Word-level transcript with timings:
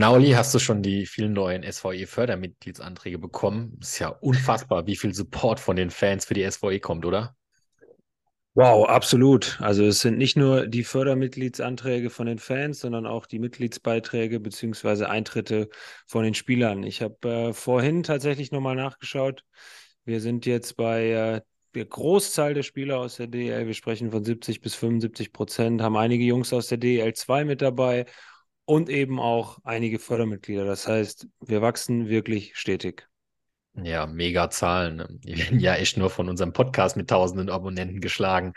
Nauli, 0.00 0.30
hast 0.30 0.54
du 0.54 0.58
schon 0.58 0.80
die 0.82 1.04
vielen 1.04 1.34
neuen 1.34 1.62
SVE-Fördermitgliedsanträge 1.62 3.18
bekommen? 3.18 3.76
Ist 3.82 3.98
ja 3.98 4.08
unfassbar, 4.08 4.86
wie 4.86 4.96
viel 4.96 5.12
Support 5.12 5.60
von 5.60 5.76
den 5.76 5.90
Fans 5.90 6.24
für 6.24 6.32
die 6.32 6.50
SVE 6.50 6.80
kommt, 6.80 7.04
oder? 7.04 7.36
Wow, 8.54 8.88
absolut. 8.88 9.58
Also 9.60 9.84
es 9.84 10.00
sind 10.00 10.16
nicht 10.16 10.38
nur 10.38 10.66
die 10.66 10.84
Fördermitgliedsanträge 10.84 12.08
von 12.08 12.24
den 12.24 12.38
Fans, 12.38 12.80
sondern 12.80 13.04
auch 13.04 13.26
die 13.26 13.38
Mitgliedsbeiträge 13.38 14.40
beziehungsweise 14.40 15.10
Eintritte 15.10 15.68
von 16.06 16.24
den 16.24 16.32
Spielern. 16.32 16.82
Ich 16.82 17.02
habe 17.02 17.28
äh, 17.28 17.52
vorhin 17.52 18.02
tatsächlich 18.02 18.52
nochmal 18.52 18.76
nachgeschaut. 18.76 19.44
Wir 20.06 20.22
sind 20.22 20.46
jetzt 20.46 20.78
bei 20.78 21.10
äh, 21.10 21.40
der 21.74 21.84
Großzahl 21.84 22.54
der 22.54 22.62
Spieler 22.62 23.00
aus 23.00 23.16
der 23.16 23.26
DEL. 23.26 23.66
Wir 23.66 23.74
sprechen 23.74 24.10
von 24.10 24.24
70 24.24 24.62
bis 24.62 24.74
75 24.76 25.34
Prozent, 25.34 25.82
haben 25.82 25.98
einige 25.98 26.24
Jungs 26.24 26.54
aus 26.54 26.68
der 26.68 26.78
DEL 26.78 27.12
2 27.12 27.44
mit 27.44 27.60
dabei 27.60 28.06
und 28.70 28.88
eben 28.88 29.18
auch 29.18 29.58
einige 29.64 29.98
Fördermitglieder. 29.98 30.64
Das 30.64 30.86
heißt, 30.86 31.26
wir 31.40 31.60
wachsen 31.60 32.08
wirklich 32.08 32.56
stetig. 32.56 33.08
Ja, 33.74 34.06
mega 34.06 34.48
Zahlen. 34.48 35.04
Die 35.24 35.36
werden 35.36 35.58
ja 35.58 35.74
echt 35.74 35.96
nur 35.96 36.08
von 36.08 36.28
unserem 36.28 36.52
Podcast 36.52 36.96
mit 36.96 37.10
tausenden 37.10 37.50
Abonnenten 37.50 38.00
geschlagen. 38.00 38.52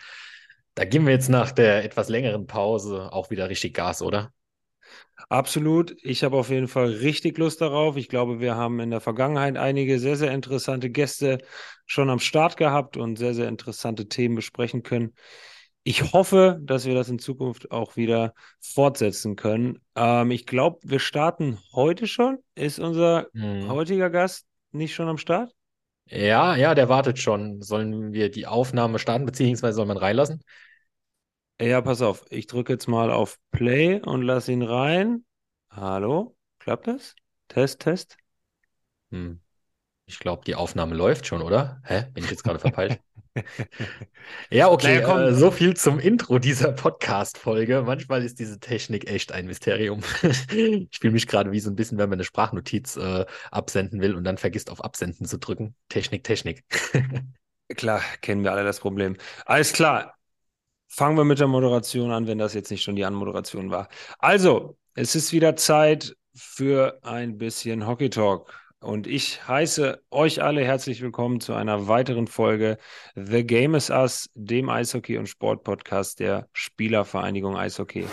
Da 0.75 0.85
geben 0.85 1.07
wir 1.07 1.13
jetzt 1.13 1.29
nach 1.29 1.51
der 1.51 1.83
etwas 1.83 2.09
längeren 2.09 2.45
Pause 2.45 3.11
auch 3.11 3.31
wieder 3.31 3.49
richtig 3.49 3.73
Gas, 3.73 4.03
oder? 4.03 4.31
Absolut. 5.29 5.95
Ich 6.03 6.23
habe 6.23 6.37
auf 6.37 6.51
jeden 6.51 6.67
Fall 6.67 6.91
richtig 6.91 7.39
Lust 7.39 7.61
darauf. 7.61 7.97
Ich 7.97 8.07
glaube, 8.07 8.39
wir 8.39 8.53
haben 8.55 8.79
in 8.81 8.91
der 8.91 9.01
Vergangenheit 9.01 9.57
einige 9.57 9.97
sehr, 9.97 10.15
sehr 10.15 10.31
interessante 10.31 10.91
Gäste 10.91 11.39
schon 11.87 12.11
am 12.11 12.19
Start 12.19 12.55
gehabt 12.55 12.97
und 12.97 13.17
sehr, 13.17 13.33
sehr 13.33 13.47
interessante 13.47 14.07
Themen 14.07 14.35
besprechen 14.35 14.83
können 14.83 15.15
ich 15.83 16.13
hoffe, 16.13 16.59
dass 16.61 16.85
wir 16.85 16.93
das 16.93 17.09
in 17.09 17.19
Zukunft 17.19 17.71
auch 17.71 17.97
wieder 17.97 18.33
fortsetzen 18.59 19.35
können. 19.35 19.81
Ähm, 19.95 20.31
ich 20.31 20.45
glaube, 20.45 20.79
wir 20.83 20.99
starten 20.99 21.59
heute 21.73 22.07
schon. 22.07 22.39
Ist 22.55 22.79
unser 22.79 23.27
hm. 23.33 23.67
heutiger 23.67 24.09
Gast 24.09 24.45
nicht 24.71 24.93
schon 24.93 25.09
am 25.09 25.17
Start? 25.17 25.53
Ja, 26.05 26.55
ja, 26.55 26.73
der 26.73 26.89
wartet 26.89 27.19
schon. 27.19 27.61
Sollen 27.61 28.13
wir 28.13 28.31
die 28.31 28.47
Aufnahme 28.47 28.99
starten, 28.99 29.25
beziehungsweise 29.25 29.75
soll 29.75 29.85
man 29.85 29.97
reinlassen? 29.97 30.43
Ja, 31.59 31.81
pass 31.81 32.01
auf. 32.01 32.25
Ich 32.29 32.47
drücke 32.47 32.73
jetzt 32.73 32.87
mal 32.87 33.11
auf 33.11 33.37
Play 33.51 34.01
und 34.01 34.21
lasse 34.21 34.51
ihn 34.51 34.63
rein. 34.63 35.25
Hallo? 35.69 36.35
Klappt 36.59 36.87
das? 36.87 37.15
Test, 37.47 37.81
Test. 37.81 38.17
Hm. 39.11 39.41
Ich 40.05 40.19
glaube, 40.19 40.43
die 40.45 40.55
Aufnahme 40.55 40.95
läuft 40.95 41.25
schon, 41.25 41.41
oder? 41.41 41.81
Hä? 41.85 42.05
Bin 42.13 42.23
ich 42.23 42.29
jetzt 42.29 42.43
gerade 42.43 42.59
verpeilt? 42.59 42.99
ja, 44.49 44.69
okay. 44.69 45.01
Naja, 45.01 45.27
äh, 45.27 45.33
so 45.33 45.51
viel 45.51 45.75
zum 45.75 45.99
Intro 45.99 46.39
dieser 46.39 46.71
Podcast-Folge. 46.71 47.83
Manchmal 47.85 48.23
ist 48.23 48.39
diese 48.39 48.59
Technik 48.59 49.09
echt 49.09 49.31
ein 49.31 49.45
Mysterium. 49.45 50.01
ich 50.51 50.99
fühle 50.99 51.13
mich 51.13 51.27
gerade 51.27 51.51
wie 51.51 51.59
so 51.59 51.69
ein 51.69 51.75
bisschen, 51.75 51.97
wenn 51.97 52.09
man 52.09 52.17
eine 52.17 52.23
Sprachnotiz 52.23 52.95
äh, 52.97 53.25
absenden 53.51 54.01
will 54.01 54.15
und 54.15 54.23
dann 54.23 54.37
vergisst 54.37 54.69
auf 54.69 54.83
Absenden 54.83 55.25
zu 55.25 55.37
drücken. 55.39 55.75
Technik, 55.89 56.23
Technik. 56.23 56.63
klar, 57.75 58.01
kennen 58.21 58.43
wir 58.43 58.51
alle 58.51 58.63
das 58.63 58.79
Problem. 58.79 59.17
Alles 59.45 59.73
klar. 59.73 60.15
Fangen 60.87 61.17
wir 61.17 61.25
mit 61.25 61.39
der 61.39 61.47
Moderation 61.47 62.11
an, 62.11 62.27
wenn 62.27 62.37
das 62.37 62.53
jetzt 62.53 62.69
nicht 62.69 62.83
schon 62.83 62.95
die 62.95 63.05
Anmoderation 63.05 63.71
war. 63.71 63.89
Also, 64.19 64.77
es 64.93 65.15
ist 65.15 65.33
wieder 65.33 65.55
Zeit 65.55 66.15
für 66.35 66.99
ein 67.03 67.39
bisschen 67.39 67.87
Hockey 67.87 68.11
Talk. 68.11 68.62
Und 68.83 69.07
ich 69.07 69.47
heiße 69.47 70.01
euch 70.11 70.43
alle 70.43 70.61
herzlich 70.65 71.01
willkommen 71.01 71.39
zu 71.39 71.53
einer 71.53 71.87
weiteren 71.87 72.27
Folge 72.27 72.77
The 73.15 73.45
Game 73.45 73.75
is 73.75 73.89
Us, 73.89 74.29
dem 74.35 74.69
Eishockey- 74.69 75.17
und 75.17 75.29
Sportpodcast 75.29 76.19
der 76.19 76.49
Spielervereinigung 76.51 77.55
Eishockey. 77.55 78.05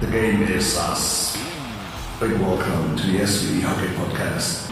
The 0.00 0.06
Game 0.10 0.48
is 0.56 0.78
Us. 0.78 1.36
Big 2.18 2.30
welcome 2.40 2.96
to 2.96 3.02
the 3.02 3.18
SV 3.18 3.62
Hockey 3.62 3.88
Podcast. 3.98 4.68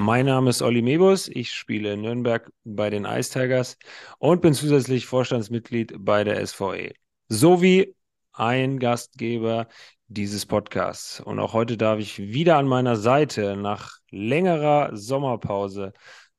Mein 0.00 0.26
Name 0.26 0.50
ist 0.50 0.62
Olli 0.62 0.80
Mebus. 0.80 1.26
Ich 1.26 1.52
spiele 1.52 1.94
in 1.94 2.02
Nürnberg 2.02 2.52
bei 2.62 2.88
den 2.88 3.04
Ice 3.04 3.32
Tigers 3.32 3.76
und 4.20 4.40
bin 4.40 4.54
zusätzlich 4.54 5.06
Vorstandsmitglied 5.06 5.92
bei 5.98 6.22
der 6.22 6.46
SVE. 6.46 6.92
Sowie 7.28 7.96
ein 8.32 8.78
Gastgeber 8.78 9.66
dieses 10.06 10.46
Podcasts. 10.46 11.18
Und 11.18 11.40
auch 11.40 11.52
heute 11.52 11.76
darf 11.76 11.98
ich 11.98 12.20
wieder 12.20 12.58
an 12.58 12.68
meiner 12.68 12.94
Seite 12.94 13.56
nach 13.56 13.98
längerer 14.12 14.96
Sommerpause 14.96 15.92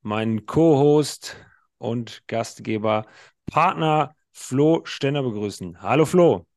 meinen 0.03 0.45
Co-Host 0.45 1.35
und 1.79 2.25
Gastgeber, 2.27 3.07
Partner 3.45 4.15
Flo 4.31 4.83
Stenner 4.85 5.21
begrüßen. 5.21 5.81
Hallo 5.81 6.05
Flo. 6.05 6.48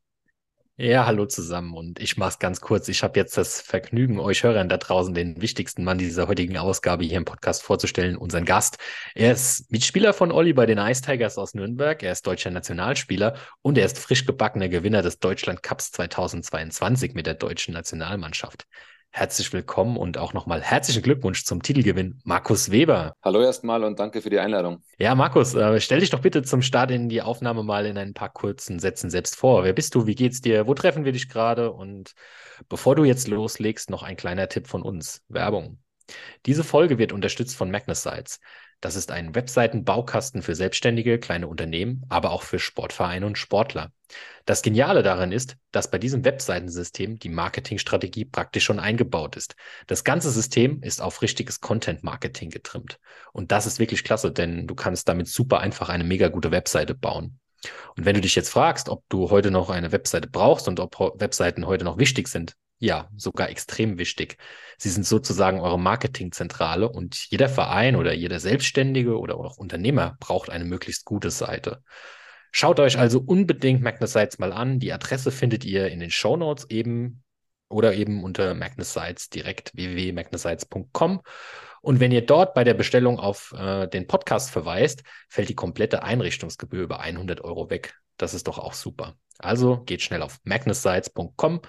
Ja, 0.78 1.04
hallo 1.06 1.26
zusammen 1.26 1.74
und 1.74 2.00
ich 2.00 2.16
mache 2.16 2.30
es 2.30 2.38
ganz 2.38 2.60
kurz. 2.62 2.88
Ich 2.88 3.02
habe 3.02 3.18
jetzt 3.20 3.36
das 3.36 3.60
Vergnügen, 3.60 4.18
euch 4.18 4.42
Hörern 4.42 4.68
da 4.70 4.78
draußen 4.78 5.12
den 5.14 5.40
wichtigsten 5.40 5.84
Mann 5.84 5.98
dieser 5.98 6.28
heutigen 6.28 6.56
Ausgabe 6.56 7.04
hier 7.04 7.18
im 7.18 7.26
Podcast 7.26 7.62
vorzustellen, 7.62 8.16
unseren 8.16 8.46
Gast. 8.46 8.78
Er 9.14 9.32
ist 9.32 9.70
Mitspieler 9.70 10.14
von 10.14 10.32
Olli 10.32 10.54
bei 10.54 10.64
den 10.66 10.78
Ice 10.78 11.02
Tigers 11.02 11.36
aus 11.36 11.54
Nürnberg, 11.54 12.02
er 12.02 12.12
ist 12.12 12.26
deutscher 12.26 12.50
Nationalspieler 12.50 13.36
und 13.60 13.76
er 13.76 13.84
ist 13.84 13.98
frisch 13.98 14.24
gebackener 14.24 14.68
Gewinner 14.70 15.02
des 15.02 15.18
Deutschland 15.18 15.62
Cups 15.62 15.92
2022 15.92 17.14
mit 17.14 17.26
der 17.26 17.34
deutschen 17.34 17.74
Nationalmannschaft. 17.74 18.66
Herzlich 19.14 19.52
willkommen 19.52 19.98
und 19.98 20.16
auch 20.16 20.32
nochmal 20.32 20.62
herzlichen 20.62 21.02
Glückwunsch 21.02 21.44
zum 21.44 21.62
Titelgewinn, 21.62 22.18
Markus 22.24 22.70
Weber. 22.70 23.14
Hallo 23.22 23.42
erstmal 23.42 23.84
und 23.84 23.98
danke 24.00 24.22
für 24.22 24.30
die 24.30 24.38
Einladung. 24.38 24.82
Ja, 24.98 25.14
Markus, 25.14 25.54
äh, 25.54 25.78
stell 25.82 26.00
dich 26.00 26.08
doch 26.08 26.22
bitte 26.22 26.42
zum 26.42 26.62
Start 26.62 26.90
in 26.90 27.10
die 27.10 27.20
Aufnahme 27.20 27.62
mal 27.62 27.84
in 27.84 27.98
ein 27.98 28.14
paar 28.14 28.30
kurzen 28.30 28.78
Sätzen 28.78 29.10
selbst 29.10 29.36
vor. 29.36 29.64
Wer 29.64 29.74
bist 29.74 29.94
du? 29.94 30.06
Wie 30.06 30.14
geht's 30.14 30.40
dir? 30.40 30.66
Wo 30.66 30.72
treffen 30.72 31.04
wir 31.04 31.12
dich 31.12 31.28
gerade? 31.28 31.72
Und 31.72 32.14
bevor 32.70 32.96
du 32.96 33.04
jetzt 33.04 33.28
loslegst, 33.28 33.90
noch 33.90 34.02
ein 34.02 34.16
kleiner 34.16 34.48
Tipp 34.48 34.66
von 34.66 34.80
uns. 34.80 35.20
Werbung. 35.28 35.78
Diese 36.46 36.64
Folge 36.64 36.96
wird 36.96 37.12
unterstützt 37.12 37.54
von 37.54 37.70
Magnus 37.70 38.02
Sites. 38.02 38.40
Das 38.82 38.96
ist 38.96 39.12
ein 39.12 39.36
Webseitenbaukasten 39.36 40.42
für 40.42 40.56
Selbstständige, 40.56 41.20
kleine 41.20 41.46
Unternehmen, 41.46 42.04
aber 42.08 42.32
auch 42.32 42.42
für 42.42 42.58
Sportvereine 42.58 43.24
und 43.24 43.38
Sportler. 43.38 43.92
Das 44.44 44.60
Geniale 44.60 45.04
daran 45.04 45.30
ist, 45.30 45.56
dass 45.70 45.88
bei 45.88 45.98
diesem 45.98 46.24
Webseitensystem 46.24 47.20
die 47.20 47.28
Marketingstrategie 47.28 48.24
praktisch 48.24 48.64
schon 48.64 48.80
eingebaut 48.80 49.36
ist. 49.36 49.54
Das 49.86 50.02
ganze 50.02 50.32
System 50.32 50.82
ist 50.82 51.00
auf 51.00 51.22
richtiges 51.22 51.60
Content-Marketing 51.60 52.50
getrimmt. 52.50 52.98
Und 53.32 53.52
das 53.52 53.66
ist 53.66 53.78
wirklich 53.78 54.02
klasse, 54.02 54.32
denn 54.32 54.66
du 54.66 54.74
kannst 54.74 55.08
damit 55.08 55.28
super 55.28 55.60
einfach 55.60 55.88
eine 55.88 56.02
mega 56.02 56.26
gute 56.26 56.50
Webseite 56.50 56.96
bauen. 56.96 57.38
Und 57.96 58.04
wenn 58.04 58.16
du 58.16 58.20
dich 58.20 58.34
jetzt 58.34 58.50
fragst, 58.50 58.88
ob 58.88 59.04
du 59.08 59.30
heute 59.30 59.52
noch 59.52 59.70
eine 59.70 59.92
Webseite 59.92 60.28
brauchst 60.28 60.66
und 60.66 60.80
ob 60.80 60.98
Webseiten 61.20 61.66
heute 61.66 61.84
noch 61.84 61.98
wichtig 61.98 62.26
sind, 62.26 62.56
ja, 62.82 63.08
sogar 63.16 63.48
extrem 63.48 63.96
wichtig. 63.96 64.38
Sie 64.76 64.88
sind 64.88 65.06
sozusagen 65.06 65.60
eure 65.60 65.78
Marketingzentrale 65.78 66.88
und 66.88 67.14
jeder 67.30 67.48
Verein 67.48 67.94
oder 67.94 68.12
jeder 68.12 68.40
Selbstständige 68.40 69.20
oder 69.20 69.36
auch 69.36 69.56
Unternehmer 69.56 70.16
braucht 70.18 70.50
eine 70.50 70.64
möglichst 70.64 71.04
gute 71.04 71.30
Seite. 71.30 71.84
Schaut 72.50 72.80
euch 72.80 72.98
also 72.98 73.20
unbedingt 73.20 73.82
Magnus 73.82 74.14
Sites 74.14 74.40
mal 74.40 74.52
an. 74.52 74.80
Die 74.80 74.92
Adresse 74.92 75.30
findet 75.30 75.64
ihr 75.64 75.92
in 75.92 76.00
den 76.00 76.10
Show 76.10 76.36
Notes 76.36 76.68
eben 76.70 77.22
oder 77.68 77.94
eben 77.94 78.24
unter 78.24 78.52
Magnus 78.54 78.94
Sites 78.94 79.30
direkt 79.30 79.70
www.magnussites.com. 79.76 81.22
Und 81.82 82.00
wenn 82.00 82.10
ihr 82.10 82.26
dort 82.26 82.52
bei 82.52 82.64
der 82.64 82.74
Bestellung 82.74 83.20
auf 83.20 83.54
äh, 83.56 83.86
den 83.86 84.08
Podcast 84.08 84.50
verweist, 84.50 85.04
fällt 85.28 85.48
die 85.48 85.54
komplette 85.54 86.02
Einrichtungsgebühr 86.02 86.82
über 86.82 86.98
100 86.98 87.42
Euro 87.42 87.70
weg. 87.70 87.94
Das 88.16 88.34
ist 88.34 88.48
doch 88.48 88.58
auch 88.58 88.74
super. 88.74 89.14
Also 89.38 89.84
geht 89.84 90.02
schnell 90.02 90.22
auf 90.22 90.40
magnussites.com 90.42 91.60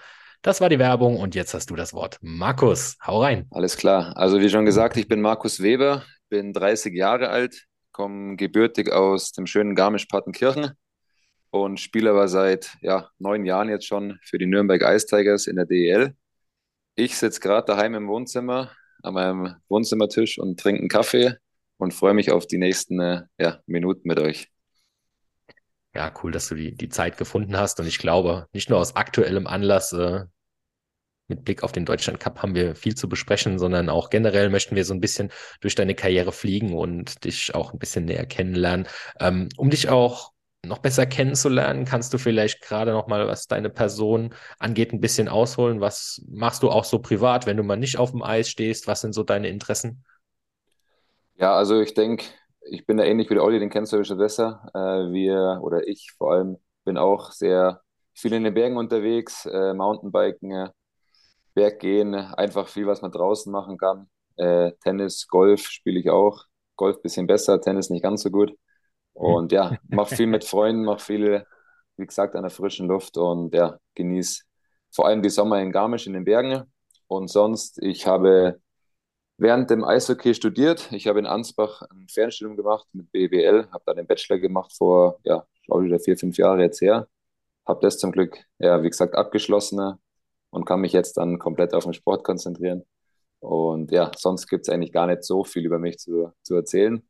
das 0.43 0.61
war 0.61 0.69
die 0.69 0.77
Werbung 0.77 1.17
und 1.17 1.35
jetzt 1.35 1.53
hast 1.53 1.69
du 1.69 1.75
das 1.75 1.93
Wort. 1.93 2.19
Markus, 2.21 2.97
hau 3.05 3.21
rein. 3.21 3.47
Alles 3.49 3.77
klar. 3.77 4.15
Also 4.17 4.41
wie 4.41 4.49
schon 4.49 4.65
gesagt, 4.65 4.97
ich 4.97 5.07
bin 5.07 5.21
Markus 5.21 5.63
Weber, 5.63 6.03
bin 6.29 6.53
30 6.53 6.93
Jahre 6.93 7.29
alt, 7.29 7.65
komme 7.91 8.35
gebürtig 8.35 8.91
aus 8.91 9.31
dem 9.31 9.47
schönen 9.47 9.73
Garmisch-Partenkirchen 9.73 10.71
und 11.49 11.79
spiele 11.79 12.09
aber 12.09 12.27
seit 12.27 12.75
ja, 12.81 13.09
neun 13.19 13.45
Jahren 13.45 13.69
jetzt 13.69 13.87
schon 13.87 14.19
für 14.21 14.37
die 14.37 14.45
Nürnberg 14.45 14.81
Ice 14.81 15.07
Tigers 15.07 15.47
in 15.47 15.55
der 15.55 15.65
DEL. 15.65 16.13
Ich 16.95 17.17
sitze 17.17 17.39
gerade 17.39 17.65
daheim 17.65 17.95
im 17.95 18.07
Wohnzimmer 18.07 18.71
an 19.01 19.13
meinem 19.13 19.55
Wohnzimmertisch 19.69 20.39
und 20.39 20.59
trinke 20.59 20.81
einen 20.81 20.89
Kaffee 20.89 21.35
und 21.77 21.93
freue 21.93 22.13
mich 22.13 22.31
auf 22.31 22.47
die 22.47 22.57
nächsten 22.57 22.99
äh, 22.99 23.21
ja, 23.39 23.59
Minuten 23.65 24.07
mit 24.07 24.19
euch. 24.19 24.49
Ja, 25.95 26.11
cool, 26.23 26.31
dass 26.31 26.49
du 26.49 26.55
die, 26.55 26.75
die 26.75 26.89
Zeit 26.89 27.17
gefunden 27.17 27.55
hast. 27.55 27.79
Und 27.79 27.87
ich 27.87 27.99
glaube, 27.99 28.47
nicht 28.51 28.69
nur 28.69 28.79
aus 28.79 28.95
aktuellem 28.95 29.45
Anlass, 29.45 29.93
äh, 29.93 30.25
mit 31.33 31.45
Blick 31.45 31.63
auf 31.63 31.71
den 31.71 31.85
Deutschland 31.85 32.19
Cup 32.19 32.41
haben 32.41 32.55
wir 32.55 32.75
viel 32.75 32.95
zu 32.95 33.09
besprechen, 33.09 33.57
sondern 33.57 33.89
auch 33.89 34.09
generell 34.09 34.49
möchten 34.49 34.75
wir 34.75 34.85
so 34.85 34.93
ein 34.93 35.01
bisschen 35.01 35.31
durch 35.61 35.75
deine 35.75 35.95
Karriere 35.95 36.31
fliegen 36.31 36.73
und 36.73 37.23
dich 37.25 37.55
auch 37.55 37.73
ein 37.73 37.79
bisschen 37.79 38.05
näher 38.05 38.25
kennenlernen. 38.25 38.87
Ähm, 39.19 39.49
um 39.57 39.69
dich 39.69 39.89
auch 39.89 40.31
noch 40.65 40.77
besser 40.77 41.05
kennenzulernen, 41.05 41.85
kannst 41.85 42.13
du 42.13 42.17
vielleicht 42.17 42.61
gerade 42.61 42.91
noch 42.91 43.07
mal, 43.07 43.27
was 43.27 43.47
deine 43.47 43.69
Person 43.69 44.33
angeht, 44.59 44.93
ein 44.93 45.01
bisschen 45.01 45.27
ausholen. 45.27 45.81
Was 45.81 46.23
machst 46.29 46.63
du 46.63 46.69
auch 46.69 46.85
so 46.85 46.99
privat, 46.99 47.45
wenn 47.45 47.57
du 47.57 47.63
mal 47.63 47.75
nicht 47.75 47.97
auf 47.97 48.11
dem 48.11 48.23
Eis 48.23 48.49
stehst? 48.49 48.87
Was 48.87 49.01
sind 49.01 49.13
so 49.13 49.23
deine 49.23 49.49
Interessen? 49.49 50.05
Ja, 51.35 51.55
also 51.55 51.81
ich 51.81 51.93
denke, 51.93 52.25
ich 52.69 52.85
bin 52.85 52.97
da 52.97 53.03
ähnlich 53.03 53.29
wie 53.29 53.33
der 53.33 53.43
Olli, 53.43 53.59
den 53.59 53.69
kennst 53.69 53.91
du 53.91 54.03
schon 54.05 54.17
besser. 54.17 54.69
Äh, 54.73 55.11
wir 55.11 55.59
oder 55.61 55.85
ich 55.87 56.13
vor 56.17 56.31
allem 56.31 56.57
bin 56.85 56.97
auch 56.97 57.31
sehr 57.31 57.81
viel 58.13 58.33
in 58.33 58.43
den 58.43 58.53
Bergen 58.53 58.77
unterwegs, 58.77 59.45
äh, 59.45 59.73
Mountainbiken, 59.73 60.51
äh, 60.51 60.69
Berggehen, 61.53 62.15
einfach 62.15 62.67
viel, 62.67 62.87
was 62.87 63.01
man 63.01 63.11
draußen 63.11 63.51
machen 63.51 63.77
kann. 63.77 64.09
Äh, 64.37 64.73
Tennis, 64.83 65.27
Golf 65.27 65.67
spiele 65.67 65.99
ich 65.99 66.09
auch. 66.09 66.45
Golf 66.75 67.01
bisschen 67.01 67.27
besser, 67.27 67.61
Tennis 67.61 67.89
nicht 67.89 68.03
ganz 68.03 68.23
so 68.23 68.31
gut. 68.31 68.57
Und 69.13 69.51
ja, 69.51 69.77
mach 69.89 70.07
viel 70.07 70.27
mit 70.27 70.43
Freunden, 70.43 70.85
mach 70.85 70.99
viel, 70.99 71.45
wie 71.97 72.05
gesagt, 72.05 72.35
an 72.35 72.43
der 72.43 72.51
frischen 72.51 72.87
Luft 72.87 73.17
und 73.17 73.53
ja, 73.53 73.77
genieß 73.95 74.45
vor 74.91 75.07
allem 75.07 75.21
die 75.21 75.29
Sommer 75.29 75.61
in 75.61 75.71
Garmisch 75.71 76.07
in 76.07 76.13
den 76.13 76.25
Bergen. 76.25 76.63
Und 77.07 77.29
sonst, 77.29 77.81
ich 77.81 78.07
habe 78.07 78.59
während 79.37 79.69
dem 79.69 79.83
Eishockey 79.83 80.33
studiert. 80.33 80.91
Ich 80.91 81.07
habe 81.07 81.19
in 81.19 81.25
Ansbach 81.25 81.81
ein 81.91 82.07
Fernstudium 82.09 82.57
gemacht 82.57 82.87
mit 82.93 83.11
BWL, 83.11 83.67
habe 83.71 83.83
da 83.85 83.93
den 83.93 84.07
Bachelor 84.07 84.39
gemacht 84.39 84.73
vor, 84.75 85.19
ja, 85.23 85.45
schon 85.65 85.85
wieder 85.85 85.99
vier, 85.99 86.17
fünf 86.17 86.37
Jahre 86.37 86.61
jetzt 86.61 86.81
her. 86.81 87.07
Habe 87.65 87.79
das 87.81 87.97
zum 87.97 88.11
Glück, 88.11 88.37
ja, 88.59 88.83
wie 88.83 88.89
gesagt, 88.89 89.15
abgeschlossen 89.15 89.99
und 90.53 90.65
kann 90.65 90.81
mich 90.81 90.93
jetzt 90.93 91.17
dann 91.17 91.39
komplett 91.39 91.73
auf 91.73 91.83
den 91.83 91.93
Sport 91.93 92.23
konzentrieren. 92.23 92.83
Und 93.39 93.91
ja, 93.91 94.11
sonst 94.15 94.47
gibt 94.47 94.67
es 94.67 94.73
eigentlich 94.73 94.93
gar 94.93 95.07
nicht 95.07 95.23
so 95.23 95.43
viel 95.43 95.65
über 95.65 95.79
mich 95.79 95.97
zu, 95.97 96.31
zu 96.43 96.55
erzählen. 96.55 97.01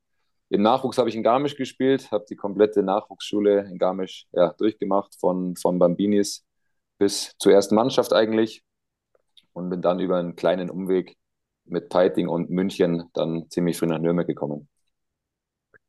Im 0.50 0.62
Nachwuchs 0.62 0.98
habe 0.98 1.10
ich 1.10 1.16
in 1.16 1.24
Garmisch 1.24 1.56
gespielt, 1.56 2.10
habe 2.12 2.26
die 2.30 2.36
komplette 2.36 2.84
Nachwuchsschule 2.84 3.68
in 3.70 3.78
Garmisch 3.78 4.28
ja, 4.32 4.54
durchgemacht, 4.54 5.16
von, 5.20 5.56
von 5.58 5.78
Bambinis 5.78 6.46
bis 6.98 7.36
zur 7.38 7.52
ersten 7.52 7.76
Mannschaft 7.76 8.14
eigentlich. 8.14 8.64
Und 9.52 9.70
bin 9.70 9.82
dann 9.82 10.00
über 10.00 10.18
einen 10.18 10.36
kleinen 10.36 10.70
Umweg 10.70 11.16
mit 11.66 11.90
Peiting 11.90 12.28
und 12.28 12.50
München 12.50 13.10
dann 13.14 13.50
ziemlich 13.50 13.78
früh 13.78 13.88
nach 13.88 14.00
Nürnberg 14.00 14.28
gekommen. 14.28 14.70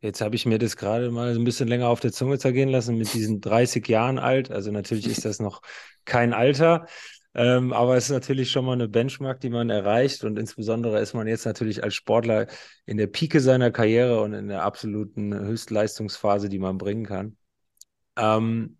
Jetzt 0.00 0.20
habe 0.20 0.34
ich 0.34 0.44
mir 0.44 0.58
das 0.58 0.76
gerade 0.76 1.10
mal 1.10 1.34
ein 1.34 1.44
bisschen 1.44 1.68
länger 1.68 1.88
auf 1.88 2.00
der 2.00 2.12
Zunge 2.12 2.38
zergehen 2.38 2.68
lassen 2.68 2.98
mit 2.98 3.14
diesen 3.14 3.40
30 3.40 3.88
Jahren 3.88 4.18
alt. 4.18 4.50
Also 4.50 4.70
natürlich 4.70 5.06
ist 5.06 5.24
das 5.24 5.40
noch 5.40 5.62
kein 6.04 6.34
Alter, 6.34 6.86
ähm, 7.34 7.72
aber 7.72 7.96
es 7.96 8.04
ist 8.04 8.10
natürlich 8.10 8.50
schon 8.50 8.64
mal 8.64 8.72
eine 8.72 8.88
Benchmark, 8.88 9.40
die 9.40 9.50
man 9.50 9.68
erreicht. 9.68 10.24
Und 10.24 10.38
insbesondere 10.38 11.00
ist 11.00 11.14
man 11.14 11.26
jetzt 11.26 11.44
natürlich 11.44 11.82
als 11.82 11.94
Sportler 11.94 12.46
in 12.86 12.96
der 12.96 13.08
Pike 13.08 13.40
seiner 13.40 13.72
Karriere 13.72 14.20
und 14.20 14.34
in 14.34 14.48
der 14.48 14.62
absoluten 14.62 15.34
Höchstleistungsphase, 15.34 16.48
die 16.48 16.60
man 16.60 16.78
bringen 16.78 17.06
kann. 17.06 17.36
Ähm, 18.16 18.78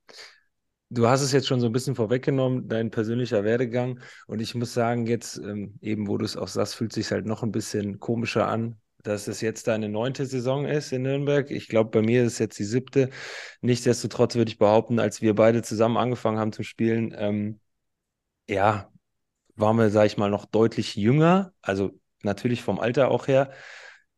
du 0.89 1.09
hast 1.09 1.23
es 1.23 1.33
jetzt 1.33 1.49
schon 1.49 1.61
so 1.61 1.67
ein 1.67 1.73
bisschen 1.73 1.97
vorweggenommen, 1.97 2.69
dein 2.69 2.91
persönlicher 2.91 3.43
Werdegang. 3.43 4.01
Und 4.29 4.41
ich 4.41 4.55
muss 4.55 4.73
sagen, 4.73 5.07
jetzt 5.07 5.37
ähm, 5.39 5.77
eben, 5.81 6.07
wo 6.07 6.17
du 6.17 6.25
es 6.25 6.37
auch 6.37 6.49
sagst, 6.49 6.77
fühlt 6.77 6.93
sich 6.93 7.11
halt 7.11 7.27
noch 7.27 7.43
ein 7.43 7.53
bisschen 7.53 7.99
komischer 7.99 8.47
an, 8.47 8.77
dass 9.03 9.27
es 9.27 9.41
jetzt 9.41 9.67
deine 9.67 9.89
neunte 9.89 10.27
Saison 10.27 10.65
ist 10.65 10.93
in 10.93 11.03
Nürnberg. 11.03 11.51
Ich 11.51 11.69
glaube, 11.69 11.91
bei 11.91 12.03
mir 12.03 12.23
ist 12.23 12.35
es 12.35 12.39
jetzt 12.39 12.59
die 12.61 12.65
siebte. 12.65 13.11
Nichtsdestotrotz 13.63 14.37
würde 14.37 14.51
ich 14.51 14.59
behaupten, 14.59 15.01
als 15.01 15.23
wir 15.23 15.35
beide 15.35 15.63
zusammen 15.63 15.97
angefangen 15.97 16.39
haben 16.39 16.53
zu 16.53 16.63
spielen, 16.63 17.13
ähm, 17.19 17.61
ja, 18.49 18.91
waren 19.57 19.77
wir, 19.79 19.91
sage 19.91 20.07
ich 20.07 20.17
mal, 20.17 20.31
noch 20.31 20.45
deutlich 20.47 20.97
jünger. 20.97 21.53
Also 21.63 21.99
natürlich 22.23 22.63
vom 22.63 22.81
Alter 22.81 23.11
auch 23.11 23.29
her, 23.29 23.53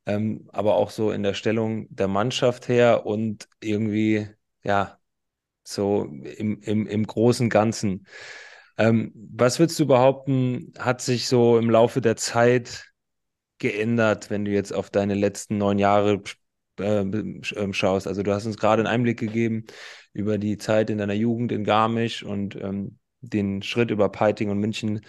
ähm, 0.07 0.49
aber 0.53 0.77
auch 0.77 0.91
so 0.91 1.11
in 1.11 1.23
der 1.23 1.35
Stellung 1.35 1.87
der 1.95 2.09
Mannschaft 2.09 2.69
her 2.69 3.07
und 3.07 3.49
irgendwie, 3.61 4.29
ja, 4.65 4.99
so 5.65 6.05
im, 6.05 6.61
im, 6.61 6.87
im 6.87 7.07
großen 7.07 7.51
Ganzen. 7.51 8.07
Ähm, 8.79 9.13
was 9.15 9.59
würdest 9.59 9.79
du 9.81 9.87
behaupten, 9.87 10.73
hat 10.79 11.01
sich 11.01 11.29
so 11.29 11.59
im 11.59 11.71
Laufe 11.71 12.01
der 12.01 12.17
Zeit 12.17 12.93
geändert, 13.59 14.31
wenn 14.31 14.45
du 14.45 14.51
jetzt 14.53 14.73
auf 14.73 14.91
deine 14.91 15.15
letzten 15.15 15.59
neun 15.59 15.79
Jahre 15.79 16.23
äh, 16.79 17.01
ähm, 17.01 17.73
schaust? 17.73 18.07
Also 18.07 18.23
du 18.23 18.33
hast 18.33 18.47
uns 18.47 18.59
gerade 18.59 18.83
einen 18.83 18.93
Einblick 18.93 19.19
gegeben 19.19 19.65
über 20.13 20.39
die 20.39 20.59
Zeit 20.59 20.91
in 20.91 20.99
deiner 20.99 21.15
Jugend 21.15 21.53
in 21.53 21.65
Garmisch 21.65 22.23
und 22.23 22.55
ähm, 22.57 22.99
den 23.29 23.63
Schritt 23.63 23.91
über 23.91 24.09
Peiting 24.09 24.51
und 24.51 24.59
München 24.59 25.01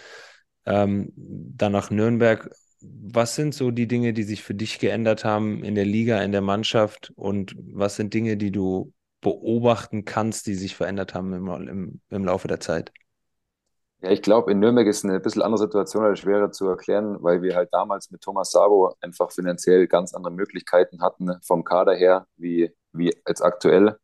ähm, 0.66 1.12
dann 1.16 1.72
nach 1.72 1.90
Nürnberg. 1.90 2.50
Was 2.82 3.36
sind 3.36 3.54
so 3.54 3.72
die 3.72 3.88
Dinge, 3.88 4.14
die 4.14 4.24
sich 4.24 4.44
für 4.44 4.54
dich 4.54 4.80
geändert 4.80 5.26
haben 5.26 5.64
in 5.64 5.76
der 5.76 5.86
Liga, 5.86 6.22
in 6.22 6.32
der 6.32 6.42
Mannschaft 6.42 7.12
und 7.16 7.56
was 7.58 7.96
sind 7.96 8.14
Dinge, 8.14 8.38
die 8.38 8.52
du 8.52 8.94
beobachten 9.22 10.06
kannst, 10.06 10.46
die 10.48 10.54
sich 10.54 10.76
verändert 10.76 11.14
haben 11.14 11.34
im, 11.34 11.48
im, 11.68 12.02
im 12.10 12.26
Laufe 12.26 12.48
der 12.48 12.60
Zeit? 12.60 12.92
Ja, 14.02 14.12
ich 14.12 14.22
glaube, 14.22 14.52
in 14.52 14.60
Nürnberg 14.60 14.86
ist 14.86 15.04
eine 15.04 15.20
bisschen 15.20 15.42
andere 15.42 15.58
Situation 15.58 16.04
oder 16.04 16.16
schwerer 16.16 16.52
zu 16.52 16.68
erklären, 16.68 17.18
weil 17.22 17.42
wir 17.42 17.56
halt 17.56 17.70
damals 17.74 18.12
mit 18.12 18.22
Thomas 18.22 18.52
Sabo 18.52 18.94
einfach 19.02 19.32
finanziell 19.32 19.88
ganz 19.88 20.14
andere 20.14 20.32
Möglichkeiten 20.32 21.02
hatten 21.02 21.32
vom 21.42 21.64
Kader 21.64 21.96
her, 21.96 22.28
wie, 22.36 22.72
wie 22.92 23.12
als 23.26 23.42
aktuell. 23.42 23.98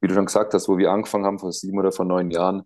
Wie 0.00 0.08
du 0.08 0.14
schon 0.14 0.26
gesagt 0.26 0.52
hast, 0.54 0.68
wo 0.68 0.76
wir 0.78 0.90
angefangen 0.90 1.24
haben 1.24 1.38
vor 1.38 1.52
sieben 1.52 1.78
oder 1.78 1.90
vor 1.90 2.04
neun 2.04 2.30
Jahren, 2.30 2.64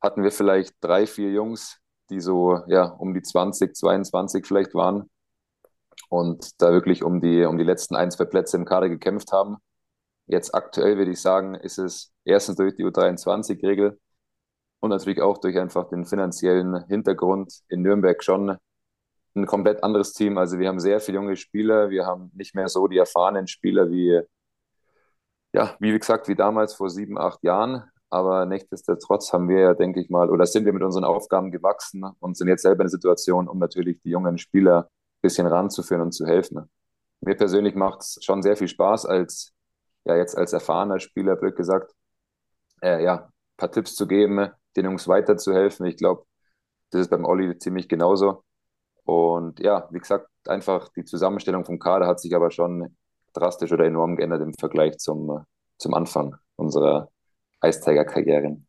hatten 0.00 0.22
wir 0.22 0.30
vielleicht 0.32 0.74
drei, 0.80 1.06
vier 1.06 1.32
Jungs, 1.32 1.78
die 2.10 2.20
so 2.20 2.60
ja 2.68 2.84
um 2.84 3.14
die 3.14 3.22
20, 3.22 3.74
22 3.74 4.46
vielleicht 4.46 4.74
waren 4.74 5.10
und 6.08 6.60
da 6.60 6.72
wirklich 6.72 7.02
um 7.02 7.20
die, 7.20 7.44
um 7.44 7.58
die 7.58 7.64
letzten 7.64 7.96
ein, 7.96 8.10
zwei 8.10 8.24
Plätze 8.24 8.56
im 8.56 8.64
Kader 8.64 8.88
gekämpft 8.88 9.32
haben. 9.32 9.56
Jetzt 10.26 10.54
aktuell 10.54 10.98
würde 10.98 11.12
ich 11.12 11.20
sagen, 11.20 11.54
ist 11.54 11.78
es 11.78 12.12
erstens 12.24 12.56
durch 12.56 12.76
die 12.76 12.84
U23-Regel 12.84 13.98
und 14.80 14.90
natürlich 14.90 15.20
auch 15.22 15.38
durch 15.38 15.58
einfach 15.58 15.88
den 15.88 16.04
finanziellen 16.06 16.84
Hintergrund 16.86 17.60
in 17.68 17.82
Nürnberg 17.82 18.22
schon 18.22 18.56
ein 19.34 19.46
komplett 19.46 19.82
anderes 19.82 20.12
Team. 20.12 20.38
Also 20.38 20.58
wir 20.58 20.68
haben 20.68 20.80
sehr 20.80 21.00
viele 21.00 21.18
junge 21.18 21.36
Spieler, 21.36 21.90
wir 21.90 22.06
haben 22.06 22.30
nicht 22.34 22.54
mehr 22.54 22.68
so 22.68 22.88
die 22.88 22.98
erfahrenen 22.98 23.46
Spieler 23.48 23.90
wie, 23.90 24.20
ja, 25.52 25.76
wie 25.80 25.98
gesagt, 25.98 26.28
wie 26.28 26.34
damals 26.34 26.74
vor 26.74 26.90
sieben, 26.90 27.18
acht 27.18 27.42
Jahren. 27.42 27.90
Aber 28.10 28.46
nichtsdestotrotz 28.46 29.32
haben 29.32 29.48
wir 29.48 29.60
ja, 29.60 29.74
denke 29.74 30.00
ich 30.00 30.08
mal, 30.08 30.30
oder 30.30 30.46
sind 30.46 30.64
wir 30.64 30.72
mit 30.72 30.82
unseren 30.82 31.04
Aufgaben 31.04 31.50
gewachsen 31.50 32.04
und 32.20 32.36
sind 32.36 32.48
jetzt 32.48 32.62
selber 32.62 32.82
in 32.82 32.86
der 32.86 32.90
Situation, 32.90 33.48
um 33.48 33.58
natürlich 33.58 34.00
die 34.02 34.10
jungen 34.10 34.38
Spieler 34.38 34.84
ein 34.84 35.20
bisschen 35.20 35.46
ranzuführen 35.46 36.02
und 36.02 36.12
zu 36.12 36.26
helfen. 36.26 36.70
Mir 37.20 37.36
persönlich 37.36 37.74
macht 37.74 38.00
es 38.00 38.18
schon 38.22 38.42
sehr 38.42 38.56
viel 38.56 38.68
Spaß, 38.68 39.06
als 39.06 39.52
ja 40.04 40.16
jetzt 40.16 40.36
als 40.36 40.52
erfahrener 40.52 41.00
Spieler, 41.00 41.36
blöd 41.36 41.56
gesagt, 41.56 41.92
äh, 42.82 43.02
ja, 43.02 43.26
ein 43.26 43.32
paar 43.56 43.72
Tipps 43.72 43.94
zu 43.94 44.06
geben, 44.06 44.50
den 44.76 44.84
Jungs 44.86 45.08
weiterzuhelfen. 45.08 45.86
Ich 45.86 45.96
glaube, 45.96 46.24
das 46.90 47.02
ist 47.02 47.10
beim 47.10 47.24
Olli 47.24 47.58
ziemlich 47.58 47.88
genauso. 47.88 48.44
Und 49.04 49.60
ja, 49.60 49.88
wie 49.90 49.98
gesagt, 49.98 50.28
einfach 50.46 50.88
die 50.90 51.04
Zusammenstellung 51.04 51.64
vom 51.64 51.78
Kader 51.78 52.06
hat 52.06 52.20
sich 52.20 52.34
aber 52.34 52.50
schon 52.50 52.96
drastisch 53.34 53.72
oder 53.72 53.84
enorm 53.84 54.16
geändert 54.16 54.42
im 54.42 54.54
Vergleich 54.54 54.98
zum, 54.98 55.44
zum 55.78 55.94
Anfang 55.94 56.36
unserer 56.56 57.10
Eistiger-Karrieren. 57.60 58.66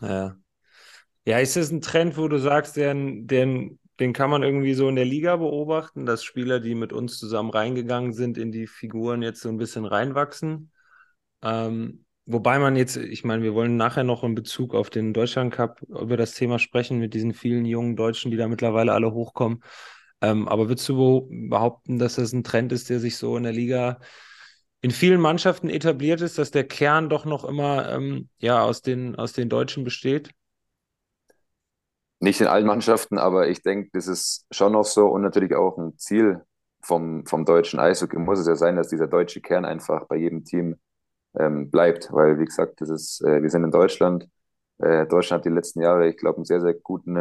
Ja. 0.00 0.36
Ja, 1.26 1.38
ist 1.38 1.56
das 1.56 1.70
ein 1.70 1.80
Trend, 1.80 2.16
wo 2.16 2.28
du 2.28 2.38
sagst, 2.38 2.76
den, 2.76 3.26
den, 3.26 3.78
den 4.00 4.12
kann 4.12 4.30
man 4.30 4.42
irgendwie 4.42 4.74
so 4.74 4.88
in 4.88 4.96
der 4.96 5.04
Liga 5.04 5.36
beobachten, 5.36 6.06
dass 6.06 6.24
Spieler, 6.24 6.60
die 6.60 6.74
mit 6.74 6.92
uns 6.92 7.18
zusammen 7.18 7.50
reingegangen 7.50 8.12
sind, 8.12 8.38
in 8.38 8.50
die 8.52 8.66
Figuren 8.66 9.22
jetzt 9.22 9.42
so 9.42 9.50
ein 9.50 9.58
bisschen 9.58 9.84
reinwachsen? 9.84 10.72
Ähm, 11.42 12.04
wobei 12.24 12.58
man 12.58 12.76
jetzt, 12.76 12.96
ich 12.96 13.24
meine, 13.24 13.42
wir 13.42 13.54
wollen 13.54 13.76
nachher 13.76 14.04
noch 14.04 14.24
in 14.24 14.34
Bezug 14.34 14.74
auf 14.74 14.88
den 14.88 15.12
Deutschland 15.12 15.52
Cup 15.52 15.82
über 15.82 16.16
das 16.16 16.32
Thema 16.32 16.58
sprechen 16.58 16.98
mit 16.98 17.12
diesen 17.12 17.34
vielen 17.34 17.66
jungen 17.66 17.96
Deutschen, 17.96 18.30
die 18.30 18.36
da 18.36 18.48
mittlerweile 18.48 18.92
alle 18.92 19.12
hochkommen. 19.12 19.62
Ähm, 20.22 20.48
aber 20.48 20.68
würdest 20.68 20.88
du 20.88 21.28
behaupten, 21.30 21.98
dass 21.98 22.16
das 22.16 22.32
ein 22.32 22.44
Trend 22.44 22.72
ist, 22.72 22.90
der 22.90 23.00
sich 23.00 23.16
so 23.16 23.36
in 23.36 23.42
der 23.42 23.52
Liga 23.52 24.00
in 24.82 24.90
vielen 24.90 25.20
Mannschaften 25.20 25.68
etabliert 25.68 26.20
ist, 26.20 26.38
dass 26.38 26.50
der 26.50 26.64
Kern 26.64 27.08
doch 27.08 27.24
noch 27.24 27.44
immer 27.44 27.90
ähm, 27.90 28.28
ja, 28.38 28.62
aus, 28.62 28.82
den, 28.82 29.16
aus 29.16 29.32
den 29.32 29.48
Deutschen 29.48 29.84
besteht? 29.84 30.30
Nicht 32.18 32.40
in 32.40 32.46
allen 32.46 32.66
Mannschaften, 32.66 33.18
aber 33.18 33.48
ich 33.48 33.62
denke, 33.62 33.90
das 33.92 34.06
ist 34.06 34.46
schon 34.50 34.72
noch 34.72 34.84
so 34.84 35.06
und 35.08 35.22
natürlich 35.22 35.54
auch 35.54 35.78
ein 35.78 35.96
Ziel 35.98 36.42
vom, 36.82 37.26
vom 37.26 37.44
deutschen 37.44 37.78
Eishockey 37.80 38.18
muss 38.18 38.38
es 38.38 38.46
ja 38.46 38.56
sein, 38.56 38.76
dass 38.76 38.88
dieser 38.88 39.06
deutsche 39.06 39.40
Kern 39.40 39.64
einfach 39.64 40.06
bei 40.06 40.16
jedem 40.16 40.44
Team 40.44 40.76
ähm, 41.38 41.70
bleibt, 41.70 42.12
weil 42.12 42.38
wie 42.38 42.44
gesagt, 42.44 42.80
das 42.80 42.88
ist, 42.88 43.22
äh, 43.22 43.42
wir 43.42 43.50
sind 43.50 43.64
in 43.64 43.70
Deutschland. 43.70 44.28
Äh, 44.78 45.06
Deutschland 45.06 45.40
hat 45.40 45.44
die 45.44 45.54
letzten 45.54 45.82
Jahre, 45.82 46.08
ich 46.08 46.16
glaube, 46.16 46.36
einen 46.36 46.44
sehr, 46.46 46.60
sehr 46.60 46.74
guten 46.74 47.16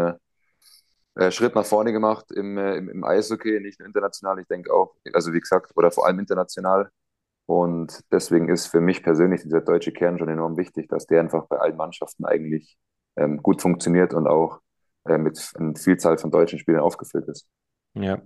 äh, 1.15 1.31
Schritt 1.31 1.55
nach 1.55 1.65
vorne 1.65 1.91
gemacht 1.91 2.31
im, 2.31 2.57
äh, 2.57 2.77
im, 2.77 2.89
im 2.89 3.03
Eishockey, 3.03 3.59
nicht 3.59 3.79
nur 3.79 3.87
international, 3.87 4.39
ich 4.39 4.47
denke 4.47 4.73
auch, 4.73 4.95
also 5.13 5.33
wie 5.33 5.39
gesagt, 5.39 5.71
oder 5.75 5.91
vor 5.91 6.05
allem 6.07 6.19
international. 6.19 6.89
Und 7.49 8.03
deswegen 8.11 8.47
ist 8.47 8.67
für 8.67 8.79
mich 8.79 9.01
persönlich 9.01 9.41
dieser 9.41 9.61
deutsche 9.61 9.91
Kern 9.91 10.19
schon 10.19 10.29
enorm 10.29 10.55
wichtig, 10.55 10.87
dass 10.87 11.07
der 11.07 11.19
einfach 11.19 11.47
bei 11.47 11.57
allen 11.57 11.77
Mannschaften 11.77 12.23
eigentlich 12.25 12.77
ähm, 13.15 13.37
gut 13.37 13.63
funktioniert 13.63 14.13
und 14.13 14.27
auch 14.27 14.59
äh, 15.05 15.17
mit 15.17 15.51
einer 15.55 15.75
Vielzahl 15.75 16.19
von 16.19 16.29
deutschen 16.29 16.59
Spielern 16.59 16.81
aufgefüllt 16.81 17.27
ist. 17.27 17.47
Ja. 17.95 18.21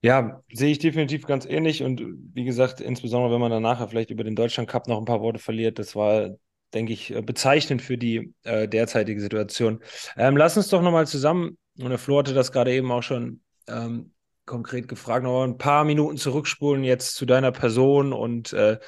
Ja, 0.00 0.42
sehe 0.50 0.70
ich 0.72 0.78
definitiv 0.78 1.26
ganz 1.26 1.44
ähnlich. 1.44 1.82
Und 1.82 2.02
wie 2.32 2.44
gesagt, 2.44 2.80
insbesondere 2.80 3.34
wenn 3.34 3.40
man 3.42 3.50
dann 3.50 3.62
nachher 3.62 3.88
vielleicht 3.88 4.10
über 4.10 4.24
den 4.24 4.34
Deutschland 4.34 4.70
Cup 4.70 4.88
noch 4.88 4.96
ein 4.96 5.04
paar 5.04 5.20
Worte 5.20 5.38
verliert, 5.38 5.78
das 5.78 5.94
war, 5.94 6.30
denke 6.72 6.94
ich, 6.94 7.14
bezeichnend 7.26 7.82
für 7.82 7.98
die 7.98 8.32
äh, 8.44 8.66
derzeitige 8.66 9.20
Situation. 9.20 9.80
Ähm, 10.16 10.38
lass 10.38 10.56
uns 10.56 10.68
doch 10.68 10.80
nochmal 10.80 11.06
zusammen, 11.06 11.58
und 11.78 11.90
der 11.90 11.98
Flo 11.98 12.20
hatte 12.20 12.32
das 12.32 12.50
gerade 12.50 12.72
eben 12.72 12.90
auch 12.90 13.02
schon 13.02 13.42
ähm, 13.68 14.14
konkret 14.50 14.88
gefragt, 14.88 15.22
noch 15.22 15.44
ein 15.44 15.58
paar 15.58 15.84
Minuten 15.84 16.16
zurückspulen 16.16 16.82
jetzt 16.82 17.14
zu 17.14 17.24
deiner 17.24 17.52
Person 17.52 18.12
und 18.12 18.52
äh, 18.52 18.78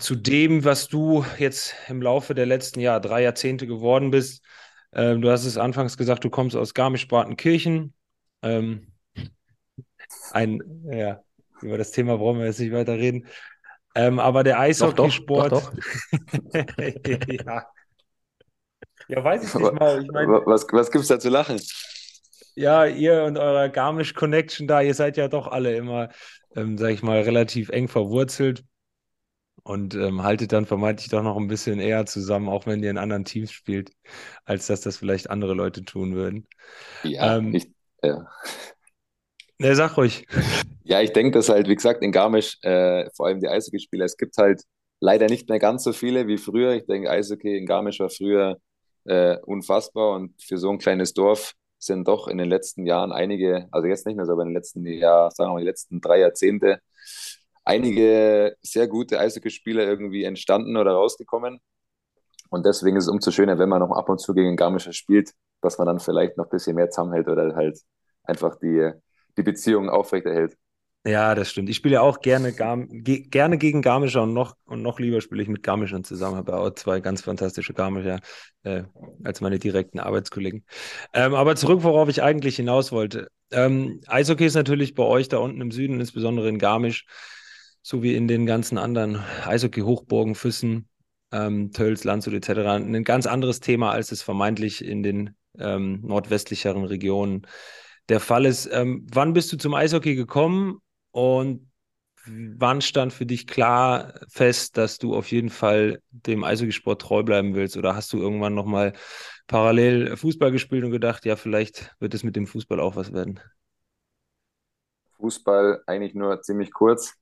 zu 0.00 0.14
dem, 0.16 0.64
was 0.64 0.88
du 0.88 1.24
jetzt 1.38 1.74
im 1.88 2.00
Laufe 2.00 2.34
der 2.34 2.46
letzten 2.46 2.80
Jahr, 2.80 2.98
drei 2.98 3.22
Jahrzehnte 3.22 3.66
geworden 3.66 4.10
bist. 4.10 4.42
Ähm, 4.92 5.20
du 5.20 5.30
hast 5.30 5.44
es 5.44 5.58
anfangs 5.58 5.98
gesagt, 5.98 6.24
du 6.24 6.30
kommst 6.30 6.56
aus 6.56 6.72
Garmisch-Partenkirchen. 6.72 7.92
Ähm, 8.42 8.92
ein, 10.32 10.62
ja, 10.90 11.20
über 11.60 11.76
das 11.76 11.92
Thema 11.92 12.16
brauchen 12.16 12.38
wir 12.38 12.46
jetzt 12.46 12.60
nicht 12.60 12.72
weiter 12.72 12.94
reden. 12.94 13.26
Ähm, 13.94 14.18
aber 14.18 14.42
der 14.42 14.58
Eishockeysport. 14.58 15.52
Doch, 15.52 15.70
doch, 15.70 15.72
doch, 15.72 16.54
ja. 17.28 17.66
ja, 19.08 19.24
weiß 19.24 19.44
ich 19.44 19.54
nicht 19.54 19.72
mal. 19.74 20.02
Ich 20.02 20.10
mein, 20.10 20.28
was 20.28 20.66
was 20.70 20.90
gibt 20.90 21.02
es 21.02 21.08
da 21.08 21.20
zu 21.20 21.28
lachen? 21.28 21.60
Ja, 22.58 22.86
ihr 22.86 23.22
und 23.22 23.38
eurer 23.38 23.68
Garmisch 23.68 24.14
Connection 24.14 24.66
da, 24.66 24.80
ihr 24.80 24.94
seid 24.94 25.16
ja 25.16 25.28
doch 25.28 25.46
alle 25.46 25.76
immer, 25.76 26.08
ähm, 26.56 26.76
sag 26.76 26.90
ich 26.90 27.04
mal, 27.04 27.20
relativ 27.20 27.68
eng 27.68 27.86
verwurzelt 27.86 28.64
und 29.62 29.94
ähm, 29.94 30.24
haltet 30.24 30.50
dann 30.50 30.66
vermeintlich 30.66 31.08
doch 31.08 31.22
noch 31.22 31.36
ein 31.36 31.46
bisschen 31.46 31.78
eher 31.78 32.04
zusammen, 32.04 32.48
auch 32.48 32.66
wenn 32.66 32.82
ihr 32.82 32.90
in 32.90 32.98
anderen 32.98 33.24
Teams 33.24 33.52
spielt, 33.52 33.92
als 34.44 34.66
dass 34.66 34.80
das 34.80 34.96
vielleicht 34.96 35.30
andere 35.30 35.54
Leute 35.54 35.84
tun 35.84 36.16
würden. 36.16 36.48
Ja, 37.04 37.36
ähm, 37.36 37.54
ich, 37.54 37.70
ja. 38.02 38.26
Ne, 39.58 39.76
sag 39.76 39.96
ruhig. 39.96 40.26
Ja, 40.82 41.00
ich 41.00 41.12
denke, 41.12 41.38
dass 41.38 41.48
halt, 41.48 41.68
wie 41.68 41.76
gesagt, 41.76 42.02
in 42.02 42.10
Garmisch, 42.10 42.58
äh, 42.62 43.08
vor 43.14 43.26
allem 43.26 43.38
die 43.38 43.46
Eishockeyspieler, 43.46 44.04
es 44.04 44.16
gibt 44.16 44.36
halt 44.36 44.64
leider 44.98 45.26
nicht 45.26 45.48
mehr 45.48 45.60
ganz 45.60 45.84
so 45.84 45.92
viele 45.92 46.26
wie 46.26 46.38
früher. 46.38 46.72
Ich 46.74 46.86
denke, 46.86 47.08
Eishockey 47.08 47.56
in 47.56 47.66
Garmisch 47.66 48.00
war 48.00 48.10
früher 48.10 48.58
äh, 49.04 49.36
unfassbar 49.44 50.16
und 50.16 50.34
für 50.42 50.58
so 50.58 50.70
ein 50.70 50.78
kleines 50.78 51.14
Dorf 51.14 51.54
sind 51.78 52.08
doch 52.08 52.28
in 52.28 52.38
den 52.38 52.48
letzten 52.48 52.86
Jahren 52.86 53.12
einige, 53.12 53.68
also 53.70 53.86
jetzt 53.86 54.06
nicht 54.06 54.16
mehr 54.16 54.26
so, 54.26 54.32
aber 54.32 54.42
in 54.42 54.48
den 54.48 54.54
letzten 54.56 54.84
Jahren, 54.86 55.30
sagen 55.30 55.50
wir 55.50 55.54
mal, 55.54 55.60
die 55.60 55.66
letzten 55.66 56.00
drei 56.00 56.20
Jahrzehnte, 56.20 56.80
einige 57.64 58.56
sehr 58.62 58.88
gute 58.88 59.20
Eishockeyspieler 59.20 59.84
irgendwie 59.84 60.24
entstanden 60.24 60.76
oder 60.76 60.92
rausgekommen. 60.92 61.60
Und 62.50 62.66
deswegen 62.66 62.96
ist 62.96 63.04
es 63.04 63.10
umso 63.10 63.30
schöner, 63.30 63.58
wenn 63.58 63.68
man 63.68 63.80
noch 63.80 63.92
ab 63.92 64.08
und 64.08 64.20
zu 64.20 64.34
gegen 64.34 64.56
Garmischer 64.56 64.92
spielt, 64.92 65.32
dass 65.60 65.78
man 65.78 65.86
dann 65.86 66.00
vielleicht 66.00 66.36
noch 66.36 66.46
ein 66.46 66.50
bisschen 66.50 66.76
mehr 66.76 66.90
zusammenhält 66.90 67.28
oder 67.28 67.54
halt 67.54 67.78
einfach 68.24 68.56
die, 68.56 68.92
die 69.36 69.42
Beziehung 69.42 69.90
aufrechterhält. 69.90 70.56
Ja, 71.06 71.34
das 71.34 71.50
stimmt. 71.50 71.70
Ich 71.70 71.76
spiele 71.76 71.94
ja 71.94 72.00
auch 72.02 72.20
gerne, 72.20 72.52
ge 72.52 73.20
gerne 73.22 73.56
gegen 73.56 73.80
Garmischer 73.82 74.24
und 74.24 74.34
noch, 74.34 74.56
und 74.66 74.82
noch 74.82 74.98
lieber 74.98 75.20
spiele 75.20 75.42
ich 75.42 75.48
mit 75.48 75.62
Garmischern 75.62 76.04
zusammen. 76.04 76.36
Habe 76.36 76.56
auch 76.56 76.70
zwei 76.74 77.00
ganz 77.00 77.22
fantastische 77.22 77.72
Garmischer 77.72 78.20
äh, 78.64 78.82
als 79.24 79.40
meine 79.40 79.58
direkten 79.58 80.00
Arbeitskollegen. 80.00 80.64
Ähm, 81.14 81.34
aber 81.34 81.56
zurück, 81.56 81.82
worauf 81.82 82.08
ich 82.08 82.22
eigentlich 82.22 82.56
hinaus 82.56 82.92
wollte. 82.92 83.28
Ähm, 83.52 84.00
Eishockey 84.06 84.44
ist 84.44 84.54
natürlich 84.54 84.94
bei 84.94 85.04
euch 85.04 85.28
da 85.28 85.38
unten 85.38 85.60
im 85.62 85.70
Süden, 85.70 85.98
insbesondere 85.98 86.48
in 86.48 86.58
Garmisch, 86.58 87.06
so 87.80 88.02
wie 88.02 88.14
in 88.14 88.28
den 88.28 88.44
ganzen 88.44 88.76
anderen 88.76 89.22
Eishockey-Hochburgen, 89.46 90.34
Füssen, 90.34 90.88
ähm, 91.32 91.72
Tölz, 91.72 92.04
Landshut 92.04 92.34
etc. 92.34 92.74
ein 92.76 93.04
ganz 93.04 93.26
anderes 93.26 93.60
Thema, 93.60 93.92
als 93.92 94.12
es 94.12 94.20
vermeintlich 94.22 94.84
in 94.84 95.02
den 95.02 95.36
ähm, 95.58 96.00
nordwestlicheren 96.02 96.84
Regionen 96.84 97.46
der 98.10 98.20
Fall 98.20 98.44
ist. 98.44 98.68
Ähm, 98.70 99.06
wann 99.10 99.32
bist 99.32 99.52
du 99.52 99.56
zum 99.56 99.72
Eishockey 99.74 100.14
gekommen 100.14 100.80
und 101.18 101.68
wann 102.26 102.80
stand 102.80 103.12
für 103.12 103.26
dich 103.26 103.46
klar 103.46 104.14
fest, 104.28 104.76
dass 104.76 104.98
du 104.98 105.16
auf 105.16 105.30
jeden 105.30 105.50
Fall 105.50 106.00
dem 106.10 106.44
Eishockeysport 106.44 107.00
treu 107.00 107.22
bleiben 107.22 107.54
willst? 107.54 107.76
Oder 107.76 107.96
hast 107.96 108.12
du 108.12 108.18
irgendwann 108.18 108.54
nochmal 108.54 108.92
parallel 109.48 110.16
Fußball 110.16 110.52
gespielt 110.52 110.84
und 110.84 110.92
gedacht, 110.92 111.24
ja, 111.24 111.36
vielleicht 111.36 111.94
wird 112.00 112.14
es 112.14 112.22
mit 112.24 112.36
dem 112.36 112.46
Fußball 112.46 112.80
auch 112.80 112.96
was 112.96 113.12
werden? 113.12 113.40
Fußball 115.16 115.82
eigentlich 115.86 116.14
nur 116.14 116.40
ziemlich 116.42 116.72
kurz. 116.72 117.14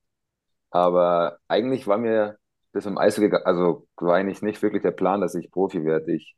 Aber 0.70 1.38
eigentlich 1.48 1.86
war 1.86 1.98
mir 1.98 2.38
das 2.72 2.86
im 2.86 2.98
Eishockey, 2.98 3.34
also 3.44 3.88
war 3.96 4.16
eigentlich 4.16 4.42
nicht 4.42 4.62
wirklich 4.62 4.82
der 4.82 4.90
Plan, 4.90 5.20
dass 5.22 5.34
ich 5.34 5.50
Profi 5.50 5.84
werde. 5.84 6.12
Ich, 6.14 6.36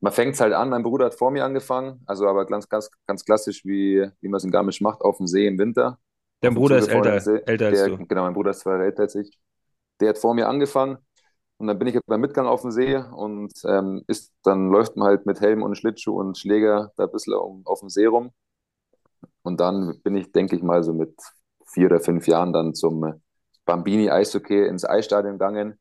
man 0.00 0.12
fängt 0.12 0.34
es 0.34 0.40
halt 0.40 0.52
an, 0.52 0.70
mein 0.70 0.82
Bruder 0.82 1.06
hat 1.06 1.14
vor 1.14 1.30
mir 1.30 1.44
angefangen, 1.44 2.02
also 2.06 2.28
aber 2.28 2.46
ganz, 2.46 2.68
ganz, 2.68 2.90
ganz 3.06 3.24
klassisch, 3.24 3.64
wie, 3.64 4.10
wie 4.20 4.28
man 4.28 4.38
es 4.38 4.44
in 4.44 4.50
Garmisch 4.50 4.80
macht, 4.82 5.02
auf 5.02 5.18
dem 5.18 5.26
See 5.26 5.46
im 5.46 5.58
Winter. 5.58 5.98
Dein 6.40 6.54
Bruder 6.54 6.78
ist 6.78 6.88
älter, 6.88 7.20
See. 7.20 7.40
älter 7.44 7.66
als 7.66 7.78
der, 7.78 7.88
du. 7.88 8.06
Genau, 8.06 8.22
mein 8.22 8.34
Bruder 8.34 8.50
ist 8.50 8.60
zwei 8.60 8.72
Jahre 8.72 8.84
älter 8.84 9.02
als 9.02 9.14
ich. 9.14 9.38
Der 10.00 10.10
hat 10.10 10.18
vor 10.18 10.34
mir 10.34 10.48
angefangen 10.48 10.98
und 11.58 11.66
dann 11.66 11.78
bin 11.78 11.88
ich 11.88 11.98
beim 12.06 12.20
Mitgang 12.20 12.46
auf 12.46 12.62
dem 12.62 12.70
See 12.70 12.96
und 12.96 13.52
ähm, 13.66 14.02
ist, 14.06 14.32
dann 14.44 14.70
läuft 14.70 14.96
man 14.96 15.08
halt 15.08 15.26
mit 15.26 15.40
Helm 15.40 15.62
und 15.62 15.76
Schlittschuh 15.76 16.18
und 16.18 16.38
Schläger 16.38 16.92
da 16.96 17.04
ein 17.04 17.12
bisschen 17.12 17.34
auf 17.34 17.80
dem 17.80 17.90
See 17.90 18.06
rum. 18.06 18.32
Und 19.42 19.60
dann 19.60 20.00
bin 20.02 20.16
ich, 20.16 20.32
denke 20.32 20.56
ich 20.56 20.62
mal, 20.62 20.82
so 20.82 20.94
mit 20.94 21.14
vier 21.66 21.86
oder 21.86 22.00
fünf 22.00 22.26
Jahren 22.26 22.52
dann 22.52 22.74
zum 22.74 23.20
Bambini 23.64 24.10
Eishockey 24.10 24.66
ins 24.66 24.84
Eisstadion 24.84 25.34
gegangen. 25.34 25.79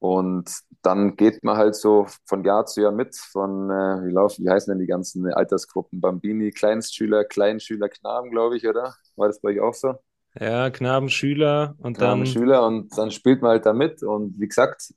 Und 0.00 0.50
dann 0.82 1.16
geht 1.16 1.44
man 1.44 1.58
halt 1.58 1.76
so 1.76 2.06
von 2.26 2.44
Jahr 2.44 2.66
zu 2.66 2.82
Jahr 2.82 2.92
mit, 2.92 3.16
von, 3.16 3.70
äh, 3.70 4.06
wie 4.06 4.12
laufen, 4.12 4.44
wie 4.44 4.50
heißen 4.50 4.72
denn 4.72 4.80
die 4.80 4.86
ganzen 4.86 5.32
Altersgruppen? 5.32 6.00
Bambini, 6.00 6.50
Kleinstschüler, 6.52 7.24
Kleinschüler, 7.24 7.88
Knaben, 7.90 8.30
glaube 8.30 8.56
ich, 8.56 8.66
oder? 8.66 8.94
War 9.16 9.28
das 9.28 9.40
bei 9.40 9.50
euch 9.50 9.60
auch 9.60 9.74
so? 9.74 9.94
Ja, 10.38 10.70
Knaben, 10.70 11.10
Schüler 11.10 11.76
und 11.78 11.98
Knaben, 11.98 12.24
dann. 12.24 12.26
Schüler 12.26 12.66
und 12.66 12.96
dann 12.96 13.10
spielt 13.10 13.42
man 13.42 13.52
halt 13.52 13.66
da 13.66 13.74
mit. 13.74 14.02
Und 14.02 14.40
wie 14.40 14.48
gesagt, 14.48 14.94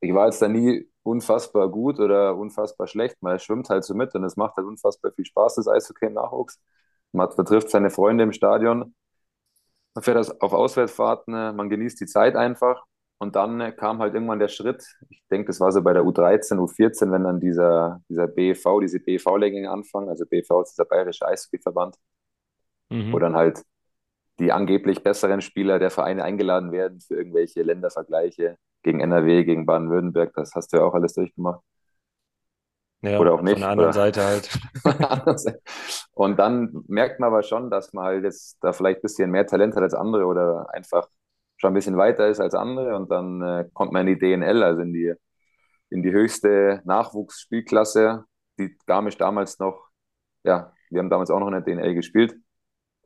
ich 0.00 0.14
war 0.14 0.26
jetzt 0.26 0.40
da 0.42 0.48
nie 0.48 0.88
unfassbar 1.02 1.68
gut 1.70 2.00
oder 2.00 2.36
unfassbar 2.36 2.86
schlecht. 2.86 3.16
Man 3.22 3.38
schwimmt 3.38 3.68
halt 3.68 3.84
so 3.84 3.94
mit 3.94 4.14
und 4.14 4.24
es 4.24 4.36
macht 4.36 4.56
halt 4.56 4.66
unfassbar 4.66 5.12
viel 5.12 5.26
Spaß, 5.26 5.56
das 5.56 5.68
Eishockey 5.68 6.06
im 6.06 6.14
Nachwuchs. 6.14 6.58
Man 7.12 7.30
vertrifft 7.30 7.70
seine 7.70 7.90
Freunde 7.90 8.24
im 8.24 8.32
Stadion 8.32 8.94
man 9.98 10.04
fährt 10.04 10.40
auf 10.42 10.52
Auswärtsfahrten, 10.52 11.32
man 11.56 11.68
genießt 11.68 12.00
die 12.00 12.06
Zeit 12.06 12.36
einfach. 12.36 12.84
Und 13.20 13.34
dann 13.34 13.74
kam 13.76 13.98
halt 13.98 14.14
irgendwann 14.14 14.38
der 14.38 14.48
Schritt, 14.48 14.84
ich 15.08 15.24
denke, 15.28 15.48
das 15.48 15.58
war 15.58 15.72
so 15.72 15.82
bei 15.82 15.92
der 15.92 16.04
U13, 16.04 16.56
U14, 16.58 17.10
wenn 17.10 17.24
dann 17.24 17.40
dieser, 17.40 18.00
dieser 18.08 18.28
BV, 18.28 18.80
diese 18.80 19.00
BV-Legging 19.00 19.66
anfangen, 19.66 20.08
also 20.08 20.24
BV 20.24 20.62
ist 20.62 20.72
dieser 20.72 20.84
bayerische 20.84 21.26
Eishockeyverband, 21.26 21.96
mhm. 22.90 23.12
wo 23.12 23.18
dann 23.18 23.34
halt 23.34 23.62
die 24.38 24.52
angeblich 24.52 25.02
besseren 25.02 25.40
Spieler 25.40 25.80
der 25.80 25.90
Vereine 25.90 26.22
eingeladen 26.22 26.70
werden 26.70 27.00
für 27.00 27.16
irgendwelche 27.16 27.62
Ländervergleiche 27.62 28.56
gegen 28.84 29.00
NRW, 29.00 29.42
gegen 29.42 29.66
Baden-Württemberg, 29.66 30.32
das 30.34 30.54
hast 30.54 30.72
du 30.72 30.76
ja 30.76 30.84
auch 30.84 30.94
alles 30.94 31.14
durchgemacht. 31.14 31.60
Ja, 33.02 33.18
oder 33.18 33.34
auch 33.34 33.42
nicht. 33.42 33.52
Von 33.54 33.60
der 33.60 33.70
anderen 33.70 33.92
Seite 33.92 34.24
halt. 34.24 34.48
und 36.12 36.38
dann 36.38 36.84
merkt 36.86 37.18
man 37.18 37.28
aber 37.28 37.42
schon, 37.42 37.70
dass 37.70 37.92
man 37.92 38.04
halt 38.04 38.24
jetzt 38.24 38.58
da 38.60 38.72
vielleicht 38.72 38.98
ein 38.98 39.02
bisschen 39.02 39.30
mehr 39.30 39.46
Talent 39.46 39.74
hat 39.74 39.82
als 39.82 39.94
andere 39.94 40.24
oder 40.24 40.72
einfach 40.72 41.08
schon 41.58 41.72
ein 41.72 41.74
bisschen 41.74 41.96
weiter 41.96 42.28
ist 42.28 42.40
als 42.40 42.54
andere. 42.54 42.96
Und 42.96 43.10
dann 43.10 43.42
äh, 43.42 43.64
kommt 43.74 43.92
man 43.92 44.06
in 44.06 44.14
die 44.14 44.18
DNL, 44.18 44.62
also 44.62 44.80
in 44.80 44.92
die, 44.92 45.12
in 45.90 46.02
die 46.02 46.12
höchste 46.12 46.80
Nachwuchsspielklasse, 46.84 48.24
die 48.58 48.76
Garmisch 48.86 49.18
damals 49.18 49.58
noch, 49.58 49.88
ja, 50.44 50.72
wir 50.90 51.00
haben 51.00 51.10
damals 51.10 51.30
auch 51.30 51.40
noch 51.40 51.48
in 51.48 51.52
der 51.52 51.62
DNL 51.62 51.94
gespielt. 51.94 52.34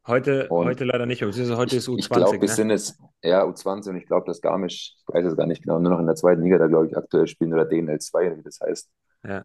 Heute, 0.07 0.49
heute 0.51 0.85
leider 0.85 1.07
nicht, 1.07 1.23
aber 1.23 1.33
heute 1.33 1.77
ist 1.77 1.89
U20. 1.89 1.99
Ich 1.99 2.09
glaube, 2.09 2.33
wir 2.33 2.41
ne? 2.41 2.49
sind 2.49 2.71
jetzt, 2.71 3.01
ja, 3.23 3.45
U20 3.45 3.91
und 3.91 3.97
ich 3.97 4.07
glaube, 4.07 4.27
dass 4.27 4.41
Garmisch, 4.41 4.97
ich 4.97 5.15
weiß 5.15 5.25
es 5.27 5.37
gar 5.37 5.47
nicht 5.47 5.63
genau, 5.63 5.79
nur 5.79 5.93
noch 5.93 6.01
in 6.01 6.07
der 6.07 6.17
zweiten 6.17 6.43
Liga 6.43 6.59
da, 6.59 6.67
glaube 6.67 6.89
ich, 6.89 6.97
aktuell 6.97 7.29
spielen 7.29 7.53
oder 7.53 7.67
DNL 7.67 8.01
2, 8.01 8.39
wie 8.39 8.43
das 8.43 8.59
heißt. 8.61 8.91
Ja. 9.25 9.45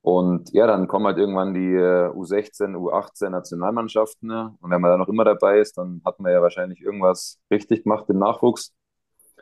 Und 0.00 0.52
ja, 0.52 0.66
dann 0.66 0.86
kommen 0.86 1.06
halt 1.06 1.18
irgendwann 1.18 1.54
die 1.54 1.74
äh, 1.74 2.08
U16, 2.10 2.76
U18 2.76 3.30
Nationalmannschaften. 3.30 4.28
Ne? 4.28 4.54
Und 4.60 4.70
wenn 4.70 4.80
man 4.80 4.92
da 4.92 4.96
noch 4.96 5.08
immer 5.08 5.24
dabei 5.24 5.58
ist, 5.58 5.76
dann 5.76 6.00
hat 6.04 6.20
man 6.20 6.32
ja 6.32 6.40
wahrscheinlich 6.40 6.80
irgendwas 6.80 7.38
richtig 7.50 7.82
gemacht 7.82 8.08
im 8.08 8.18
Nachwuchs. 8.18 8.74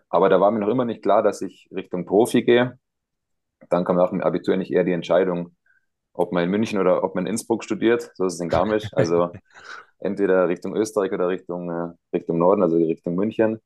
Aber 0.08 0.28
da 0.28 0.40
war 0.40 0.50
mir 0.50 0.60
noch 0.60 0.68
immer 0.68 0.84
nicht 0.84 1.02
klar, 1.02 1.22
dass 1.22 1.42
ich 1.42 1.68
Richtung 1.74 2.06
Profi 2.06 2.42
gehe. 2.42 2.78
Dann 3.70 3.84
kam 3.84 3.96
nach 3.96 4.10
dem 4.10 4.20
Abitur 4.22 4.56
nicht 4.56 4.72
eher 4.72 4.84
die 4.84 4.92
Entscheidung, 4.92 5.56
ob 6.12 6.32
man 6.32 6.44
in 6.44 6.50
München 6.50 6.78
oder 6.78 7.04
ob 7.04 7.14
man 7.14 7.26
in 7.26 7.32
Innsbruck 7.32 7.64
studiert. 7.64 8.10
So 8.14 8.24
ist 8.24 8.34
es 8.34 8.40
in 8.40 8.48
Garmisch. 8.48 8.88
Also 8.92 9.30
entweder 9.98 10.48
Richtung 10.48 10.74
Österreich 10.76 11.12
oder 11.12 11.28
Richtung, 11.28 11.70
äh, 11.70 11.92
Richtung 12.16 12.38
Norden, 12.38 12.62
also 12.62 12.76
Richtung 12.76 13.14
München. 13.14 13.60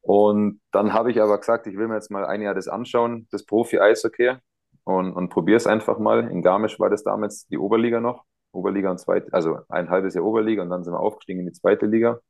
Und 0.00 0.60
dann 0.72 0.92
habe 0.92 1.10
ich 1.12 1.20
aber 1.22 1.38
gesagt, 1.38 1.66
ich 1.68 1.76
will 1.76 1.86
mir 1.88 1.94
jetzt 1.94 2.10
mal 2.10 2.26
ein 2.26 2.42
Jahr 2.42 2.54
das 2.54 2.68
anschauen, 2.68 3.28
das 3.30 3.46
Profi-Eishockey 3.46 4.36
und, 4.84 5.12
und 5.12 5.28
probiere 5.30 5.56
es 5.56 5.66
einfach 5.66 5.98
mal. 5.98 6.30
In 6.30 6.42
Garmisch 6.42 6.78
war 6.80 6.90
das 6.90 7.04
damals 7.04 7.46
die 7.46 7.58
Oberliga 7.58 8.00
noch. 8.00 8.24
Oberliga 8.52 8.90
und 8.90 8.98
zweite, 8.98 9.32
also 9.32 9.60
ein 9.68 9.88
halbes 9.90 10.14
Jahr 10.14 10.24
Oberliga 10.24 10.62
und 10.62 10.70
dann 10.70 10.84
sind 10.84 10.92
wir 10.92 11.00
aufgestiegen 11.00 11.40
in 11.40 11.46
die 11.46 11.52
zweite 11.52 11.86
Liga. 11.86 12.20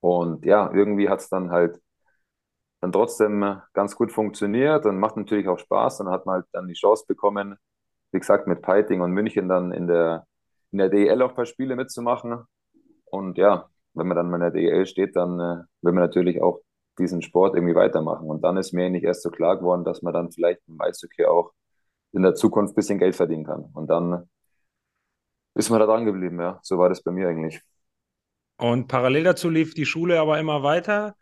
Und 0.00 0.44
ja, 0.44 0.70
irgendwie 0.72 1.08
hat 1.08 1.20
es 1.20 1.28
dann 1.28 1.50
halt 1.50 1.80
dann 2.80 2.92
trotzdem 2.92 3.60
ganz 3.72 3.96
gut 3.96 4.12
funktioniert 4.12 4.86
und 4.86 4.98
macht 4.98 5.16
natürlich 5.16 5.48
auch 5.48 5.58
Spaß. 5.58 5.98
Dann 5.98 6.10
hat 6.10 6.26
man 6.26 6.36
halt 6.36 6.46
dann 6.52 6.68
die 6.68 6.74
Chance 6.74 7.04
bekommen, 7.08 7.56
wie 8.12 8.18
gesagt, 8.20 8.46
mit 8.46 8.62
Peiting 8.62 9.00
und 9.00 9.12
München 9.12 9.48
dann 9.48 9.72
in 9.72 9.86
der, 9.88 10.26
in 10.72 10.78
der 10.78 10.88
DEL 10.88 11.22
auch 11.22 11.30
ein 11.30 11.34
paar 11.34 11.46
Spiele 11.46 11.76
mitzumachen. 11.76 12.44
Und 13.06 13.38
ja, 13.38 13.68
wenn 13.94 14.06
man 14.08 14.16
dann 14.16 14.30
mal 14.30 14.36
in 14.36 14.42
der 14.42 14.50
DEL 14.52 14.86
steht, 14.86 15.16
dann 15.16 15.40
äh, 15.40 15.64
will 15.82 15.92
man 15.92 16.04
natürlich 16.04 16.42
auch 16.42 16.60
diesen 16.98 17.22
Sport 17.22 17.54
irgendwie 17.56 17.74
weitermachen. 17.76 18.28
Und 18.28 18.42
dann 18.42 18.56
ist 18.58 18.72
mir 18.74 18.90
nicht 18.90 19.04
erst 19.04 19.22
so 19.22 19.30
klar 19.30 19.58
geworden, 19.58 19.84
dass 19.84 20.02
man 20.02 20.14
dann 20.14 20.32
vielleicht 20.32 20.60
im 20.68 20.80
Eishockey 20.80 21.26
auch 21.26 21.52
in 22.12 22.22
der 22.22 22.34
Zukunft 22.34 22.74
ein 22.74 22.76
bisschen 22.76 22.98
Geld 22.98 23.16
verdienen 23.16 23.44
kann. 23.46 23.70
Und 23.74 23.88
dann 23.88 24.28
ist 25.54 25.68
man 25.70 25.80
da 25.80 25.86
dran 25.86 26.04
geblieben, 26.06 26.40
ja. 26.40 26.58
So 26.62 26.78
war 26.78 26.88
das 26.88 27.02
bei 27.02 27.10
mir 27.10 27.28
eigentlich. 27.28 27.60
Und 28.56 28.88
parallel 28.88 29.24
dazu 29.24 29.48
lief 29.50 29.74
die 29.74 29.86
Schule 29.86 30.20
aber 30.20 30.38
immer 30.38 30.62
weiter? 30.62 31.16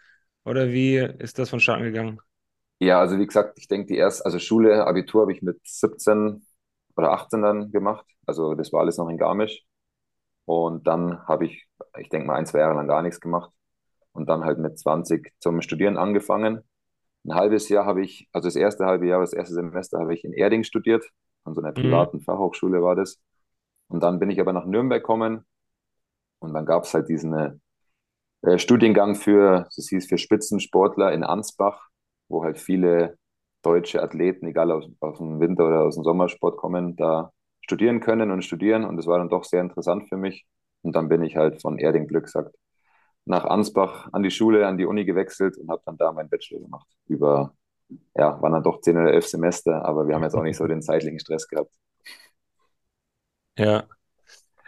Oder 0.44 0.68
wie 0.72 0.96
ist 0.96 1.38
das 1.38 1.50
vonstatten 1.50 1.84
gegangen? 1.84 2.20
Ja, 2.78 3.00
also 3.00 3.18
wie 3.18 3.26
gesagt, 3.26 3.58
ich 3.58 3.68
denke, 3.68 3.86
die 3.88 3.96
erste, 3.96 4.24
also 4.26 4.38
Schule, 4.38 4.86
Abitur 4.86 5.22
habe 5.22 5.32
ich 5.32 5.42
mit 5.42 5.58
17 5.66 6.46
oder 6.96 7.12
18 7.12 7.42
dann 7.42 7.70
gemacht. 7.72 8.04
Also 8.26 8.54
das 8.54 8.72
war 8.72 8.80
alles 8.80 8.98
noch 8.98 9.08
in 9.08 9.16
Garmisch. 9.18 9.64
Und 10.46 10.86
dann 10.86 11.26
habe 11.28 11.46
ich, 11.46 11.68
ich 11.98 12.08
denke 12.10 12.26
mal, 12.28 12.36
ein, 12.36 12.46
zwei 12.46 12.60
Jahre 12.60 12.74
lang 12.76 12.88
gar 12.88 13.02
nichts 13.02 13.20
gemacht. 13.20 13.52
Und 14.16 14.28
dann 14.28 14.44
halt 14.44 14.58
mit 14.60 14.78
20 14.78 15.32
zum 15.40 15.62
Studieren 15.62 15.98
angefangen. 15.98 16.62
Ein 17.26 17.34
halbes 17.34 17.68
Jahr 17.70 17.86
habe 17.86 18.04
ich, 18.04 18.28
also 18.32 18.48
das 18.48 18.56
erste 18.56 18.86
halbe 18.86 19.06
Jahr, 19.08 19.20
das 19.20 19.34
erste 19.34 19.54
Semester 19.54 20.00
habe 20.00 20.14
ich 20.14 20.24
in 20.24 20.32
Erding 20.34 20.64
studiert. 20.64 21.04
An 21.44 21.54
so 21.54 21.62
einer 21.62 21.72
Mhm. 21.76 22.10
privaten 22.12 22.20
Fachhochschule 22.22 22.82
war 22.82 22.96
das. 22.96 23.20
Und 23.88 24.02
dann 24.02 24.18
bin 24.20 24.30
ich 24.30 24.40
aber 24.40 24.52
nach 24.52 24.66
Nürnberg 24.66 25.02
gekommen. 25.02 25.46
Und 26.40 26.54
dann 26.54 26.66
gab 26.66 26.84
es 26.84 26.94
halt 26.94 27.08
diesen 27.08 27.60
äh, 28.42 28.58
Studiengang 28.58 29.14
für, 29.14 29.68
das 29.76 29.88
hieß 29.88 30.06
für 30.08 30.18
Spitzensportler 30.18 31.12
in 31.12 31.24
Ansbach, 31.24 31.88
wo 32.28 32.44
halt 32.44 32.58
viele 32.58 33.18
deutsche 33.62 34.02
Athleten, 34.02 34.46
egal 34.46 34.70
aus, 34.70 34.86
aus 35.00 35.18
dem 35.18 35.40
Winter- 35.40 35.66
oder 35.66 35.82
aus 35.82 35.96
dem 35.96 36.04
Sommersport 36.04 36.56
kommen, 36.56 36.96
da 36.96 37.32
studieren 37.62 38.00
können 38.00 38.30
und 38.30 38.42
studieren. 38.44 38.84
Und 38.84 38.96
das 38.96 39.06
war 39.06 39.18
dann 39.18 39.28
doch 39.28 39.44
sehr 39.44 39.60
interessant 39.60 40.08
für 40.08 40.16
mich. 40.16 40.46
Und 40.82 40.94
dann 40.94 41.08
bin 41.08 41.22
ich 41.22 41.36
halt 41.36 41.60
von 41.62 41.78
Erding 41.78 42.06
Glück 42.06 42.24
gesagt 42.24 42.54
nach 43.26 43.44
Ansbach 43.44 44.08
an 44.12 44.22
die 44.22 44.30
Schule, 44.30 44.66
an 44.66 44.78
die 44.78 44.86
Uni 44.86 45.04
gewechselt 45.04 45.58
und 45.58 45.68
habe 45.68 45.82
dann 45.84 45.96
da 45.96 46.12
meinen 46.12 46.30
Bachelor 46.30 46.60
gemacht. 46.60 46.86
Über, 47.06 47.54
ja, 48.16 48.40
waren 48.40 48.52
dann 48.52 48.62
doch 48.62 48.80
zehn 48.80 48.96
oder 48.96 49.12
elf 49.12 49.26
Semester, 49.26 49.84
aber 49.84 50.08
wir 50.08 50.14
haben 50.14 50.22
jetzt 50.22 50.34
auch 50.34 50.42
nicht 50.42 50.56
so 50.56 50.66
den 50.66 50.82
zeitlichen 50.82 51.20
Stress 51.20 51.48
gehabt. 51.48 51.72
Ja. 53.58 53.86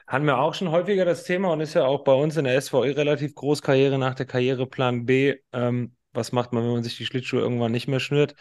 Hatten 0.07 0.25
wir 0.25 0.39
auch 0.39 0.55
schon 0.55 0.71
häufiger 0.71 1.05
das 1.05 1.25
Thema 1.25 1.53
und 1.53 1.61
ist 1.61 1.75
ja 1.75 1.85
auch 1.85 2.03
bei 2.03 2.15
uns 2.15 2.37
in 2.37 2.45
der 2.45 2.61
SVE 2.61 2.97
relativ 2.97 3.35
groß 3.35 3.63
Karriere 3.63 3.99
nach 3.99 4.15
der 4.15 4.27
Karriere 4.27 4.67
Plan 4.67 5.05
B. 5.05 5.37
Ähm, 5.53 5.95
was 6.13 6.33
macht 6.33 6.53
man, 6.53 6.65
wenn 6.65 6.73
man 6.73 6.83
sich 6.83 6.97
die 6.97 7.07
Schlittschuhe 7.07 7.41
irgendwann 7.41 7.73
nicht 7.73 7.89
mehr 7.89 8.01
schnürt? 8.01 8.35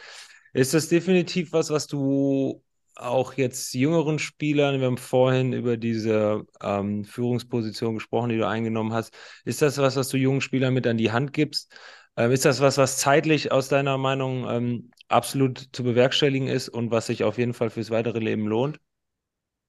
Ist 0.53 0.73
das 0.73 0.87
definitiv 0.87 1.51
was, 1.51 1.69
was 1.69 1.85
du 1.87 2.63
auch 2.99 3.33
jetzt 3.33 3.73
jüngeren 3.73 4.19
Spielern, 4.19 4.79
wir 4.79 4.87
haben 4.87 4.97
vorhin 4.97 5.53
über 5.53 5.77
diese 5.77 6.45
ähm, 6.61 7.03
Führungsposition 7.05 7.95
gesprochen, 7.95 8.29
die 8.29 8.37
du 8.37 8.47
eingenommen 8.47 8.93
hast. 8.93 9.13
Ist 9.45 9.61
das 9.61 9.77
was, 9.77 9.95
was 9.95 10.09
du 10.09 10.17
jungen 10.17 10.41
Spielern 10.41 10.73
mit 10.73 10.87
an 10.87 10.97
die 10.97 11.11
Hand 11.11 11.33
gibst? 11.33 11.73
Ähm, 12.17 12.31
ist 12.31 12.45
das 12.45 12.59
was, 12.61 12.77
was 12.77 12.97
zeitlich 12.97 13.51
aus 13.51 13.69
deiner 13.69 13.97
Meinung 13.97 14.47
ähm, 14.49 14.91
absolut 15.07 15.69
zu 15.73 15.83
bewerkstelligen 15.83 16.47
ist 16.47 16.69
und 16.69 16.91
was 16.91 17.07
sich 17.07 17.23
auf 17.23 17.37
jeden 17.37 17.53
Fall 17.53 17.69
fürs 17.69 17.91
weitere 17.91 18.19
Leben 18.19 18.47
lohnt? 18.47 18.79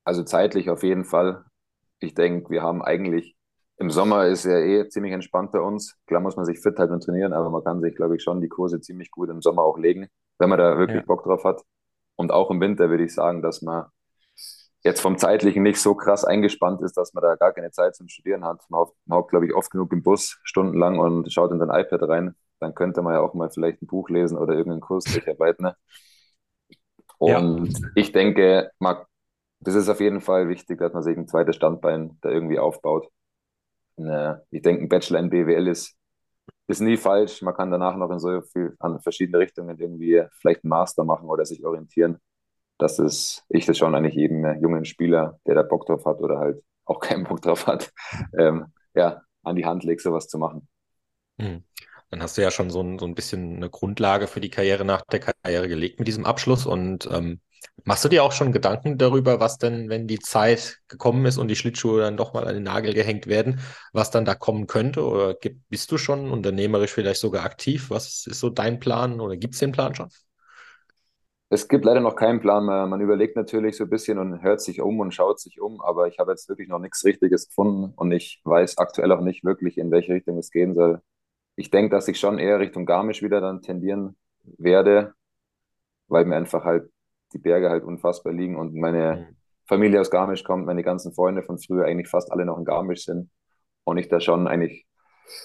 Also 0.05 0.23
zeitlich 0.25 0.71
auf 0.71 0.83
jeden 0.83 1.05
Fall. 1.05 1.45
Ich 2.01 2.15
denke, 2.15 2.51
wir 2.51 2.63
haben 2.63 2.83
eigentlich, 2.83 3.37
im 3.77 3.91
Sommer 3.91 4.27
ist 4.27 4.45
ja 4.45 4.59
eh 4.59 4.89
ziemlich 4.89 5.13
entspannt 5.13 5.53
bei 5.53 5.61
uns. 5.61 5.97
Klar 6.07 6.21
muss 6.21 6.37
man 6.37 6.45
sich 6.45 6.61
fit 6.61 6.79
halten 6.79 6.95
und 6.95 7.03
trainieren, 7.05 7.33
aber 7.33 7.51
man 7.51 7.65
kann 7.65 7.81
sich, 7.81 7.95
glaube 7.97 8.17
ich, 8.17 8.23
schon 8.23 8.41
die 8.41 8.49
Kurse 8.49 8.81
ziemlich 8.81 9.11
gut 9.11 9.31
im 9.31 9.43
Sommer 9.43 9.63
auch 9.63 9.79
legen, 9.79 10.09
wenn 10.39 10.49
man 10.51 10.59
da 10.59 10.79
wirklich 10.79 11.05
Ja. 11.05 11.07
Bock 11.07 11.25
drauf 11.25 11.45
hat. 11.45 11.63
Und 12.19 12.33
auch 12.33 12.51
im 12.51 12.61
Winter 12.61 12.91
würde 12.91 13.05
ich 13.05 13.15
sagen, 13.15 13.43
dass 13.43 13.63
man 13.63 13.87
jetzt 14.83 15.01
vom 15.01 15.19
Zeitlichen 15.19 15.63
nicht 15.63 15.81
so 15.81 15.95
krass 15.95 16.25
eingespannt 16.25 16.83
ist, 16.83 16.97
dass 16.97 17.15
man 17.15 17.23
da 17.23 17.37
gar 17.37 17.53
keine 17.53 17.71
Zeit 17.71 17.95
zum 17.97 18.09
Studieren 18.09 18.45
hat. 18.45 18.61
Man 18.71 18.87
hockt, 19.11 19.31
glaube 19.31 19.47
ich, 19.47 19.55
oft 19.55 19.71
genug 19.71 19.93
im 19.93 20.03
Bus 20.03 20.39
stundenlang 20.45 20.99
und 20.99 21.33
schaut 21.33 21.53
in 21.53 21.59
sein 21.61 21.71
iPad 21.71 22.03
rein. 22.09 22.35
Dann 22.61 22.75
könnte 22.75 23.03
man 23.03 23.15
ja 23.15 23.21
auch 23.21 23.35
mal 23.35 23.51
vielleicht 23.51 23.83
ein 23.83 23.87
Buch 23.87 24.09
lesen 24.09 24.37
oder 24.39 24.55
irgendeinen 24.55 24.81
Kurs 24.81 25.05
durcharbeiten. 25.05 25.67
Ne? 25.67 25.77
Ja. 27.21 27.39
Und 27.39 27.73
ich 27.95 28.13
denke, 28.13 28.71
man, 28.79 28.97
das 29.61 29.75
ist 29.75 29.89
auf 29.89 30.01
jeden 30.01 30.21
Fall 30.21 30.49
wichtig, 30.49 30.79
dass 30.79 30.93
man 30.93 31.03
sich 31.03 31.17
ein 31.17 31.29
zweites 31.29 31.57
Standbein 31.57 32.19
da 32.23 32.31
irgendwie 32.31 32.59
aufbaut. 32.59 33.09
Ne, 33.97 34.43
Ich 34.51 34.63
denke, 34.63 34.85
ein 34.85 34.89
Bachelor 34.89 35.21
in 35.21 35.31
BWL 35.31 35.69
ist, 35.69 35.98
ist 36.67 36.81
nie 36.81 36.97
falsch. 36.97 37.43
Man 37.43 37.55
kann 37.55 37.71
danach 37.71 37.97
noch 37.97 38.11
in 38.11 38.19
so 38.19 38.41
viel 38.43 38.77
an 38.79 39.01
verschiedene 39.01 39.39
Richtungen 39.39 39.79
irgendwie 39.79 40.23
vielleicht 40.33 40.65
einen 40.65 40.71
Master 40.71 41.05
machen 41.05 41.29
oder 41.29 41.45
sich 41.45 41.65
orientieren. 41.65 42.19
Das 42.79 42.99
ist, 42.99 43.45
ich 43.49 43.67
das 43.67 43.79
schon 43.79 43.95
eigentlich 43.95 44.15
jedem 44.15 44.45
äh, 44.45 44.59
jungen 44.59 44.85
Spieler, 44.85 45.41
der 45.47 45.57
da 45.57 45.63
Bock 45.63 45.87
drauf 45.87 46.05
hat 46.05 46.21
oder 46.21 46.39
halt 46.39 46.63
auch 46.85 47.01
keinen 47.01 47.25
Bock 47.25 47.43
drauf 47.43 47.67
hat, 47.67 47.93
ähm, 48.39 48.67
ja, 48.95 49.23
an 49.43 49.57
die 49.57 49.65
Hand 49.67 49.85
legt, 49.85 50.03
sowas 50.03 50.29
zu 50.29 50.39
machen. 50.39 50.69
Hm. 51.41 51.65
Dann 52.11 52.23
hast 52.23 52.39
du 52.39 52.43
ja 52.43 52.51
schon 52.51 52.71
so 52.71 52.81
ein, 52.81 52.99
so 52.99 53.07
ein 53.07 53.15
bisschen 53.15 53.57
eine 53.57 53.69
Grundlage 53.69 54.27
für 54.29 54.41
die 54.41 54.49
Karriere 54.49 54.85
nach 54.85 55.03
der 55.03 55.21
Karriere 55.21 55.69
gelegt 55.69 55.99
mit 55.99 56.09
diesem 56.09 56.25
Abschluss. 56.25 56.65
Und 56.65 57.09
ähm, 57.13 57.41
machst 57.89 58.05
du 58.05 58.11
dir 58.11 58.23
auch 58.23 58.33
schon 58.33 58.53
Gedanken 58.53 58.99
darüber, 58.99 59.41
was 59.41 59.57
denn, 59.57 59.89
wenn 59.89 60.07
die 60.07 60.19
Zeit 60.19 60.79
gekommen 60.89 61.25
ist 61.25 61.39
und 61.39 61.49
die 61.49 61.57
Schlittschuhe 61.57 62.03
dann 62.03 62.19
doch 62.19 62.35
mal 62.35 62.47
an 62.47 62.53
den 62.53 62.63
Nagel 62.63 62.93
gehängt 62.93 63.27
werden, 63.27 63.61
was 63.95 64.11
dann 64.11 64.27
da 64.27 64.35
kommen 64.35 64.67
könnte? 64.67 65.03
Oder 65.07 65.35
bist 65.71 65.91
du 65.91 65.97
schon 65.97 66.31
unternehmerisch 66.31 66.93
vielleicht 66.93 67.19
sogar 67.19 67.47
aktiv? 67.47 67.89
Was 67.89 68.27
ist 68.27 68.41
so 68.41 68.51
dein 68.51 68.79
Plan 68.79 69.21
oder 69.23 69.39
gibt 69.39 69.55
es 69.55 69.61
den 69.61 69.73
Plan 69.73 69.95
schon? 69.95 70.11
Es 71.49 71.67
gibt 71.67 71.87
leider 71.87 72.01
noch 72.01 72.15
keinen 72.15 72.41
Plan. 72.41 72.67
Man, 72.67 72.91
man 72.91 73.01
überlegt 73.01 73.37
natürlich 73.37 73.79
so 73.79 73.85
ein 73.85 73.91
bisschen 73.91 74.19
und 74.19 74.43
hört 74.43 74.61
sich 74.61 74.83
um 74.83 75.01
und 75.01 75.15
schaut 75.15 75.41
sich 75.41 75.59
um, 75.59 75.81
aber 75.81 76.09
ich 76.09 76.19
habe 76.19 76.33
jetzt 76.33 76.47
wirklich 76.51 76.69
noch 76.69 76.81
nichts 76.81 77.03
Richtiges 77.07 77.49
gefunden 77.49 77.95
und 77.97 78.13
ich 78.13 78.43
weiß 78.45 78.77
aktuell 78.77 79.13
auch 79.13 79.23
nicht 79.23 79.45
wirklich, 79.45 79.79
in 79.79 79.91
welche 79.91 80.13
Richtung 80.13 80.37
es 80.37 80.51
gehen 80.51 80.75
soll. 80.75 81.01
Ich 81.57 81.71
denke, 81.71 81.89
dass 81.97 82.07
ich 82.07 82.21
schon 82.21 82.39
eher 82.39 82.61
Richtung 82.61 82.85
Garmisch 82.85 83.23
wieder 83.23 83.41
dann 83.41 83.63
tendieren 83.63 84.19
werde, 84.59 85.15
weil 86.09 86.27
mir 86.27 86.37
einfach 86.37 86.65
halt 86.65 86.91
die 87.33 87.39
Berge 87.39 87.71
halt 87.71 87.85
unfassbar 87.85 88.33
liegen 88.33 88.57
und 88.57 88.75
meine 88.75 89.21
Hm. 89.21 89.37
Familie 89.67 90.01
aus 90.01 90.11
Garmisch 90.11 90.45
kommt, 90.45 90.67
meine 90.67 90.83
ganzen 90.83 91.13
Freunde 91.15 91.43
von 91.43 91.59
früher 91.59 91.85
eigentlich 91.87 92.09
fast 92.09 92.33
alle 92.33 92.45
noch 92.47 92.59
in 92.59 92.65
Garmisch 92.65 93.05
sind 93.05 93.31
und 93.85 93.99
ich 93.99 94.09
da 94.09 94.21
schon 94.21 94.49
eigentlich 94.49 94.87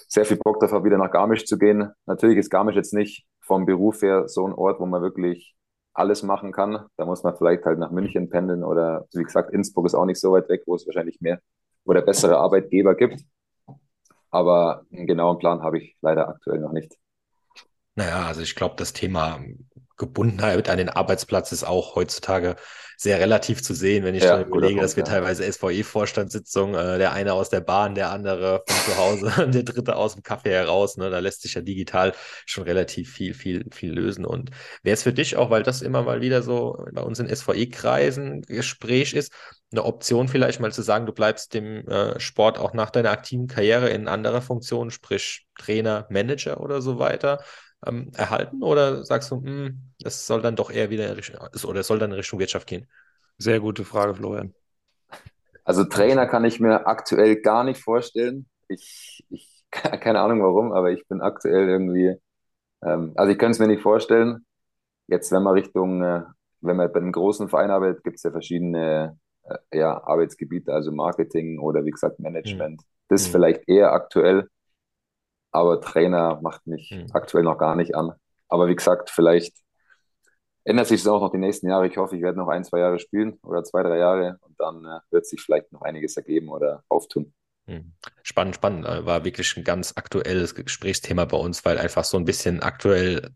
sehr 0.08 0.24
viel 0.24 0.38
Bock 0.38 0.60
drauf 0.60 0.72
habe, 0.72 0.84
wieder 0.84 0.98
nach 0.98 1.10
Garmisch 1.10 1.44
zu 1.46 1.58
gehen. 1.58 1.90
Natürlich 2.06 2.38
ist 2.38 2.50
Garmisch 2.50 2.76
jetzt 2.76 2.94
nicht 2.94 3.26
vom 3.40 3.66
Beruf 3.66 4.02
her 4.02 4.28
so 4.28 4.46
ein 4.46 4.54
Ort, 4.54 4.80
wo 4.80 4.86
man 4.86 5.02
wirklich 5.02 5.54
alles 5.94 6.22
machen 6.22 6.52
kann. 6.52 6.86
Da 6.96 7.06
muss 7.06 7.22
man 7.22 7.36
vielleicht 7.36 7.64
halt 7.64 7.78
nach 7.78 7.90
München 7.90 8.30
pendeln 8.30 8.64
oder 8.64 9.06
wie 9.14 9.22
gesagt, 9.22 9.52
Innsbruck 9.52 9.86
ist 9.86 9.94
auch 9.94 10.06
nicht 10.06 10.20
so 10.20 10.32
weit 10.32 10.48
weg, 10.48 10.62
wo 10.66 10.74
es 10.74 10.86
wahrscheinlich 10.86 11.20
mehr 11.20 11.40
oder 11.84 12.02
bessere 12.02 12.38
Arbeitgeber 12.38 12.94
gibt. 12.94 13.22
Aber 14.30 14.84
einen 14.92 15.06
genauen 15.06 15.38
Plan 15.38 15.62
habe 15.62 15.78
ich 15.78 15.96
leider 16.02 16.28
aktuell 16.28 16.60
noch 16.60 16.72
nicht. 16.72 16.94
Naja, 17.96 18.26
also 18.26 18.40
ich 18.42 18.54
glaube, 18.54 18.74
das 18.76 18.92
Thema 18.92 19.40
Gebundenheit 19.96 20.68
an 20.68 20.78
den 20.78 20.88
Arbeitsplatz 20.88 21.52
ist 21.52 21.64
auch 21.64 21.94
heutzutage 21.94 22.56
sehr 22.96 23.18
relativ 23.18 23.62
zu 23.62 23.74
sehen, 23.74 24.04
wenn 24.04 24.14
ich 24.14 24.22
Ja, 24.22 24.38
schon 24.38 24.46
überlege, 24.46 24.80
dass 24.80 24.96
wir 24.96 25.04
ja. 25.04 25.10
teilweise 25.10 25.50
SVE-Vorstandssitzungen, 25.50 26.74
äh, 26.74 26.98
der 26.98 27.12
eine 27.12 27.32
aus 27.32 27.48
der 27.48 27.60
Bahn, 27.60 27.94
der 27.94 28.10
andere 28.10 28.62
von 28.68 28.92
zu 28.92 28.96
Hause 28.96 29.44
und 29.44 29.54
der 29.54 29.64
dritte 29.64 29.96
aus 29.96 30.14
dem 30.14 30.22
Café 30.22 30.50
heraus, 30.50 30.96
ne, 30.96 31.10
da 31.10 31.18
lässt 31.18 31.42
sich 31.42 31.54
ja 31.54 31.60
digital 31.60 32.12
schon 32.46 32.64
relativ 32.64 33.12
viel, 33.12 33.34
viel, 33.34 33.66
viel 33.72 33.92
lösen. 33.92 34.24
Und 34.24 34.50
wäre 34.82 34.94
es 34.94 35.02
für 35.02 35.12
dich 35.12 35.36
auch, 35.36 35.50
weil 35.50 35.62
das 35.62 35.82
immer 35.82 36.02
mal 36.02 36.20
wieder 36.20 36.42
so 36.42 36.84
bei 36.92 37.02
uns 37.02 37.18
in 37.18 37.34
SVE-Kreisen 37.34 38.42
Gespräch 38.42 39.12
ist, 39.12 39.32
eine 39.72 39.84
Option 39.84 40.28
vielleicht 40.28 40.60
mal 40.60 40.72
zu 40.72 40.82
sagen, 40.82 41.06
du 41.06 41.12
bleibst 41.12 41.52
dem 41.52 41.86
äh, 41.88 42.18
Sport 42.20 42.58
auch 42.58 42.74
nach 42.74 42.90
deiner 42.90 43.10
aktiven 43.10 43.48
Karriere 43.48 43.88
in 43.88 44.06
anderer 44.08 44.40
Funktion, 44.40 44.90
sprich 44.90 45.46
Trainer, 45.58 46.06
Manager 46.10 46.60
oder 46.60 46.80
so 46.80 46.98
weiter, 46.98 47.42
ähm, 47.86 48.10
erhalten? 48.14 48.62
Oder 48.62 49.04
sagst 49.04 49.30
du, 49.30 49.42
hm, 49.42 49.92
es 50.04 50.26
soll 50.26 50.42
dann 50.42 50.56
doch 50.56 50.70
eher 50.70 50.90
wieder 50.90 51.06
in 51.08 51.14
Richtung, 51.14 51.38
oder 51.66 51.80
es 51.80 51.86
soll 51.86 51.98
dann 51.98 52.10
in 52.10 52.16
Richtung 52.16 52.38
Wirtschaft 52.40 52.66
gehen? 52.66 52.88
Sehr 53.38 53.60
gute 53.60 53.84
Frage, 53.84 54.14
Florian. 54.14 54.54
Also 55.64 55.84
Trainer 55.84 56.26
kann 56.26 56.44
ich 56.44 56.60
mir 56.60 56.86
aktuell 56.86 57.40
gar 57.40 57.64
nicht 57.64 57.80
vorstellen. 57.82 58.46
Ich, 58.68 59.24
ich 59.30 59.64
keine 59.70 60.20
Ahnung 60.20 60.42
warum, 60.42 60.72
aber 60.72 60.92
ich 60.92 61.06
bin 61.08 61.20
aktuell 61.20 61.68
irgendwie, 61.68 62.16
ähm, 62.82 63.12
also 63.16 63.32
ich 63.32 63.38
könnte 63.38 63.52
es 63.52 63.58
mir 63.60 63.68
nicht 63.68 63.82
vorstellen. 63.82 64.46
Jetzt, 65.08 65.32
wenn 65.32 65.42
man 65.42 65.54
Richtung, 65.54 66.02
äh, 66.02 66.22
wenn 66.62 66.76
man 66.76 66.92
bei 66.92 67.00
einem 67.00 67.12
großen 67.12 67.48
Verein 67.48 67.70
arbeitet, 67.70 68.04
gibt 68.04 68.16
es 68.18 68.24
ja 68.24 68.30
verschiedene 68.32 69.18
äh, 69.44 69.78
ja, 69.78 70.02
Arbeitsgebiete, 70.04 70.72
also 70.72 70.92
Marketing 70.92 71.58
oder 71.60 71.84
wie 71.84 71.90
gesagt 71.92 72.20
Management. 72.20 72.82
Das 73.08 73.26
Hm. 73.26 73.28
vielleicht 73.28 73.68
eher 73.68 73.92
aktuell, 73.92 74.48
aber 75.54 75.80
Trainer 75.80 76.40
macht 76.42 76.66
mich 76.66 76.90
Hm. 76.90 77.06
aktuell 77.14 77.44
noch 77.44 77.58
gar 77.58 77.76
nicht 77.76 77.94
an. 77.96 78.12
Aber 78.48 78.68
wie 78.68 78.76
gesagt, 78.76 79.10
vielleicht 79.10 79.56
ändert 80.64 80.86
sich 80.88 81.00
es 81.00 81.06
auch 81.06 81.20
noch 81.20 81.30
die 81.30 81.38
nächsten 81.38 81.68
Jahre. 81.68 81.86
Ich 81.86 81.96
hoffe, 81.96 82.16
ich 82.16 82.22
werde 82.22 82.38
noch 82.38 82.48
ein, 82.48 82.64
zwei 82.64 82.78
Jahre 82.80 82.98
spielen 82.98 83.38
oder 83.42 83.64
zwei, 83.64 83.82
drei 83.82 83.98
Jahre 83.98 84.38
und 84.42 84.58
dann 84.60 84.84
äh, 84.84 85.00
wird 85.10 85.26
sich 85.26 85.40
vielleicht 85.40 85.72
noch 85.72 85.82
einiges 85.82 86.16
ergeben 86.16 86.48
oder 86.48 86.84
auftun. 86.88 87.34
Hm. 87.66 87.92
Spannend, 88.22 88.56
spannend. 88.56 88.86
Äh, 88.86 89.06
War 89.06 89.24
wirklich 89.24 89.56
ein 89.56 89.64
ganz 89.64 89.92
aktuelles 89.96 90.54
Gesprächsthema 90.54 91.24
bei 91.24 91.36
uns, 91.36 91.64
weil 91.64 91.78
einfach 91.78 92.04
so 92.04 92.16
ein 92.18 92.24
bisschen 92.24 92.62
aktuell 92.62 93.30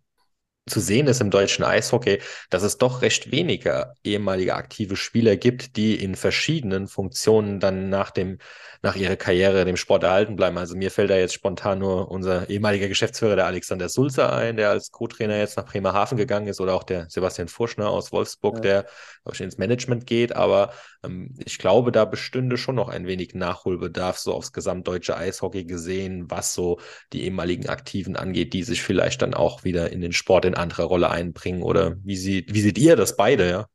zu 0.69 0.81
sehen 0.81 1.07
ist 1.07 1.21
im 1.21 1.31
deutschen 1.31 1.65
Eishockey, 1.65 2.21
dass 2.51 2.63
es 2.63 2.79
doch 2.79 3.03
recht 3.03 3.33
wenige 3.33 3.95
ehemalige 4.05 4.55
aktive 4.55 4.97
Spieler 4.97 5.37
gibt, 5.37 5.77
die 5.77 5.95
in 6.03 6.15
verschiedenen 6.15 6.87
Funktionen 6.87 7.61
dann 7.61 7.89
nach 7.89 8.11
dem, 8.11 8.39
nach 8.83 8.97
ihrer 8.97 9.17
Karriere 9.17 9.65
dem 9.65 9.77
Sport 9.77 10.05
erhalten 10.05 10.37
bleiben. 10.37 10.59
Also 10.59 10.77
mir 10.77 10.91
fällt 10.91 11.11
da 11.11 11.17
jetzt 11.17 11.35
spontan 11.35 11.81
nur 11.81 12.11
unser 12.11 12.49
ehemaliger 12.49 12.89
Geschäftsführer, 12.89 13.37
der 13.37 13.47
Alexander 13.47 13.89
Sulzer 13.89 14.33
ein, 14.33 14.57
der 14.57 14.71
als 14.71 14.93
Co-Trainer 14.93 15.39
jetzt 15.39 15.57
nach 15.57 15.67
Bremerhaven 15.67 16.17
gegangen 16.17 16.47
ist, 16.47 16.61
oder 16.61 16.75
auch 16.75 16.85
der 16.85 17.09
Sebastian 17.09 17.49
Furschner 17.49 17.89
aus 17.89 18.13
Wolfsburg, 18.13 18.57
ja. 18.57 18.61
der 18.61 18.87
ich, 19.33 19.41
ins 19.41 19.59
Management 19.59 20.07
geht. 20.07 20.35
Aber 20.35 20.73
ähm, 21.05 21.35
ich 21.45 21.59
glaube, 21.59 21.93
da 21.93 22.05
bestünde 22.05 22.57
schon 22.57 22.77
noch 22.77 22.89
ein 22.89 23.07
wenig 23.07 23.35
Nachholbedarf, 23.35 24.19
so 24.19 24.33
aufs 24.33 24.53
gesamtdeutsche 24.53 25.17
Eishockey 25.17 25.65
gesehen, 25.65 26.31
was 26.31 26.55
so 26.55 26.79
die 27.13 27.25
ehemaligen 27.25 27.69
Aktiven 27.69 28.17
angeht, 28.17 28.53
die 28.53 28.63
sich 28.63 28.83
vielleicht 28.83 29.23
dann 29.23 29.35
auch 29.35 29.65
wieder 29.65 29.91
in 29.91 30.01
den 30.01 30.13
Sport 30.13 30.45
in 30.45 30.55
andere 30.59 30.85
Rolle 30.85 31.11
einbringen? 31.11 31.63
Oder 31.63 31.97
wie, 32.03 32.17
sie, 32.17 32.47
wie 32.49 32.61
seht 32.61 32.79
ihr 32.79 32.97
das 32.97 33.17
beide, 33.17 33.49
ja? 33.49 33.67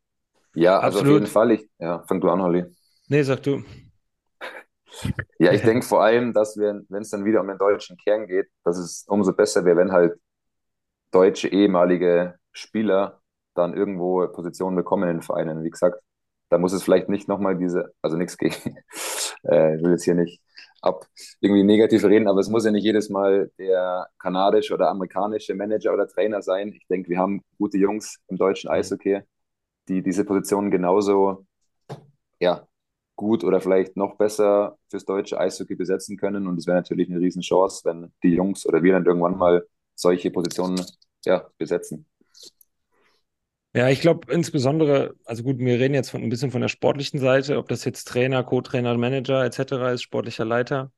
Ja, 0.55 0.79
also 0.79 0.99
Absolut. 0.99 1.15
auf 1.15 1.21
jeden 1.21 1.31
Fall. 1.31 1.51
Ich, 1.51 1.69
ja, 1.79 2.03
fang 2.07 2.21
du 2.21 2.29
an, 2.29 2.41
Holly. 2.41 2.65
Nee, 3.07 3.23
sag 3.23 3.41
du. 3.43 3.63
ja, 5.39 5.51
ich 5.51 5.61
denke 5.61 5.85
vor 5.85 6.03
allem, 6.03 6.33
dass 6.33 6.57
wir, 6.57 6.83
wenn 6.89 7.01
es 7.01 7.09
dann 7.09 7.25
wieder 7.25 7.41
um 7.41 7.47
den 7.47 7.57
deutschen 7.57 7.97
Kern 7.97 8.27
geht, 8.27 8.47
dass 8.63 8.77
es 8.77 9.05
umso 9.07 9.33
besser 9.33 9.65
wäre, 9.65 9.77
wenn 9.77 9.91
halt 9.91 10.13
deutsche 11.11 11.47
ehemalige 11.47 12.35
Spieler 12.51 13.21
dann 13.55 13.73
irgendwo 13.73 14.27
Positionen 14.27 14.75
bekommen 14.75 15.09
in 15.09 15.17
den 15.17 15.21
Vereinen. 15.21 15.63
Wie 15.63 15.69
gesagt, 15.69 15.99
da 16.49 16.57
muss 16.57 16.73
es 16.73 16.83
vielleicht 16.83 17.09
nicht 17.09 17.27
nochmal 17.27 17.57
diese, 17.57 17.93
also 18.01 18.17
nichts 18.17 18.37
gegen, 18.37 18.53
äh, 19.43 19.75
ich 19.75 19.83
will 19.83 19.91
jetzt 19.91 20.03
hier 20.03 20.15
nicht 20.15 20.41
ab 20.83 21.07
irgendwie 21.39 21.63
negativ 21.63 22.03
reden, 22.03 22.27
aber 22.27 22.41
es 22.41 22.49
muss 22.49 22.65
ja 22.65 22.71
nicht 22.71 22.83
jedes 22.83 23.09
Mal 23.09 23.51
der 23.57 24.07
kanadische 24.19 24.73
oder 24.73 24.89
amerikanische 24.89 25.55
Manager 25.55 25.93
oder 25.93 26.07
Trainer 26.07 26.41
sein. 26.41 26.73
Ich 26.73 26.85
denke, 26.87 27.09
wir 27.09 27.19
haben 27.19 27.41
gute 27.57 27.77
Jungs 27.77 28.19
im 28.27 28.37
deutschen 28.37 28.69
mhm. 28.69 28.75
Eishockey, 28.75 29.21
die 29.87 30.03
diese 30.03 30.25
Positionen 30.25 30.71
genauso 30.71 31.45
ja, 32.39 32.67
gut 33.15 33.43
oder 33.43 33.61
vielleicht 33.61 33.95
noch 33.95 34.17
besser 34.17 34.77
fürs 34.89 35.05
deutsche 35.05 35.39
Eishockey 35.39 35.75
besetzen 35.75 36.17
können. 36.17 36.47
Und 36.47 36.57
es 36.57 36.67
wäre 36.67 36.77
natürlich 36.77 37.09
eine 37.09 37.19
Riesenchance, 37.19 37.81
wenn 37.85 38.11
die 38.21 38.35
Jungs 38.35 38.65
oder 38.65 38.83
wir 38.83 38.93
dann 38.93 39.05
irgendwann 39.05 39.37
mal 39.37 39.65
solche 39.95 40.31
Positionen 40.31 40.83
ja, 41.25 41.47
besetzen. 41.57 42.05
Ja, 43.75 43.89
ich 43.89 44.01
glaube 44.01 44.31
insbesondere, 44.31 45.15
also 45.25 45.41
gut, 45.41 45.57
wir 45.57 45.79
reden 45.79 45.95
jetzt 45.95 46.11
von 46.11 46.21
ein 46.21 46.29
bisschen 46.29 46.51
von 46.51 46.61
der 46.61 46.67
sportlichen 46.67 47.19
Seite, 47.19 47.57
ob 47.57 47.67
das 47.67 47.85
jetzt 47.85 48.07
Trainer, 48.07 48.43
Co-Trainer, 48.43 48.95
Manager 48.97 49.43
etc. 49.43 49.91
ist, 49.93 50.03
sportlicher 50.03 50.45
Leiter. 50.45 50.91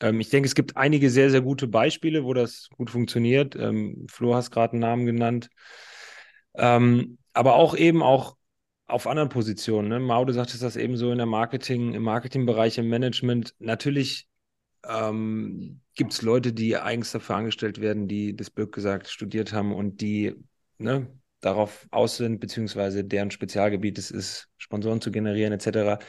Ähm, 0.00 0.18
ich 0.18 0.30
denke, 0.30 0.46
es 0.46 0.54
gibt 0.54 0.76
einige 0.76 1.10
sehr, 1.10 1.30
sehr 1.30 1.42
gute 1.42 1.68
Beispiele, 1.68 2.24
wo 2.24 2.32
das 2.32 2.68
gut 2.76 2.88
funktioniert. 2.88 3.54
Ähm, 3.56 4.06
Flo 4.10 4.34
hast 4.34 4.50
gerade 4.50 4.72
einen 4.72 4.80
Namen 4.80 5.04
genannt. 5.04 5.50
Ähm, 6.54 7.18
aber 7.34 7.54
auch 7.56 7.76
eben 7.76 8.02
auch 8.02 8.36
auf 8.86 9.06
anderen 9.06 9.28
Positionen. 9.28 9.88
Ne? 9.88 10.00
Maude 10.00 10.32
sagt 10.32 10.54
es 10.54 10.60
das 10.60 10.76
eben 10.76 10.96
so 10.96 11.12
in 11.12 11.18
der 11.18 11.26
Marketing, 11.26 11.92
im 11.92 12.02
Marketingbereich, 12.02 12.78
im 12.78 12.88
Management. 12.88 13.54
Natürlich 13.58 14.26
ähm, 14.88 15.80
gibt 15.94 16.12
es 16.12 16.22
Leute, 16.22 16.52
die 16.54 16.76
eigens 16.78 17.12
dafür 17.12 17.36
angestellt 17.36 17.80
werden, 17.80 18.08
die 18.08 18.34
das 18.34 18.50
Birk 18.50 18.72
gesagt 18.72 19.08
studiert 19.08 19.52
haben 19.52 19.74
und 19.74 20.00
die 20.00 20.34
ne, 20.78 21.06
darauf 21.42 21.86
aus 21.90 22.16
sind, 22.16 22.40
beziehungsweise 22.40 23.04
deren 23.04 23.30
Spezialgebiet 23.30 23.98
es 23.98 24.10
ist, 24.10 24.48
Sponsoren 24.56 25.00
zu 25.02 25.10
generieren, 25.10 25.52
etc. 25.52 26.02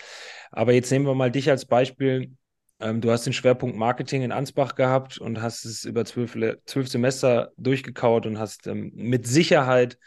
Aber 0.51 0.71
jetzt 0.73 0.91
nehmen 0.91 1.05
wir 1.05 1.15
mal 1.15 1.31
dich 1.31 1.49
als 1.49 1.65
Beispiel. 1.65 2.31
Ähm, 2.79 3.01
du 3.01 3.11
hast 3.11 3.25
den 3.25 3.33
Schwerpunkt 3.33 3.75
Marketing 3.75 4.21
in 4.21 4.31
Ansbach 4.31 4.75
gehabt 4.75 5.17
und 5.17 5.41
hast 5.41 5.65
es 5.65 5.83
über 5.83 6.05
zwölf, 6.05 6.37
zwölf 6.65 6.87
Semester 6.87 7.51
durchgekaut 7.57 8.25
und 8.25 8.39
hast 8.39 8.67
ähm, 8.67 8.91
mit 8.95 9.27
Sicherheit 9.27 9.97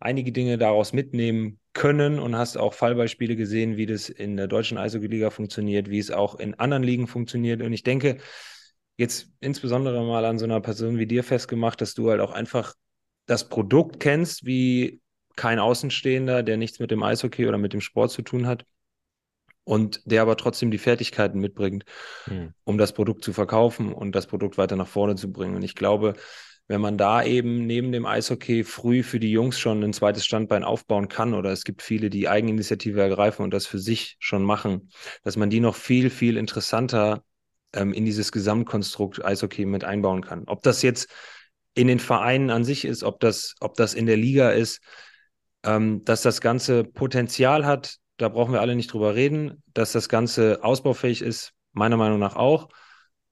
einige 0.00 0.30
Dinge 0.32 0.58
daraus 0.58 0.92
mitnehmen 0.92 1.58
können 1.72 2.18
und 2.20 2.36
hast 2.36 2.56
auch 2.56 2.72
Fallbeispiele 2.72 3.36
gesehen, 3.36 3.76
wie 3.76 3.86
das 3.86 4.08
in 4.08 4.36
der 4.36 4.46
deutschen 4.46 4.78
Eishockey-Liga 4.78 5.30
funktioniert, 5.30 5.90
wie 5.90 5.98
es 5.98 6.10
auch 6.10 6.36
in 6.36 6.54
anderen 6.54 6.84
Ligen 6.84 7.08
funktioniert. 7.08 7.62
Und 7.62 7.72
ich 7.72 7.82
denke, 7.82 8.18
jetzt 8.96 9.30
insbesondere 9.40 10.04
mal 10.04 10.24
an 10.24 10.38
so 10.38 10.44
einer 10.44 10.60
Person 10.60 10.98
wie 10.98 11.06
dir 11.06 11.24
festgemacht, 11.24 11.80
dass 11.80 11.94
du 11.94 12.10
halt 12.10 12.20
auch 12.20 12.32
einfach 12.32 12.74
das 13.28 13.48
Produkt 13.48 14.00
kennst 14.00 14.44
wie 14.44 15.00
kein 15.36 15.60
Außenstehender, 15.60 16.42
der 16.42 16.56
nichts 16.56 16.80
mit 16.80 16.90
dem 16.90 17.02
Eishockey 17.04 17.46
oder 17.46 17.58
mit 17.58 17.72
dem 17.72 17.80
Sport 17.80 18.10
zu 18.10 18.22
tun 18.22 18.46
hat 18.46 18.64
und 19.62 20.00
der 20.06 20.22
aber 20.22 20.36
trotzdem 20.36 20.70
die 20.70 20.78
Fertigkeiten 20.78 21.38
mitbringt, 21.38 21.84
hm. 22.24 22.54
um 22.64 22.78
das 22.78 22.92
Produkt 22.92 23.22
zu 23.22 23.32
verkaufen 23.32 23.92
und 23.92 24.16
das 24.16 24.26
Produkt 24.26 24.56
weiter 24.58 24.76
nach 24.76 24.88
vorne 24.88 25.14
zu 25.14 25.30
bringen. 25.30 25.54
Und 25.54 25.62
ich 25.62 25.74
glaube, 25.74 26.14
wenn 26.68 26.80
man 26.80 26.96
da 26.96 27.22
eben 27.22 27.66
neben 27.66 27.92
dem 27.92 28.06
Eishockey 28.06 28.64
früh 28.64 29.02
für 29.02 29.20
die 29.20 29.30
Jungs 29.30 29.58
schon 29.58 29.84
ein 29.84 29.92
zweites 29.92 30.24
Standbein 30.24 30.64
aufbauen 30.64 31.08
kann, 31.08 31.34
oder 31.34 31.52
es 31.52 31.64
gibt 31.64 31.82
viele, 31.82 32.08
die 32.08 32.28
Eigeninitiative 32.28 33.00
ergreifen 33.00 33.42
und 33.42 33.52
das 33.52 33.66
für 33.66 33.78
sich 33.78 34.16
schon 34.20 34.42
machen, 34.42 34.90
dass 35.22 35.36
man 35.36 35.50
die 35.50 35.60
noch 35.60 35.76
viel, 35.76 36.08
viel 36.08 36.38
interessanter 36.38 37.22
ähm, 37.74 37.92
in 37.92 38.06
dieses 38.06 38.32
Gesamtkonstrukt 38.32 39.22
Eishockey 39.22 39.66
mit 39.66 39.84
einbauen 39.84 40.22
kann. 40.22 40.44
Ob 40.46 40.62
das 40.62 40.80
jetzt 40.80 41.08
in 41.78 41.86
den 41.86 42.00
Vereinen 42.00 42.50
an 42.50 42.64
sich 42.64 42.84
ist, 42.84 43.04
ob 43.04 43.20
das, 43.20 43.54
ob 43.60 43.74
das 43.74 43.94
in 43.94 44.06
der 44.06 44.16
Liga 44.16 44.50
ist, 44.50 44.80
ähm, 45.62 46.04
dass 46.04 46.22
das 46.22 46.40
Ganze 46.40 46.82
Potenzial 46.82 47.64
hat, 47.64 47.98
da 48.16 48.28
brauchen 48.28 48.52
wir 48.52 48.60
alle 48.60 48.74
nicht 48.74 48.92
drüber 48.92 49.14
reden, 49.14 49.62
dass 49.74 49.92
das 49.92 50.08
Ganze 50.08 50.64
ausbaufähig 50.64 51.22
ist, 51.22 51.52
meiner 51.72 51.96
Meinung 51.96 52.18
nach 52.18 52.34
auch. 52.34 52.68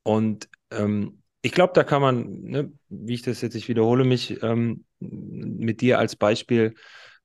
Und 0.04 0.48
ähm, 0.70 1.24
ich 1.42 1.50
glaube, 1.50 1.72
da 1.74 1.82
kann 1.82 2.00
man, 2.00 2.40
ne, 2.42 2.72
wie 2.88 3.14
ich 3.14 3.22
das 3.22 3.40
jetzt, 3.40 3.56
ich 3.56 3.66
wiederhole 3.68 4.04
mich 4.04 4.40
ähm, 4.44 4.84
mit 5.00 5.80
dir 5.80 5.98
als 5.98 6.14
Beispiel, 6.14 6.74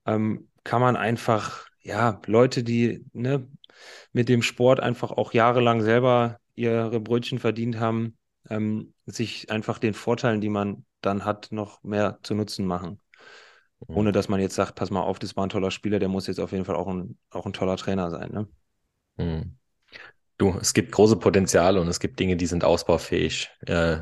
ähm, 0.07 0.49
kann 0.63 0.81
man 0.81 0.95
einfach, 0.95 1.67
ja, 1.83 2.19
Leute, 2.25 2.63
die 2.63 3.05
ne, 3.13 3.47
mit 4.11 4.27
dem 4.27 4.41
Sport 4.41 4.79
einfach 4.79 5.11
auch 5.11 5.33
jahrelang 5.33 5.83
selber 5.83 6.39
ihre 6.55 6.99
Brötchen 6.99 7.37
verdient 7.37 7.79
haben, 7.79 8.17
ähm, 8.49 8.95
sich 9.15 9.49
einfach 9.51 9.79
den 9.79 9.93
Vorteilen, 9.93 10.41
die 10.41 10.49
man 10.49 10.85
dann 11.01 11.25
hat, 11.25 11.51
noch 11.51 11.83
mehr 11.83 12.19
zu 12.23 12.35
Nutzen 12.35 12.65
machen. 12.65 13.01
Mhm. 13.87 13.97
Ohne 13.97 14.11
dass 14.11 14.29
man 14.29 14.39
jetzt 14.39 14.55
sagt, 14.55 14.75
pass 14.75 14.91
mal 14.91 15.01
auf, 15.01 15.19
das 15.19 15.35
war 15.35 15.45
ein 15.45 15.49
toller 15.49 15.71
Spieler, 15.71 15.99
der 15.99 16.09
muss 16.09 16.27
jetzt 16.27 16.39
auf 16.39 16.51
jeden 16.51 16.65
Fall 16.65 16.75
auch 16.75 16.87
ein, 16.87 17.17
auch 17.29 17.45
ein 17.45 17.53
toller 17.53 17.77
Trainer 17.77 18.09
sein. 18.11 18.31
Ne? 18.31 18.47
Mhm. 19.17 19.57
Du, 20.37 20.57
es 20.59 20.73
gibt 20.73 20.91
große 20.91 21.17
Potenziale 21.17 21.79
und 21.79 21.87
es 21.87 21.99
gibt 21.99 22.19
Dinge, 22.19 22.35
die 22.35 22.47
sind 22.47 22.63
ausbaufähig. 22.63 23.49
Äh, 23.65 23.99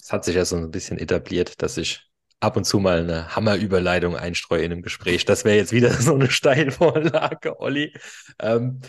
es 0.00 0.12
hat 0.12 0.24
sich 0.24 0.34
ja 0.34 0.44
so 0.44 0.56
ein 0.56 0.70
bisschen 0.70 0.98
etabliert, 0.98 1.60
dass 1.62 1.76
ich 1.76 2.10
ab 2.40 2.56
und 2.56 2.64
zu 2.64 2.80
mal 2.80 3.00
eine 3.00 3.36
Hammerüberleitung 3.36 4.16
einstreue 4.16 4.64
in 4.64 4.72
einem 4.72 4.82
Gespräch. 4.82 5.24
Das 5.24 5.44
wäre 5.44 5.56
jetzt 5.56 5.72
wieder 5.72 5.90
so 6.00 6.14
eine 6.14 6.30
Steilvorlage, 6.30 7.60
Olli. 7.60 7.94
Ähm, 8.40 8.80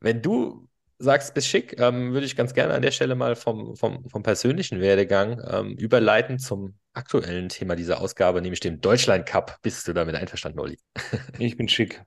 wenn 0.00 0.22
du 0.22 0.69
sagst, 1.00 1.34
bist 1.34 1.48
schick, 1.48 1.80
ähm, 1.80 2.12
würde 2.12 2.26
ich 2.26 2.36
ganz 2.36 2.54
gerne 2.54 2.74
an 2.74 2.82
der 2.82 2.90
Stelle 2.90 3.14
mal 3.14 3.34
vom, 3.34 3.74
vom, 3.74 4.08
vom 4.08 4.22
persönlichen 4.22 4.80
Werdegang 4.80 5.40
ähm, 5.50 5.76
überleiten 5.76 6.38
zum 6.38 6.74
aktuellen 6.92 7.48
Thema 7.48 7.74
dieser 7.74 8.00
Ausgabe, 8.00 8.42
nämlich 8.42 8.60
dem 8.60 8.80
Deutschland 8.80 9.26
Cup. 9.26 9.58
Bist 9.62 9.88
du 9.88 9.92
damit 9.94 10.14
einverstanden, 10.14 10.60
Olli? 10.60 10.78
Ich 11.38 11.56
bin 11.56 11.68
schick. 11.68 12.02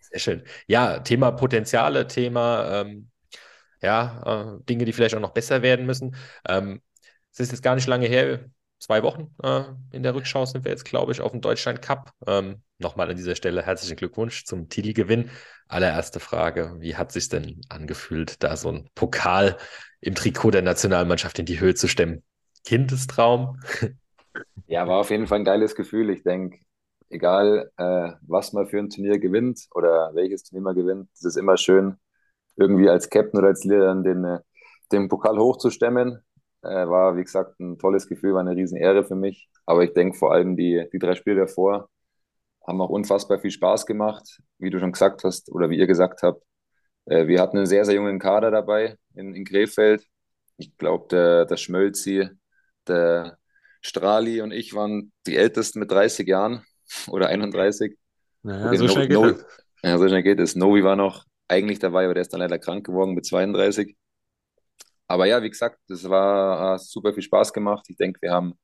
Sehr 0.00 0.18
schön. 0.18 0.42
Ja, 0.66 1.00
Thema 1.00 1.32
Potenziale, 1.32 2.06
Thema 2.06 2.80
ähm, 2.80 3.10
ja, 3.82 4.54
äh, 4.56 4.64
Dinge, 4.64 4.86
die 4.86 4.92
vielleicht 4.92 5.14
auch 5.14 5.20
noch 5.20 5.34
besser 5.34 5.62
werden 5.62 5.84
müssen. 5.84 6.16
Ähm, 6.48 6.80
es 7.32 7.40
ist 7.40 7.52
jetzt 7.52 7.62
gar 7.62 7.74
nicht 7.74 7.86
lange 7.86 8.06
her, 8.06 8.46
zwei 8.82 9.02
Wochen 9.02 9.34
äh, 9.42 9.62
in 9.92 10.02
der 10.02 10.14
Rückschau 10.14 10.44
sind 10.44 10.64
wir 10.64 10.72
jetzt, 10.72 10.84
glaube 10.84 11.12
ich, 11.12 11.20
auf 11.20 11.30
dem 11.30 11.40
Deutschland 11.40 11.80
Cup. 11.80 12.12
Ähm, 12.26 12.62
Nochmal 12.82 13.08
an 13.08 13.16
dieser 13.16 13.36
Stelle 13.36 13.62
herzlichen 13.62 13.94
Glückwunsch 13.96 14.44
zum 14.44 14.68
Titelgewinn. 14.68 15.30
Allererste 15.68 16.18
Frage, 16.18 16.74
wie 16.80 16.96
hat 16.96 17.12
sich 17.12 17.28
denn 17.28 17.60
angefühlt, 17.68 18.42
da 18.42 18.56
so 18.56 18.70
ein 18.70 18.90
Pokal 18.96 19.56
im 20.00 20.16
Trikot 20.16 20.50
der 20.50 20.62
Nationalmannschaft 20.62 21.38
in 21.38 21.46
die 21.46 21.60
Höhe 21.60 21.74
zu 21.74 21.86
stemmen? 21.86 22.24
Kindestraum? 22.64 23.60
Ja, 24.66 24.88
war 24.88 24.98
auf 24.98 25.10
jeden 25.10 25.26
Fall 25.26 25.38
ein 25.38 25.44
geiles 25.44 25.74
Gefühl. 25.76 26.10
Ich 26.10 26.24
denke, 26.24 26.58
egal 27.08 27.70
äh, 27.76 28.12
was 28.22 28.52
man 28.52 28.66
für 28.66 28.78
ein 28.78 28.90
Turnier 28.90 29.18
gewinnt 29.18 29.68
oder 29.74 30.10
welches 30.14 30.42
Turnier 30.42 30.62
man 30.62 30.74
gewinnt, 30.74 31.08
es 31.14 31.24
ist 31.24 31.36
immer 31.36 31.56
schön, 31.56 31.96
irgendwie 32.56 32.88
als 32.88 33.10
Captain 33.10 33.38
oder 33.38 33.48
als 33.48 33.64
Leader 33.64 33.94
den, 33.94 34.24
äh, 34.24 34.38
den 34.90 35.08
Pokal 35.08 35.38
hochzustemmen. 35.38 36.20
Äh, 36.62 36.88
war, 36.88 37.16
wie 37.16 37.24
gesagt, 37.24 37.58
ein 37.60 37.78
tolles 37.78 38.08
Gefühl, 38.08 38.34
war 38.34 38.40
eine 38.40 38.56
Riesenehre 38.56 39.04
für 39.04 39.16
mich. 39.16 39.48
Aber 39.66 39.84
ich 39.84 39.92
denke 39.92 40.16
vor 40.16 40.32
allem 40.32 40.56
die, 40.56 40.86
die 40.92 40.98
drei 40.98 41.14
Spiele 41.14 41.40
davor 41.40 41.88
haben 42.66 42.80
auch 42.80 42.90
unfassbar 42.90 43.38
viel 43.38 43.50
Spaß 43.50 43.86
gemacht, 43.86 44.40
wie 44.58 44.70
du 44.70 44.78
schon 44.78 44.92
gesagt 44.92 45.24
hast 45.24 45.50
oder 45.50 45.70
wie 45.70 45.78
ihr 45.78 45.86
gesagt 45.86 46.22
habt. 46.22 46.44
Äh, 47.06 47.26
wir 47.26 47.40
hatten 47.40 47.56
einen 47.56 47.66
sehr, 47.66 47.84
sehr 47.84 47.94
jungen 47.96 48.18
Kader 48.18 48.50
dabei 48.50 48.96
in, 49.14 49.34
in 49.34 49.44
Krefeld. 49.44 50.06
Ich 50.56 50.76
glaube, 50.78 51.08
der, 51.10 51.46
der 51.46 51.56
Schmölzi, 51.56 52.28
der 52.86 53.38
Strali 53.80 54.40
und 54.40 54.52
ich 54.52 54.74
waren 54.74 55.12
die 55.26 55.36
Ältesten 55.36 55.80
mit 55.80 55.90
30 55.90 56.28
Jahren 56.28 56.64
oder 57.08 57.28
31. 57.28 57.96
Naja, 58.42 58.66
okay, 58.66 58.76
so 58.76 58.84
no, 58.84 58.90
schnell 58.90 59.08
geht 59.08 59.16
no. 59.16 59.34
Ja, 59.82 59.98
so 59.98 60.06
schnell 60.06 60.22
geht 60.22 60.40
es. 60.40 60.54
Novi 60.54 60.84
war 60.84 60.96
noch 60.96 61.24
eigentlich 61.48 61.80
dabei, 61.80 62.04
aber 62.04 62.14
der 62.14 62.22
ist 62.22 62.32
dann 62.32 62.40
leider 62.40 62.58
krank 62.58 62.86
geworden 62.86 63.14
mit 63.14 63.26
32. 63.26 63.96
Aber 65.08 65.26
ja, 65.26 65.42
wie 65.42 65.50
gesagt, 65.50 65.78
das 65.88 66.08
war 66.08 66.72
hat 66.72 66.80
super 66.82 67.12
viel 67.12 67.22
Spaß 67.22 67.52
gemacht. 67.52 67.86
Ich 67.88 67.96
denke, 67.96 68.20
wir 68.22 68.32
haben 68.32 68.54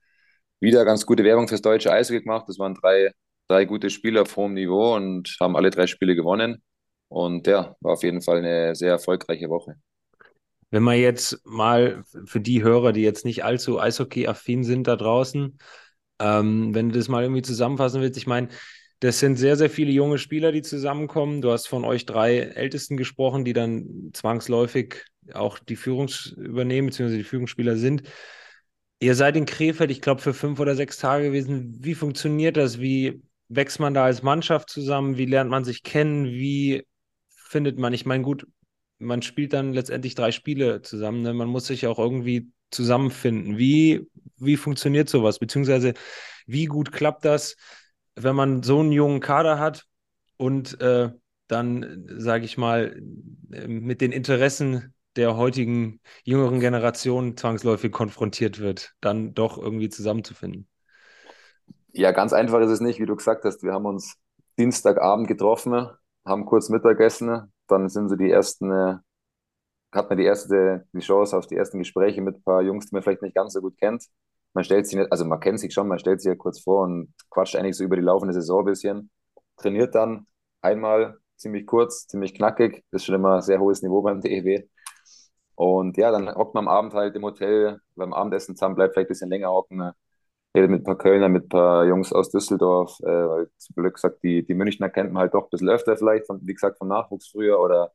wieder 0.61 0.85
ganz 0.85 1.07
gute 1.07 1.25
Werbung 1.25 1.49
fürs 1.49 1.63
deutsche 1.63 1.93
Eishockey 1.93 2.23
gemacht. 2.23 2.45
Das 2.49 2.59
waren 2.59 2.75
drei, 2.75 3.13
drei 3.49 3.65
gute 3.65 3.91
Spieler 3.91 4.23
auf 4.23 4.37
hohem 4.37 4.55
Niveau 4.55 4.95
und 4.97 5.37
haben 5.41 5.57
alle 5.57 5.71
drei 5.71 5.87
Spiele 5.87 6.15
gewonnen. 6.15 6.63
Und 7.09 7.47
ja, 7.47 7.77
war 7.81 7.93
auf 7.93 8.03
jeden 8.03 8.23
Fall 8.23 8.39
eine 8.39 8.75
sehr 8.75 8.91
erfolgreiche 8.91 9.49
Woche. 9.49 9.77
Wenn 10.71 10.83
man 10.83 10.99
jetzt 10.99 11.41
mal 11.47 12.05
für 12.27 12.41
die 12.41 12.63
Hörer, 12.63 12.93
die 12.93 13.03
jetzt 13.03 13.25
nicht 13.25 13.45
allzu 13.45 13.81
Eishockey-affin 13.81 14.65
sind 14.65 14.87
da 14.87 14.97
draußen, 14.97 15.59
ähm, 16.21 16.75
wenn 16.75 16.91
du 16.91 16.99
das 16.99 17.09
mal 17.09 17.23
irgendwie 17.23 17.43
zusammenfassen 17.43 18.03
willst, 18.03 18.19
ich 18.19 18.27
meine, 18.27 18.49
das 19.01 19.21
sind 19.21 19.37
sehr, 19.37 19.57
sehr 19.57 19.71
viele 19.71 19.93
junge 19.93 20.19
Spieler, 20.19 20.53
die 20.53 20.63
zusammenkommen. 20.63 21.41
Du 21.41 21.53
hast 21.53 21.69
von 21.69 21.85
euch 21.85 22.05
drei 22.05 22.39
Ältesten 22.39 22.97
gesprochen, 22.97 23.45
die 23.45 23.53
dann 23.53 24.11
zwangsläufig 24.13 25.05
auch 25.35 25.59
die 25.59 25.77
Führungs 25.77 26.27
übernehmen, 26.37 26.89
beziehungsweise 26.89 27.19
die 27.19 27.25
Führungsspieler 27.25 27.77
sind. 27.77 28.03
Ihr 29.01 29.15
seid 29.15 29.37
in 29.37 29.47
Krefeld, 29.47 29.91
ich 29.91 30.01
glaube, 30.01 30.21
für 30.21 30.35
fünf 30.35 30.59
oder 30.59 30.75
sechs 30.75 30.99
Tage 30.99 31.27
gewesen. 31.27 31.77
Wie 31.81 31.95
funktioniert 31.95 32.57
das? 32.57 32.81
Wie 32.81 33.23
wächst 33.49 33.81
man 33.81 33.95
da 33.95 34.05
als 34.05 34.23
Mannschaft 34.23 34.71
zusammen? 34.71 35.17
Wie 35.17 35.27
lernt 35.27 35.51
man 35.51 35.65
sich 35.65 35.83
kennen? 35.83 36.27
Wie 36.27 36.85
findet 37.29 37.79
man, 37.79 37.93
ich 37.93 38.07
meine, 38.07 38.23
gut, 38.23 38.47
man 38.99 39.23
spielt 39.23 39.53
dann 39.53 39.73
letztendlich 39.73 40.15
drei 40.15 40.33
Spiele 40.33 40.83
zusammen. 40.83 41.23
Ne? 41.23 41.33
Man 41.33 41.49
muss 41.49 41.67
sich 41.67 41.87
auch 41.87 41.99
irgendwie 41.99 42.51
zusammenfinden. 42.71 43.57
Wie, 43.57 44.07
wie 44.37 44.57
funktioniert 44.57 45.09
sowas? 45.09 45.39
Beziehungsweise, 45.39 45.95
wie 46.47 46.67
gut 46.67 46.93
klappt 46.93 47.25
das, 47.25 47.57
wenn 48.17 48.35
man 48.35 48.63
so 48.63 48.81
einen 48.81 48.93
jungen 48.93 49.21
Kader 49.21 49.59
hat 49.59 49.87
und 50.37 50.81
äh, 50.81 51.11
dann, 51.47 52.07
sage 52.19 52.45
ich 52.45 52.59
mal, 52.59 53.01
mit 53.49 54.01
den 54.01 54.13
Interessen 54.13 54.95
der 55.19 55.37
heutigen 55.37 56.01
jüngeren 56.25 56.61
Generation 56.61 57.37
zwangsläufig 57.37 57.93
konfrontiert 57.93 58.61
wird, 58.61 58.95
dann 59.03 59.35
doch 59.35 59.59
irgendwie 59.59 59.91
zusammenzufinden? 59.91 60.69
Ja, 61.93 62.13
ganz 62.13 62.33
einfach 62.33 62.61
ist 62.61 62.71
es 62.71 62.81
nicht, 62.81 63.01
wie 63.01 63.07
du 63.07 63.17
gesagt 63.17 63.45
hast. 63.45 63.63
Wir 63.63 63.73
haben 63.73 63.87
uns 63.87 64.17
Dienstagabend 64.59 65.29
getroffen, 65.29 65.89
haben 66.25 66.45
kurz 66.47 66.69
Mittagessen, 66.69 67.53
dann 67.67 67.89
sind 67.89 68.09
so 68.09 68.17
die 68.17 68.31
ersten, 68.31 68.71
äh, 68.71 68.97
hat 69.93 70.09
man 70.11 70.19
die 70.19 70.25
erste 70.25 70.87
die 70.93 71.01
Chance 71.01 71.37
auf 71.37 71.47
die 71.47 71.57
ersten 71.57 71.79
Gespräche 71.79 72.21
mit 72.21 72.37
ein 72.37 72.43
paar 72.43 72.63
Jungs, 72.63 72.87
die 72.89 72.95
man 72.95 73.03
vielleicht 73.03 73.23
nicht 73.23 73.35
ganz 73.35 73.55
so 73.55 73.61
gut 73.61 73.77
kennt. 73.79 74.05
Man 74.55 74.65
stellt 74.65 74.87
sich 74.87 74.97
nicht, 74.99 75.13
also 75.13 75.25
man 75.25 75.41
kennt 75.41 75.61
sich 75.61 75.73
schon, 75.73 75.89
man 75.89 75.99
stellt 75.99 76.21
sich 76.21 76.29
ja 76.31 76.37
kurz 76.37 76.61
vor 76.61 76.85
und 76.85 77.15
quatscht 77.31 77.57
eigentlich 77.57 77.77
so 77.77 77.85
über 77.85 77.97
die 77.97 78.03
laufende 78.03 78.35
Saison 78.35 78.61
ein 78.61 78.67
bisschen, 78.67 79.11
trainiert 79.57 79.95
dann 79.95 80.27
einmal 80.63 81.19
ziemlich 81.37 81.67
kurz, 81.67 82.07
ziemlich 82.09 82.35
knackig, 82.35 82.85
das 82.91 83.03
ist 83.03 83.07
schon 83.07 83.15
immer 83.15 83.37
ein 83.37 83.43
sehr 83.43 83.61
hohes 83.61 83.83
Niveau 83.83 84.03
beim 84.03 84.21
DEW. 84.21 84.69
Und 85.59 85.97
ja, 85.97 86.13
dann 86.13 86.33
hockt 86.37 86.55
man 86.55 86.69
am 86.69 86.69
Abend 86.69 86.95
halt 86.95 87.17
im 87.17 87.25
Hotel, 87.25 87.81
beim 87.97 88.13
Abendessen 88.13 88.55
zusammen, 88.55 88.77
bleibt 88.77 88.95
vielleicht 88.95 89.09
ein 89.09 89.13
bisschen 89.13 89.29
länger 89.31 89.51
hocken, 89.51 89.91
redet 90.57 90.71
mit 90.71 90.83
ein 90.83 90.85
paar 90.85 90.99
Kölner, 90.99 91.29
mit 91.29 91.47
ein 91.47 91.49
paar 91.51 91.85
Jungs 91.87 92.13
aus 92.13 92.31
Düsseldorf, 92.31 92.99
äh, 93.01 93.07
weil 93.07 93.51
zum 93.59 93.75
Glück 93.77 93.95
gesagt, 93.95 94.23
die, 94.23 94.47
die 94.47 94.55
Münchner 94.55 94.89
kennt 94.91 95.13
man 95.13 95.23
halt 95.23 95.35
doch 95.35 95.45
ein 95.47 95.51
bisschen 95.51 95.69
öfter 95.69 95.97
vielleicht, 95.97 96.27
von, 96.27 96.41
wie 96.47 96.55
gesagt, 96.55 96.79
vom 96.79 96.89
Nachwuchs 96.89 97.29
früher 97.29 97.61
oder 97.61 97.93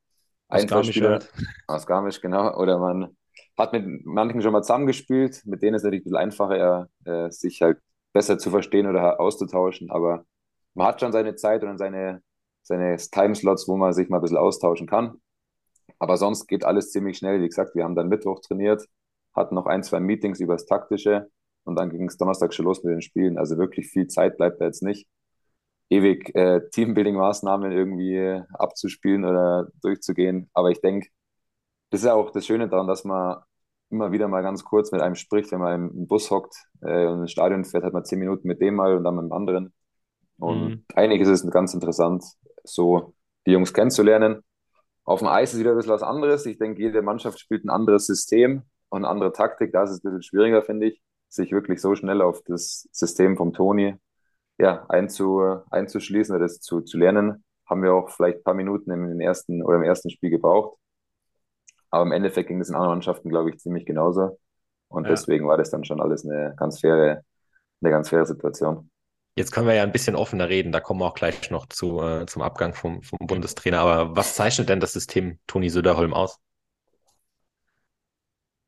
aus 0.49 0.67
Garmisch, 0.67 1.01
halt. 1.01 1.31
aus 1.67 1.87
Garmisch, 1.87 2.21
genau, 2.21 2.55
oder 2.57 2.79
man 2.79 3.17
hat 3.57 3.73
mit 3.73 4.05
manchen 4.05 4.41
schon 4.41 4.53
mal 4.53 4.63
zusammengespielt, 4.63 5.43
mit 5.45 5.61
denen 5.61 5.75
ist 5.75 5.81
es 5.83 5.85
natürlich 5.85 6.01
ein 6.01 6.05
bisschen 6.05 6.17
einfacher, 6.17 6.89
äh, 7.05 7.31
sich 7.31 7.61
halt 7.61 7.79
besser 8.13 8.37
zu 8.39 8.51
verstehen 8.51 8.87
oder 8.87 9.19
auszutauschen, 9.21 9.89
aber 9.91 10.25
man 10.75 10.87
hat 10.87 10.99
schon 11.01 11.13
seine 11.13 11.35
Zeit 11.35 11.63
und 11.63 11.77
seine, 11.77 12.21
seine 12.63 12.97
Timeslots, 12.97 13.67
wo 13.69 13.77
man 13.77 13.93
sich 13.93 14.09
mal 14.09 14.17
ein 14.19 14.21
bisschen 14.23 14.37
austauschen 14.37 14.87
kann. 14.87 15.21
Aber 16.03 16.17
sonst 16.17 16.47
geht 16.47 16.65
alles 16.65 16.91
ziemlich 16.91 17.17
schnell. 17.17 17.41
Wie 17.41 17.47
gesagt, 17.47 17.75
wir 17.75 17.85
haben 17.85 17.95
dann 17.95 18.09
Mittwoch 18.09 18.41
trainiert, 18.41 18.85
hatten 19.33 19.55
noch 19.55 19.67
ein, 19.67 19.83
zwei 19.83 20.01
Meetings 20.01 20.41
über 20.41 20.55
das 20.55 20.65
Taktische 20.65 21.29
und 21.63 21.77
dann 21.77 21.89
ging 21.89 22.09
es 22.09 22.17
Donnerstag 22.17 22.53
schon 22.53 22.65
los 22.65 22.83
mit 22.83 22.93
den 22.93 23.01
Spielen. 23.01 23.37
Also 23.37 23.57
wirklich 23.57 23.87
viel 23.87 24.07
Zeit 24.07 24.35
bleibt 24.35 24.59
da 24.59 24.65
jetzt 24.65 24.83
nicht. 24.83 25.07
Ewig 25.89 26.35
äh, 26.35 26.59
Teambuilding-Maßnahmen 26.71 27.71
irgendwie 27.71 28.41
abzuspielen 28.51 29.23
oder 29.23 29.69
durchzugehen. 29.81 30.49
Aber 30.53 30.71
ich 30.71 30.81
denke, 30.81 31.07
das 31.89 32.01
ist 32.01 32.07
ja 32.07 32.15
auch 32.15 32.31
das 32.31 32.45
Schöne 32.45 32.67
daran, 32.67 32.87
dass 32.87 33.05
man 33.05 33.37
immer 33.89 34.11
wieder 34.11 34.27
mal 34.27 34.43
ganz 34.43 34.65
kurz 34.65 34.91
mit 34.91 34.99
einem 34.99 35.15
spricht, 35.15 35.53
wenn 35.53 35.61
man 35.61 35.89
im 35.89 36.07
Bus 36.07 36.29
hockt 36.31 36.53
äh, 36.81 37.05
und 37.05 37.21
ins 37.21 37.31
Stadion 37.31 37.63
fährt, 37.63 37.85
hat 37.85 37.93
man 37.93 38.03
zehn 38.03 38.19
Minuten 38.19 38.49
mit 38.49 38.59
dem 38.59 38.75
mal 38.75 38.97
und 38.97 39.05
dann 39.05 39.15
mit 39.15 39.23
dem 39.23 39.31
anderen. 39.31 39.73
Und 40.37 40.65
mhm. 40.65 40.85
eigentlich 40.95 41.21
ist 41.21 41.29
es 41.29 41.49
ganz 41.49 41.73
interessant, 41.73 42.25
so 42.65 43.13
die 43.45 43.51
Jungs 43.51 43.73
kennenzulernen. 43.73 44.43
Auf 45.05 45.19
dem 45.19 45.27
Eis 45.27 45.53
ist 45.53 45.59
wieder 45.59 45.71
ein 45.71 45.77
bisschen 45.77 45.91
was 45.91 46.03
anderes. 46.03 46.45
Ich 46.45 46.57
denke, 46.57 46.81
jede 46.81 47.01
Mannschaft 47.01 47.39
spielt 47.39 47.65
ein 47.65 47.69
anderes 47.69 48.07
System 48.07 48.63
und 48.89 49.03
eine 49.03 49.09
andere 49.09 49.33
Taktik. 49.33 49.73
Da 49.73 49.83
ist 49.83 49.91
es 49.91 49.97
ein 49.97 50.03
bisschen 50.03 50.23
schwieriger, 50.23 50.63
finde 50.63 50.87
ich 50.87 51.01
sich 51.29 51.51
wirklich 51.51 51.81
so 51.81 51.95
schnell 51.95 52.21
auf 52.21 52.41
das 52.43 52.87
System 52.91 53.35
vom 53.37 53.53
Toni 53.53 53.95
ja, 54.57 54.85
einzu, 54.87 55.41
einzuschließen 55.71 56.35
oder 56.35 56.45
das 56.45 56.59
zu, 56.59 56.81
zu 56.81 56.97
lernen, 56.97 57.43
haben 57.65 57.83
wir 57.83 57.93
auch 57.93 58.09
vielleicht 58.09 58.39
ein 58.39 58.43
paar 58.43 58.53
Minuten 58.53 58.91
im 58.91 59.19
ersten 59.19 59.63
oder 59.63 59.77
im 59.77 59.83
ersten 59.83 60.09
Spiel 60.09 60.29
gebraucht. 60.29 60.77
Aber 61.89 62.03
im 62.03 62.11
Endeffekt 62.11 62.47
ging 62.47 62.59
es 62.59 62.69
in 62.69 62.75
anderen 62.75 62.93
Mannschaften, 62.93 63.29
glaube 63.29 63.49
ich, 63.49 63.59
ziemlich 63.59 63.85
genauso. 63.85 64.39
Und 64.87 65.05
ja. 65.05 65.11
deswegen 65.11 65.47
war 65.47 65.57
das 65.57 65.69
dann 65.69 65.83
schon 65.83 66.01
alles 66.01 66.25
eine 66.25 66.53
ganz 66.57 66.79
faire, 66.79 67.23
eine 67.81 67.91
ganz 67.91 68.09
faire 68.09 68.25
Situation. 68.25 68.89
Jetzt 69.35 69.51
können 69.51 69.67
wir 69.67 69.73
ja 69.73 69.83
ein 69.83 69.91
bisschen 69.91 70.15
offener 70.15 70.47
reden, 70.49 70.71
da 70.71 70.79
kommen 70.79 70.99
wir 70.99 71.07
auch 71.07 71.15
gleich 71.15 71.49
noch 71.49 71.67
zu, 71.67 72.01
äh, 72.01 72.25
zum 72.27 72.41
Abgang 72.41 72.73
vom, 72.73 73.01
vom 73.01 73.17
Bundestrainer. 73.25 73.79
Aber 73.79 74.15
was 74.15 74.35
zeichnet 74.35 74.69
denn 74.69 74.79
das 74.79 74.93
System 74.93 75.39
Toni 75.47 75.69
Söderholm 75.69 76.13
aus? 76.13 76.39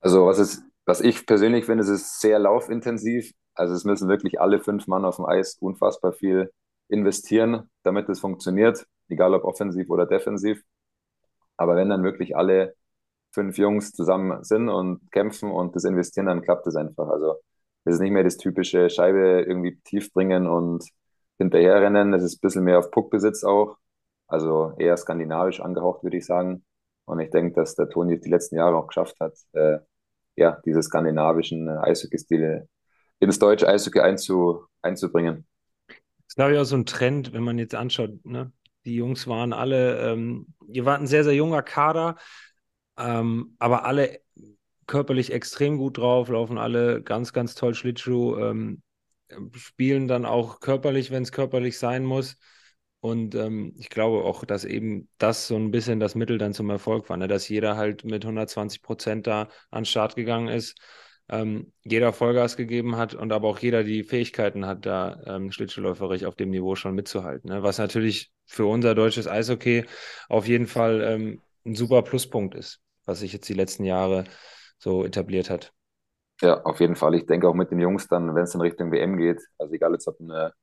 Also, 0.01 0.25
was 0.25 0.39
es 0.39 0.63
was 0.86 1.01
ich 1.01 1.25
persönlich 1.25 1.65
finde, 1.65 1.84
es 1.84 1.89
ist 1.89 2.21
sehr 2.21 2.39
laufintensiv. 2.39 3.32
Also 3.56 3.73
es 3.73 3.86
müssen 3.86 4.08
wirklich 4.08 4.39
alle 4.39 4.60
fünf 4.60 4.88
Mann 4.88 5.06
auf 5.06 5.15
dem 5.15 5.25
Eis 5.25 5.58
unfassbar 5.60 6.13
viel 6.13 6.51
investieren, 6.89 7.69
damit 7.84 8.08
es 8.10 8.19
funktioniert, 8.19 8.86
egal 9.10 9.34
ob 9.34 9.43
offensiv 9.45 9.89
oder 9.89 10.06
defensiv. 10.06 10.62
Aber 11.58 11.75
wenn 11.75 11.89
dann 11.89 12.04
wirklich 12.04 12.36
alle 12.36 12.75
fünf 13.32 13.58
Jungs 13.58 13.91
zusammen 13.93 14.43
sind 14.43 14.69
und 14.69 15.12
kämpfen 15.12 15.51
und 15.51 15.75
das 15.75 15.86
investieren, 15.86 16.28
dann 16.28 16.41
klappt 16.41 16.67
es 16.67 16.75
einfach. 16.75 17.08
Also 17.08 17.36
es 17.85 17.95
ist 17.95 17.99
nicht 18.01 18.11
mehr 18.11 18.23
das 18.23 18.37
typische 18.37 18.89
Scheibe 18.89 19.43
irgendwie 19.47 19.79
tief 19.83 20.11
bringen 20.11 20.47
und 20.47 20.83
hinterherrennen. 21.37 22.13
Es 22.13 22.23
ist 22.23 22.37
ein 22.37 22.41
bisschen 22.41 22.63
mehr 22.63 22.79
auf 22.79 22.91
Puckbesitz 22.91 23.43
auch. 23.43 23.77
Also 24.27 24.73
eher 24.77 24.97
skandinavisch 24.97 25.61
angehaucht, 25.61 26.03
würde 26.03 26.17
ich 26.17 26.25
sagen. 26.25 26.65
Und 27.05 27.19
ich 27.19 27.29
denke, 27.29 27.53
dass 27.53 27.75
der 27.75 27.89
Toni 27.89 28.19
die 28.19 28.29
letzten 28.29 28.55
Jahre 28.55 28.75
auch 28.75 28.87
geschafft 28.87 29.19
hat, 29.19 29.33
äh, 29.53 29.77
ja, 30.35 30.59
diese 30.65 30.81
skandinavischen 30.81 31.69
Eishockey-Stile 31.69 32.67
ins 33.19 33.39
deutsche 33.39 33.67
Eishockey 33.67 33.99
einzu, 33.99 34.65
einzubringen. 34.81 35.45
Das 35.87 35.97
ist, 36.29 36.35
glaube 36.35 36.53
ich, 36.53 36.59
auch 36.59 36.65
so 36.65 36.75
ein 36.75 36.87
Trend, 36.87 37.33
wenn 37.33 37.43
man 37.43 37.59
jetzt 37.59 37.75
anschaut, 37.75 38.25
ne? 38.25 38.51
Die 38.85 38.95
Jungs 38.95 39.27
waren 39.27 39.53
alle, 39.53 40.11
ähm, 40.11 40.47
ihr 40.67 40.85
wart 40.85 41.01
ein 41.01 41.07
sehr, 41.07 41.23
sehr 41.23 41.33
junger 41.33 41.63
Kader, 41.63 42.17
ähm, 42.97 43.55
aber 43.57 43.85
alle 43.85 44.19
körperlich 44.87 45.31
extrem 45.31 45.77
gut 45.77 45.97
drauf, 45.97 46.29
laufen 46.29 46.57
alle 46.57 47.01
ganz, 47.01 47.33
ganz 47.33 47.55
toll 47.55 47.73
Schlittschuh, 47.73 48.37
ähm, 48.37 48.81
spielen 49.53 50.07
dann 50.07 50.25
auch 50.25 50.59
körperlich, 50.59 51.11
wenn 51.11 51.23
es 51.23 51.31
körperlich 51.31 51.77
sein 51.77 52.03
muss. 52.03 52.37
Und 52.99 53.35
ähm, 53.35 53.73
ich 53.77 53.89
glaube 53.89 54.23
auch, 54.23 54.45
dass 54.45 54.65
eben 54.65 55.09
das 55.19 55.47
so 55.47 55.55
ein 55.55 55.71
bisschen 55.71 55.99
das 55.99 56.15
Mittel 56.15 56.37
dann 56.37 56.53
zum 56.53 56.69
Erfolg 56.69 57.07
war, 57.09 57.17
ne? 57.17 57.27
dass 57.27 57.47
jeder 57.49 57.77
halt 57.77 58.03
mit 58.03 58.25
120 58.25 58.81
Prozent 58.81 59.27
da 59.27 59.43
an 59.69 59.81
den 59.81 59.85
Start 59.85 60.15
gegangen 60.15 60.47
ist, 60.47 60.75
ähm, 61.29 61.71
jeder 61.83 62.13
Vollgas 62.13 62.57
gegeben 62.57 62.97
hat 62.97 63.13
und 63.13 63.31
aber 63.31 63.47
auch 63.47 63.59
jeder 63.59 63.83
die 63.83 64.03
Fähigkeiten 64.03 64.65
hat, 64.65 64.85
da 64.85 65.21
ähm, 65.25 65.51
schlittschuhläuferisch 65.51 66.23
auf 66.23 66.35
dem 66.35 66.49
Niveau 66.49 66.75
schon 66.75 66.95
mitzuhalten. 66.95 67.49
Ne? 67.51 67.63
Was 67.63 67.77
natürlich 67.77 68.31
für 68.45 68.65
unser 68.65 68.95
deutsches 68.95 69.27
Eishockey 69.27 69.85
auf 70.29 70.47
jeden 70.47 70.67
Fall 70.67 71.01
ähm, 71.01 71.41
ein 71.65 71.75
super 71.75 72.01
Pluspunkt 72.03 72.55
ist, 72.55 72.79
was 73.05 73.19
sich 73.19 73.33
jetzt 73.33 73.49
die 73.49 73.53
letzten 73.53 73.85
Jahre 73.85 74.23
so 74.77 75.05
etabliert 75.05 75.49
hat. 75.49 75.73
Ja, 76.41 76.61
auf 76.63 76.79
jeden 76.81 76.95
Fall. 76.95 77.15
Ich 77.15 77.25
denke 77.25 77.47
auch 77.47 77.53
mit 77.53 77.71
den 77.71 77.79
Jungs 77.79 78.07
dann, 78.07 78.35
wenn 78.35 78.43
es 78.43 78.53
in 78.53 78.61
Richtung 78.61 78.91
WM 78.91 79.17
geht, 79.17 79.41
also 79.57 79.73
egal 79.73 79.93
jetzt 79.93 80.07
ob 80.07 80.19
eine 80.19 80.53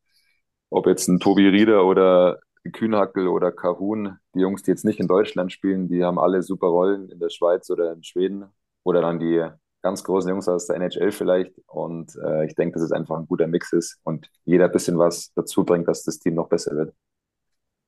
ob 0.70 0.86
jetzt 0.86 1.08
ein 1.08 1.20
Tobi 1.20 1.48
Rieder 1.48 1.84
oder 1.86 2.40
Kühnhackel 2.72 3.28
oder 3.28 3.52
Kahun, 3.52 4.18
die 4.34 4.40
Jungs, 4.40 4.62
die 4.62 4.70
jetzt 4.70 4.84
nicht 4.84 5.00
in 5.00 5.08
Deutschland 5.08 5.52
spielen, 5.52 5.88
die 5.88 6.04
haben 6.04 6.18
alle 6.18 6.42
super 6.42 6.68
Rollen 6.68 7.10
in 7.10 7.20
der 7.20 7.30
Schweiz 7.30 7.70
oder 7.70 7.92
in 7.92 8.02
Schweden 8.04 8.46
oder 8.84 9.02
dann 9.02 9.18
die 9.20 9.44
ganz 9.82 10.04
großen 10.04 10.30
Jungs 10.30 10.48
aus 10.48 10.66
der 10.66 10.76
NHL 10.76 11.12
vielleicht. 11.12 11.52
Und 11.66 12.16
äh, 12.24 12.46
ich 12.46 12.54
denke, 12.54 12.74
dass 12.74 12.82
es 12.84 12.92
einfach 12.92 13.18
ein 13.18 13.26
guter 13.26 13.46
Mix 13.48 13.72
ist 13.72 13.98
und 14.04 14.30
jeder 14.44 14.66
ein 14.66 14.72
bisschen 14.72 14.98
was 14.98 15.32
dazu 15.34 15.64
bringt, 15.64 15.88
dass 15.88 16.04
das 16.04 16.18
Team 16.18 16.34
noch 16.34 16.48
besser 16.48 16.74
wird. 16.76 16.94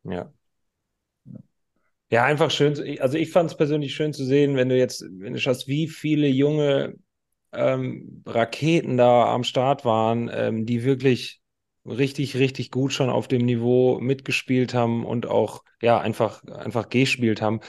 Ja. 0.04 0.32
Ja, 2.10 2.24
einfach 2.24 2.50
schön. 2.50 3.00
Also 3.00 3.18
ich 3.18 3.30
fand 3.32 3.50
es 3.50 3.56
persönlich 3.56 3.94
schön 3.94 4.12
zu 4.12 4.24
sehen, 4.24 4.56
wenn 4.56 4.68
du 4.68 4.76
jetzt, 4.76 5.02
wenn 5.18 5.32
du 5.32 5.40
schaust, 5.40 5.66
wie 5.66 5.88
viele 5.88 6.28
junge 6.28 6.94
ähm, 7.52 8.22
Raketen 8.26 8.98
da 8.98 9.32
am 9.34 9.44
Start 9.44 9.86
waren, 9.86 10.30
ähm, 10.32 10.66
die 10.66 10.84
wirklich 10.84 11.42
richtig, 11.86 12.36
richtig 12.36 12.72
gut 12.72 12.92
schon 12.92 13.10
auf 13.10 13.28
dem 13.28 13.46
Niveau 13.46 14.00
mitgespielt 14.00 14.74
haben 14.74 15.06
und 15.06 15.26
auch, 15.26 15.64
ja, 15.82 16.00
einfach, 16.00 16.44
einfach 16.44 16.90
gespielt 16.90 17.42
haben. 17.42 17.60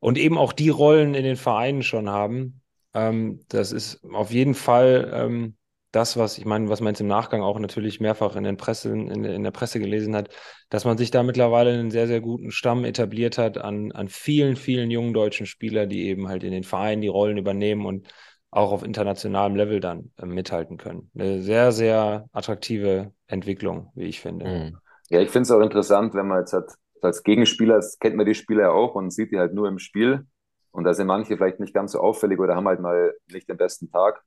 Und 0.00 0.18
eben 0.18 0.38
auch 0.38 0.54
die 0.54 0.70
Rollen 0.70 1.14
in 1.14 1.24
den 1.24 1.36
Vereinen 1.36 1.82
schon 1.84 2.10
haben. 2.10 2.62
Ähm, 2.94 3.42
das 3.48 3.72
ist 3.72 4.04
auf 4.12 4.30
jeden 4.32 4.54
Fall, 4.54 5.10
ähm, 5.14 5.57
das, 5.98 6.16
was 6.16 6.38
ich 6.38 6.44
meine, 6.44 6.68
was 6.68 6.80
man 6.80 6.92
jetzt 6.92 7.00
im 7.00 7.08
Nachgang 7.08 7.42
auch 7.42 7.58
natürlich 7.58 7.98
mehrfach 7.98 8.36
in, 8.36 8.44
den 8.44 8.56
Presse, 8.56 8.90
in, 8.90 9.24
in, 9.24 9.42
der 9.42 9.50
Presse 9.50 9.80
gelesen 9.80 10.14
hat, 10.14 10.28
dass 10.70 10.84
man 10.84 10.96
sich 10.96 11.10
da 11.10 11.24
mittlerweile 11.24 11.72
einen 11.72 11.90
sehr, 11.90 12.06
sehr 12.06 12.20
guten 12.20 12.52
Stamm 12.52 12.84
etabliert 12.84 13.36
hat 13.36 13.58
an, 13.58 13.90
an 13.90 14.08
vielen, 14.08 14.54
vielen 14.54 14.92
jungen 14.92 15.12
deutschen 15.12 15.44
Spielern, 15.44 15.88
die 15.88 16.06
eben 16.06 16.28
halt 16.28 16.44
in 16.44 16.52
den 16.52 16.62
Vereinen 16.62 17.02
die 17.02 17.08
Rollen 17.08 17.36
übernehmen 17.36 17.84
und 17.84 18.06
auch 18.50 18.70
auf 18.70 18.84
internationalem 18.84 19.56
Level 19.56 19.80
dann 19.80 20.12
äh, 20.18 20.24
mithalten 20.24 20.76
können. 20.76 21.10
Eine 21.18 21.42
sehr, 21.42 21.72
sehr 21.72 22.28
attraktive 22.32 23.12
Entwicklung, 23.26 23.90
wie 23.96 24.04
ich 24.04 24.20
finde. 24.20 24.46
Mhm. 24.46 24.78
Ja, 25.10 25.20
ich 25.20 25.30
finde 25.30 25.42
es 25.42 25.50
auch 25.50 25.60
interessant, 25.60 26.14
wenn 26.14 26.28
man 26.28 26.40
jetzt 26.40 26.52
hat, 26.52 26.74
als 27.02 27.24
Gegenspieler, 27.24 27.84
kennt 27.98 28.14
man 28.14 28.24
die 28.24 28.34
Spieler 28.36 28.62
ja 28.62 28.70
auch 28.70 28.94
und 28.94 29.10
sieht 29.10 29.32
die 29.32 29.38
halt 29.38 29.52
nur 29.52 29.66
im 29.66 29.80
Spiel. 29.80 30.26
Und 30.70 30.84
da 30.84 30.94
sind 30.94 31.08
manche 31.08 31.36
vielleicht 31.36 31.58
nicht 31.58 31.74
ganz 31.74 31.92
so 31.92 31.98
auffällig 31.98 32.38
oder 32.38 32.54
haben 32.54 32.68
halt 32.68 32.80
mal 32.80 33.14
nicht 33.32 33.48
den 33.48 33.56
besten 33.56 33.90
Tag. 33.90 34.22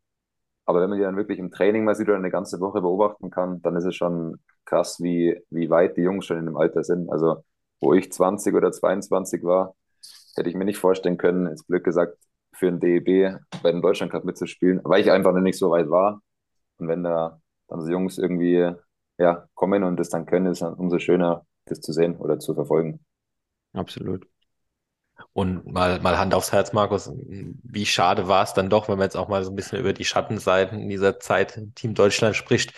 Aber 0.66 0.82
wenn 0.82 0.90
man 0.90 1.00
die 1.00 1.04
dann 1.04 1.18
wirklich 1.18 1.40
im 1.40 1.52
Training 1.52 1.84
mal 1.84 1.96
sieht 1.96 2.08
oder 2.08 2.18
eine 2.18 2.32
ganze 2.32 2.60
Woche 2.60 2.82
beobachten 2.82 3.30
kann, 3.30 3.62
dann 3.62 3.76
ist 3.76 3.86
es 3.86 3.96
schon 3.96 4.40
krass, 4.66 5.02
wie, 5.02 5.42
wie 5.50 5.70
weit 5.70 5.98
die 5.98 6.02
Jungs 6.02 6.26
schon 6.26 6.38
in 6.38 6.46
dem 6.46 6.58
Alter 6.58 6.84
sind. 6.84 7.10
Also, 7.12 7.44
wo 7.80 7.94
ich 7.94 8.12
20 8.12 8.54
oder 8.56 8.72
22 8.72 9.44
war, 9.44 9.76
hätte 10.36 10.50
ich 10.50 10.56
mir 10.56 10.66
nicht 10.66 10.78
vorstellen 10.78 11.18
können, 11.18 11.48
ins 11.48 11.66
Glück 11.66 11.84
gesagt, 11.84 12.18
für 12.54 12.72
den 12.72 12.80
DEB 12.80 13.40
bei 13.64 13.72
dem 13.72 13.82
Deutschland 13.82 14.12
Cup 14.12 14.24
mitzuspielen, 14.24 14.82
weil 14.84 15.02
ich 15.02 15.12
einfach 15.12 15.34
noch 15.34 15.42
nicht 15.42 15.58
so 15.58 15.72
weit 15.72 15.90
war. 15.90 16.22
Und 16.78 16.88
wenn 16.88 17.04
da 17.04 17.42
dann 17.68 17.82
so 17.82 17.90
Jungs 17.90 18.18
irgendwie 18.18 18.72
ja, 19.18 19.48
kommen 19.54 19.84
und 19.84 19.98
das 20.00 20.10
dann 20.10 20.26
können, 20.26 20.48
ist 20.48 20.62
es 20.62 20.74
umso 20.78 21.00
schöner, 21.00 21.46
das 21.66 21.80
zu 21.82 21.94
sehen 21.94 22.18
oder 22.18 22.40
zu 22.40 22.54
verfolgen. 22.54 23.00
Absolut. 23.74 24.28
Und 25.34 25.66
mal, 25.66 26.00
mal 26.00 26.18
Hand 26.18 26.34
aufs 26.34 26.52
Herz, 26.52 26.74
Markus, 26.74 27.12
wie 27.14 27.86
schade 27.86 28.28
war 28.28 28.44
es 28.44 28.54
dann 28.54 28.70
doch, 28.70 28.88
wenn 28.88 28.98
man 28.98 29.06
jetzt 29.06 29.18
auch 29.18 29.28
mal 29.28 29.44
so 29.44 29.52
ein 29.52 29.56
bisschen 29.56 29.80
über 29.80 29.94
die 29.94 30.06
Schattenseiten 30.06 30.90
dieser 30.90 31.20
Zeit 31.20 31.60
Team 31.76 31.94
Deutschland 31.94 32.36
spricht, 32.36 32.74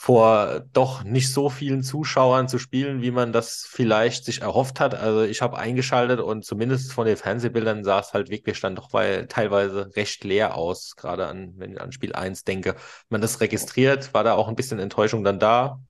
vor 0.00 0.62
doch 0.72 1.04
nicht 1.04 1.30
so 1.30 1.50
vielen 1.50 1.82
Zuschauern 1.82 2.48
zu 2.48 2.58
spielen, 2.58 3.02
wie 3.02 3.10
man 3.10 3.34
das 3.34 3.66
vielleicht 3.68 4.24
sich 4.24 4.40
erhofft 4.40 4.80
hat. 4.80 4.94
Also 4.94 5.24
ich 5.24 5.42
habe 5.42 5.58
eingeschaltet 5.58 6.20
und 6.20 6.42
zumindest 6.42 6.94
von 6.94 7.06
den 7.06 7.18
Fernsehbildern 7.18 7.84
sah 7.84 8.00
es 8.00 8.14
halt 8.14 8.30
wirklich 8.30 8.58
dann 8.60 8.74
doch 8.74 8.94
weil 8.94 9.26
teilweise 9.26 9.94
recht 9.96 10.24
leer 10.24 10.56
aus, 10.56 10.96
gerade 10.96 11.26
an, 11.26 11.52
wenn 11.58 11.72
ich 11.72 11.80
an 11.82 11.92
Spiel 11.92 12.14
1 12.14 12.44
denke. 12.44 12.76
Man 13.10 13.20
das 13.20 13.42
registriert, 13.42 14.14
war 14.14 14.24
da 14.24 14.36
auch 14.36 14.48
ein 14.48 14.56
bisschen 14.56 14.78
Enttäuschung 14.78 15.22
dann 15.22 15.38
da? 15.38 15.80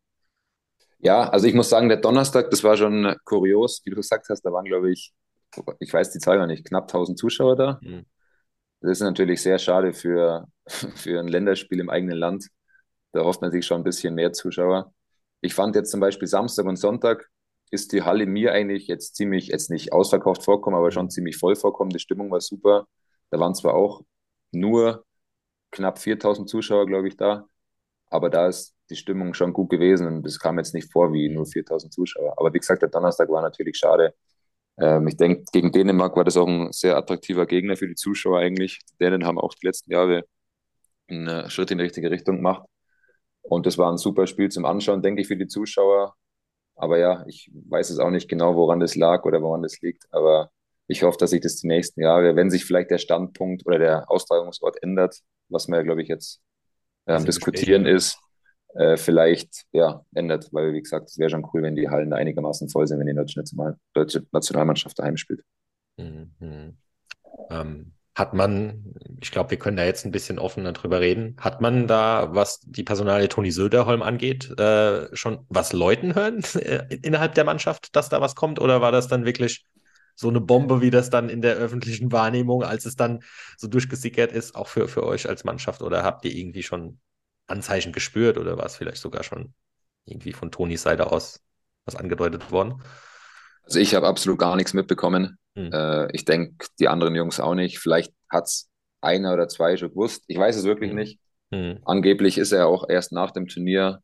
Ja, 0.99 1.29
also 1.29 1.47
ich 1.47 1.55
muss 1.55 1.69
sagen, 1.69 1.89
der 1.89 1.99
Donnerstag, 1.99 2.51
das 2.51 2.65
war 2.65 2.77
schon 2.77 3.15
kurios, 3.25 3.81
wie 3.85 3.91
du 3.91 3.97
gesagt 3.97 4.29
hast, 4.29 4.43
da 4.43 4.53
waren, 4.53 4.65
glaube 4.65 4.91
ich, 4.91 5.13
ich 5.79 5.93
weiß 5.93 6.11
die 6.13 6.19
Zahl 6.19 6.39
gar 6.39 6.47
nicht, 6.47 6.67
knapp 6.67 6.85
1000 6.85 7.19
Zuschauer 7.19 7.57
da. 7.57 7.81
Mhm. 7.83 8.07
Das 8.81 8.93
ist 8.93 9.01
natürlich 9.01 9.43
sehr 9.43 9.59
schade 9.59 9.93
für, 9.93 10.47
für 10.67 11.21
ein 11.21 11.29
Länderspiel 11.29 11.81
im 11.81 11.91
eigenen 11.91 12.17
Land 12.17 12.49
da 13.13 13.25
hofft 13.25 13.43
man 13.43 13.51
sich 13.51 13.67
schon 13.67 13.81
ein 13.81 13.85
bisschen 13.85 14.15
mehr 14.15 14.33
Zuschauer. 14.33 14.93
Ich 15.41 15.55
fand 15.55 15.75
jetzt 15.75 15.91
zum 15.91 16.01
Beispiel 16.01 16.29
Samstag 16.29 16.67
und 16.67 16.77
Sonntag 16.77 17.29
ist 17.71 17.93
die 17.93 18.03
Halle 18.03 18.27
mir 18.27 18.53
eigentlich 18.53 18.89
jetzt 18.89 19.17
ziemlich, 19.17 19.49
jetzt 19.49 19.71
nicht 19.71 19.93
ausverkauft 19.93 20.45
vorkommen, 20.45 20.77
aber 20.77 20.91
schon 20.91 21.11
ziemlich 21.11 21.37
voll 21.37 21.57
vorkommen. 21.57 21.91
Die 21.91 21.99
Stimmung 21.99 22.31
war 22.31 22.41
super. 22.41 22.87
Da 23.31 23.39
waren 23.39 23.55
zwar 23.55 23.75
auch 23.75 24.03
nur 24.53 25.05
knapp 25.71 25.99
4000 25.99 26.49
Zuschauer, 26.49 26.87
glaube 26.87 27.09
ich, 27.09 27.17
da, 27.17 27.47
aber 28.09 28.29
da 28.31 28.49
ist 28.49 28.75
die 28.91 28.97
Stimmung 28.97 29.35
schon 29.35 29.53
gut 29.53 29.71
gewesen 29.71 30.07
und 30.09 30.27
es 30.27 30.39
kam 30.41 30.59
jetzt 30.59 30.75
nicht 30.75 30.91
vor 30.93 31.13
wie 31.13 31.29
nur 31.29 31.47
4000 31.47 31.93
Zuschauer. 31.93 32.35
Aber 32.39 32.53
wie 32.53 32.59
gesagt, 32.59 32.83
der 32.83 32.89
Donnerstag 32.89 33.29
war 33.31 33.43
natürlich 33.43 33.77
schade. 33.79 34.15
Ähm, 34.81 35.07
ich 35.09 35.17
denke, 35.17 35.45
gegen 35.53 35.73
Dänemark 35.73 36.17
war 36.17 36.25
das 36.25 36.37
auch 36.37 36.49
ein 36.49 36.73
sehr 36.73 36.97
attraktiver 36.97 37.47
Gegner 37.47 37.77
für 37.77 37.87
die 37.87 37.95
Zuschauer 37.95 38.39
eigentlich. 38.39 38.81
Die 38.93 38.97
Dänen 39.05 39.27
haben 39.27 39.39
auch 39.39 39.55
die 39.55 39.67
letzten 39.67 39.93
Jahre 39.93 40.25
einen 41.09 41.51
Schritt 41.51 41.71
in 41.71 41.79
die 41.79 41.85
richtige 41.85 42.11
Richtung 42.11 42.37
gemacht. 42.37 42.67
Und 43.43 43.67
das 43.67 43.79
war 43.79 43.91
ein 43.91 43.99
super 43.99 44.27
Spiel 44.27 44.49
zum 44.49 44.65
Anschauen, 44.65 45.03
denke 45.03 45.21
ich, 45.23 45.29
für 45.29 45.37
die 45.37 45.49
Zuschauer. 45.49 46.15
Aber 46.77 46.99
ja, 46.99 47.25
ich 47.27 47.51
weiß 47.53 47.91
es 47.91 47.99
auch 47.99 48.11
nicht 48.11 48.29
genau, 48.29 48.57
woran 48.57 48.81
das 48.81 48.97
lag 48.97 49.25
oder 49.25 49.43
woran 49.43 49.63
das 49.63 49.81
liegt. 49.81 50.05
Aber 50.13 50.51
ich 50.87 51.03
hoffe, 51.03 51.19
dass 51.19 51.31
sich 51.31 51.41
das 51.41 51.57
die 51.57 51.67
nächsten 51.67 52.01
Jahre, 52.01 52.37
wenn 52.37 52.51
sich 52.51 52.65
vielleicht 52.65 52.91
der 52.91 52.99
Standpunkt 52.99 53.67
oder 53.67 53.79
der 53.79 54.11
Austragungsort 54.11 54.83
ändert, 54.83 55.19
was 55.49 55.69
wir, 55.69 55.83
glaube 55.85 56.03
ich, 56.03 56.09
jetzt 56.09 56.41
ähm, 57.07 57.25
diskutieren 57.25 57.87
ist, 57.87 58.19
äh, 58.75 58.97
vielleicht 58.97 59.65
ja, 59.73 60.05
ändert. 60.15 60.49
Weil, 60.53 60.73
wie 60.73 60.83
gesagt, 60.83 61.11
es 61.11 61.19
wäre 61.19 61.31
schon 61.31 61.47
cool, 61.53 61.63
wenn 61.63 61.77
die 61.77 61.89
Hallen 61.89 62.13
einigermaßen 62.13 62.69
voll 62.69 62.87
sind, 62.87 62.99
wenn 62.99 63.07
die 63.07 63.15
deutsche, 63.95 64.27
Nationalmannschaft 64.33 64.99
daheim 64.99 65.17
spielt. 65.17 65.43
Mhm. 65.97 66.77
Ähm, 67.51 67.93
hat 68.15 68.35
man, 68.35 68.95
ich 69.21 69.31
glaube, 69.31 69.51
wir 69.51 69.59
können 69.59 69.77
da 69.77 69.85
jetzt 69.85 70.05
ein 70.05 70.11
bisschen 70.11 70.39
offener 70.39 70.73
drüber 70.73 71.01
reden, 71.01 71.37
hat 71.41 71.61
man 71.61 71.87
da, 71.87 72.35
was 72.35 72.61
die 72.61 72.83
Personalie 72.83 73.29
Toni 73.29 73.51
Söderholm 73.51 74.03
angeht, 74.03 74.51
äh, 74.59 75.15
schon 75.17 75.47
was 75.49 75.73
Leuten 75.73 76.15
hören 76.15 76.43
äh, 76.55 76.87
innerhalb 77.03 77.35
der 77.35 77.45
Mannschaft, 77.45 77.95
dass 77.97 78.09
da 78.09 78.21
was 78.21 78.35
kommt? 78.35 78.61
Oder 78.61 78.81
war 78.81 78.93
das 78.93 79.09
dann 79.09 79.25
wirklich 79.25 79.65
so 80.17 80.29
eine 80.29 80.41
Bombe, 80.41 80.83
wie 80.83 80.91
das 80.91 81.09
dann 81.09 81.31
in 81.31 81.41
der 81.41 81.57
öffentlichen 81.57 82.13
Wahrnehmung, 82.13 82.63
als 82.63 82.85
es 82.85 82.97
dann 82.97 83.21
so 83.57 83.69
durchgesickert 83.69 84.33
ist, 84.33 84.55
auch 84.55 84.69
für, 84.69 84.87
für 84.89 85.05
euch 85.05 85.29
als 85.29 85.45
Mannschaft? 85.45 85.81
Oder 85.81 86.03
habt 86.03 86.25
ihr 86.25 86.35
irgendwie 86.35 86.63
schon 86.63 86.99
Anzeichen 87.51 87.93
gespürt 87.93 88.39
oder 88.39 88.57
war 88.57 88.67
es 88.67 88.77
vielleicht 88.77 88.99
sogar 88.99 89.23
schon 89.23 89.55
irgendwie 90.05 90.33
von 90.33 90.51
Tonis 90.51 90.83
Seite 90.83 91.11
aus 91.13 91.41
was 91.85 91.97
angedeutet 91.97 92.51
worden? 92.51 92.83
Also 93.63 93.79
ich 93.79 93.95
habe 93.95 94.07
absolut 94.07 94.39
gar 94.39 94.57
nichts 94.57 94.75
mitbekommen. 94.75 95.39
Mhm. 95.55 95.71
Äh, 95.73 96.13
ich 96.13 96.25
denke, 96.25 96.67
die 96.79 96.89
anderen 96.89 97.15
Jungs 97.15 97.41
auch 97.41 97.55
nicht. 97.55 97.79
Vielleicht 97.79 98.13
hat 98.29 98.45
es 98.45 98.69
einer 99.01 99.33
oder 99.33 99.49
zwei 99.49 99.77
schon 99.77 99.91
gewusst. 99.91 100.25
Ich 100.27 100.39
weiß 100.39 100.57
es 100.57 100.65
wirklich 100.65 100.91
mhm. 100.91 100.99
nicht. 100.99 101.21
Mhm. 101.51 101.79
Angeblich 101.85 102.39
ist 102.39 102.53
er 102.53 102.67
auch 102.67 102.89
erst 102.89 103.13
nach 103.13 103.31
dem 103.31 103.47
Turnier 103.47 104.01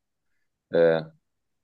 äh, 0.71 1.03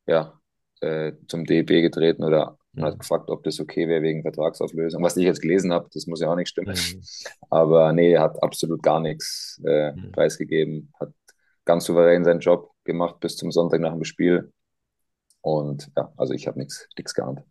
ja, 0.07 0.39
äh, 0.81 1.13
zum 1.29 1.45
DEB 1.45 1.69
getreten 1.83 2.25
oder 2.25 2.59
mhm. 2.73 2.85
hat 2.85 2.99
gefragt, 2.99 3.31
ob 3.31 3.43
das 3.45 3.61
okay 3.61 3.89
wäre 3.89 4.03
wegen 4.03 4.23
Vertragsauflösung. 4.23 5.03
Was 5.03 5.17
ich 5.17 5.25
jetzt 5.25 5.43
gelesen 5.43 5.73
habe, 5.73 5.89
das 5.93 6.07
muss 6.07 6.21
ja 6.21 6.31
auch 6.31 6.37
nicht 6.37 6.49
stimmen. 6.49 6.77
Mhm. 6.77 7.03
Aber 7.51 7.93
nee, 7.93 8.13
er 8.13 8.23
hat 8.23 8.43
absolut 8.43 8.83
gar 8.83 9.01
nichts 9.01 9.61
äh, 9.65 9.93
mhm. 9.93 10.13
preisgegeben, 10.13 10.93
hat 10.99 11.13
ganz 11.65 11.85
souverän 11.85 12.25
seinen 12.25 12.41
Job 12.41 12.71
gemacht 12.85 13.21
bis 13.21 13.37
zum 13.37 13.53
Sonntag 13.53 13.81
nach 13.81 13.93
dem 13.93 14.05
Spiel. 14.05 14.53
Und 15.41 15.91
ja, 15.97 16.13
also 16.17 16.35
ich 16.35 16.47
habe 16.47 16.59
nichts 16.59 17.15
geahnt. 17.15 17.43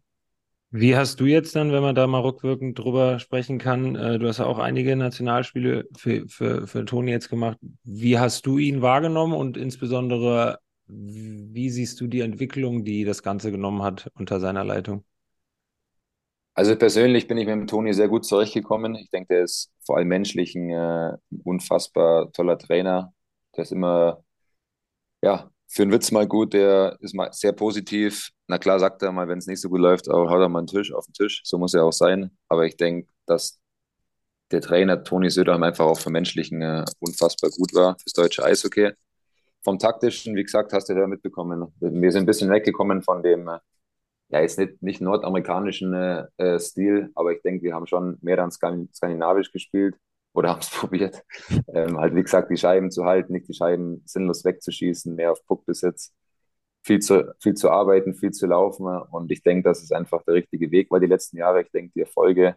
Wie 0.74 0.96
hast 0.96 1.20
du 1.20 1.26
jetzt 1.26 1.54
dann, 1.58 1.74
wenn 1.74 1.84
man 1.84 1.96
da 1.96 2.08
mal 2.08 2.22
rückwirkend 2.22 2.80
drüber 2.80 3.20
sprechen 3.20 3.58
kann, 3.58 3.98
äh, 3.98 4.18
du 4.18 4.28
hast 4.30 4.38
ja 4.38 4.46
auch 4.46 4.58
einige 4.58 4.96
Nationalspiele 4.96 5.90
für, 5.98 6.26
für, 6.30 6.66
für 6.66 6.86
Toni 6.86 7.12
jetzt 7.12 7.30
gemacht. 7.30 7.58
Wie 7.84 8.18
hast 8.18 8.46
du 8.46 8.58
ihn 8.58 8.82
wahrgenommen 8.82 9.34
und 9.34 9.58
insbesondere, 9.58 10.60
wie 10.88 11.70
siehst 11.70 12.00
du 12.00 12.08
die 12.08 12.22
Entwicklung, 12.22 12.86
die 12.86 13.04
das 13.04 13.22
Ganze 13.22 13.52
genommen 13.52 13.84
hat 13.84 14.10
unter 14.14 14.40
seiner 14.40 14.64
Leitung? 14.64 15.04
Also 16.54 16.78
persönlich 16.78 17.28
bin 17.28 17.38
ich 17.38 17.48
mit 17.48 17.54
dem 17.54 17.68
Toni 17.68 17.94
sehr 17.94 18.08
gut 18.08 18.26
zurechtgekommen. 18.26 18.96
Ich 18.96 19.10
denke, 19.10 19.34
der 19.34 19.44
ist 19.44 19.72
vor 19.86 19.98
allem 19.98 20.08
menschlich 20.08 20.56
ein 20.56 20.70
äh, 20.70 21.18
unfassbar 21.44 22.32
toller 22.32 22.58
Trainer. 22.58 23.14
Der 23.56 23.64
ist 23.64 23.72
immer 23.72 24.24
ja, 25.24 25.52
für 25.68 25.84
einen 25.84 25.92
Witz 25.92 26.12
mal 26.12 26.28
gut, 26.28 26.54
der 26.54 26.98
ist 27.00 27.14
mal 27.16 27.32
sehr 27.32 27.54
positiv. 27.54 28.32
Na 28.48 28.58
klar, 28.58 28.80
sagt 28.80 29.02
er 29.04 29.12
mal, 29.12 29.28
wenn 29.28 29.38
es 29.38 29.48
nicht 29.48 29.62
so 29.62 29.70
gut 29.70 29.80
läuft, 29.80 30.10
aber 30.10 30.30
haut 30.30 30.42
er 30.42 30.50
mal 30.50 30.60
einen 30.60 30.68
Tisch 30.68 30.94
auf 30.94 31.06
den 31.06 31.14
Tisch. 31.14 31.42
So 31.46 31.58
muss 31.58 31.74
er 31.74 31.86
auch 31.86 31.94
sein. 31.94 32.32
Aber 32.50 32.66
ich 32.66 32.76
denke, 32.78 33.10
dass 33.26 33.60
der 34.52 34.62
Trainer 34.62 35.04
Toni 35.04 35.30
Söderheim 35.30 35.64
einfach 35.64 35.86
auch 35.86 36.00
vom 36.00 36.14
Menschlichen 36.14 36.62
äh, 36.62 36.86
unfassbar 37.00 37.52
gut 37.52 37.74
war 37.74 37.98
fürs 38.00 38.14
deutsche 38.14 38.44
Eishockey. 38.44 38.92
Vom 39.64 39.80
taktischen, 39.80 40.36
wie 40.36 40.44
gesagt, 40.44 40.74
hast 40.74 40.90
du 40.90 40.94
ja 40.94 41.08
mitbekommen. 41.08 41.74
Wir 41.80 42.12
sind 42.12 42.24
ein 42.24 42.26
bisschen 42.26 42.50
weggekommen 42.50 43.02
von 43.04 43.24
dem, 43.24 43.48
äh, 43.48 43.60
ja, 44.30 44.42
jetzt 44.42 44.58
nicht, 44.60 44.82
nicht 44.82 45.02
nordamerikanischen 45.02 45.94
äh, 45.94 46.26
äh 46.38 46.60
Stil, 46.60 47.12
aber 47.16 47.34
ich 47.34 47.42
denke, 47.44 47.64
wir 47.64 47.76
haben 47.76 47.88
schon 47.88 48.18
mehr 48.22 48.38
dann 48.38 48.52
skandinavisch 48.52 49.52
gespielt 49.52 49.96
oder 50.34 50.50
haben 50.52 50.60
es 50.60 50.70
probiert. 50.70 51.24
Ähm, 51.74 51.98
halt, 51.98 52.16
wie 52.16 52.24
gesagt, 52.24 52.52
die 52.52 52.58
Scheiben 52.58 52.92
zu 52.92 53.06
halten, 53.06 53.34
nicht 53.34 53.48
die 53.48 53.54
Scheiben 53.54 54.02
sinnlos 54.06 54.46
wegzuschießen, 54.46 55.16
mehr 55.16 55.32
auf 55.32 55.46
Puckbesitz, 55.46 56.14
viel 56.84 57.00
zu, 57.00 57.34
viel 57.40 57.54
zu 57.54 57.70
arbeiten, 57.70 58.16
viel 58.16 58.32
zu 58.32 58.48
laufen. 58.48 58.86
Und 58.86 59.32
ich 59.32 59.44
denke, 59.44 59.70
das 59.70 59.84
ist 59.84 59.94
einfach 59.94 60.24
der 60.24 60.36
richtige 60.36 60.72
Weg, 60.72 60.90
weil 60.90 61.02
die 61.02 61.08
letzten 61.08 61.38
Jahre, 61.38 61.62
ich 61.62 61.72
denke, 61.72 61.92
die 61.96 62.02
Erfolge 62.02 62.56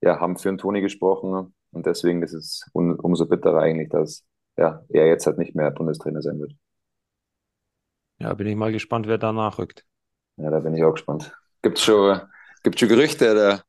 ja, 0.00 0.20
haben 0.20 0.36
für 0.36 0.48
den 0.48 0.58
Toni 0.58 0.80
gesprochen. 0.80 1.54
Und 1.70 1.86
deswegen 1.86 2.22
ist 2.22 2.34
es 2.34 2.66
um, 2.72 2.96
umso 2.96 3.26
bitterer 3.26 3.60
eigentlich, 3.60 3.88
dass 3.88 4.24
ja, 4.56 4.84
er 4.88 5.06
jetzt 5.06 5.26
halt 5.26 5.38
nicht 5.38 5.54
mehr 5.54 5.70
Bundestrainer 5.70 6.22
sein 6.22 6.38
wird. 6.40 6.52
Ja, 8.18 8.34
bin 8.34 8.46
ich 8.46 8.56
mal 8.56 8.72
gespannt, 8.72 9.06
wer 9.06 9.18
da 9.18 9.32
nachrückt. 9.32 9.84
Ja, 10.36 10.50
da 10.50 10.60
bin 10.60 10.74
ich 10.74 10.84
auch 10.84 10.92
gespannt. 10.92 11.32
Gibt 11.62 11.78
es 11.78 11.84
schon, 11.84 12.20
gibt's 12.62 12.80
schon 12.80 12.88
Gerüchte? 12.88 13.32
Oder? 13.32 13.62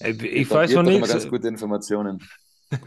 Ich, 0.00 0.22
ich 0.22 0.50
weiß 0.50 0.72
noch 0.74 0.82
nichts. 0.82 1.10
ganz 1.10 1.28
gute 1.28 1.48
Informationen. 1.48 2.18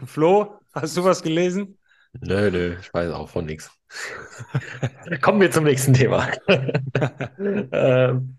Flo, 0.06 0.58
hast 0.72 0.96
du 0.96 1.04
was 1.04 1.22
gelesen? 1.22 1.78
Nö, 2.20 2.50
nö, 2.50 2.76
ich 2.80 2.92
weiß 2.94 3.10
auch 3.12 3.28
von 3.28 3.44
nichts. 3.46 3.70
Kommen 5.20 5.40
wir 5.40 5.50
zum 5.50 5.64
nächsten 5.64 5.92
Thema. 5.94 6.28
ähm, 7.38 8.38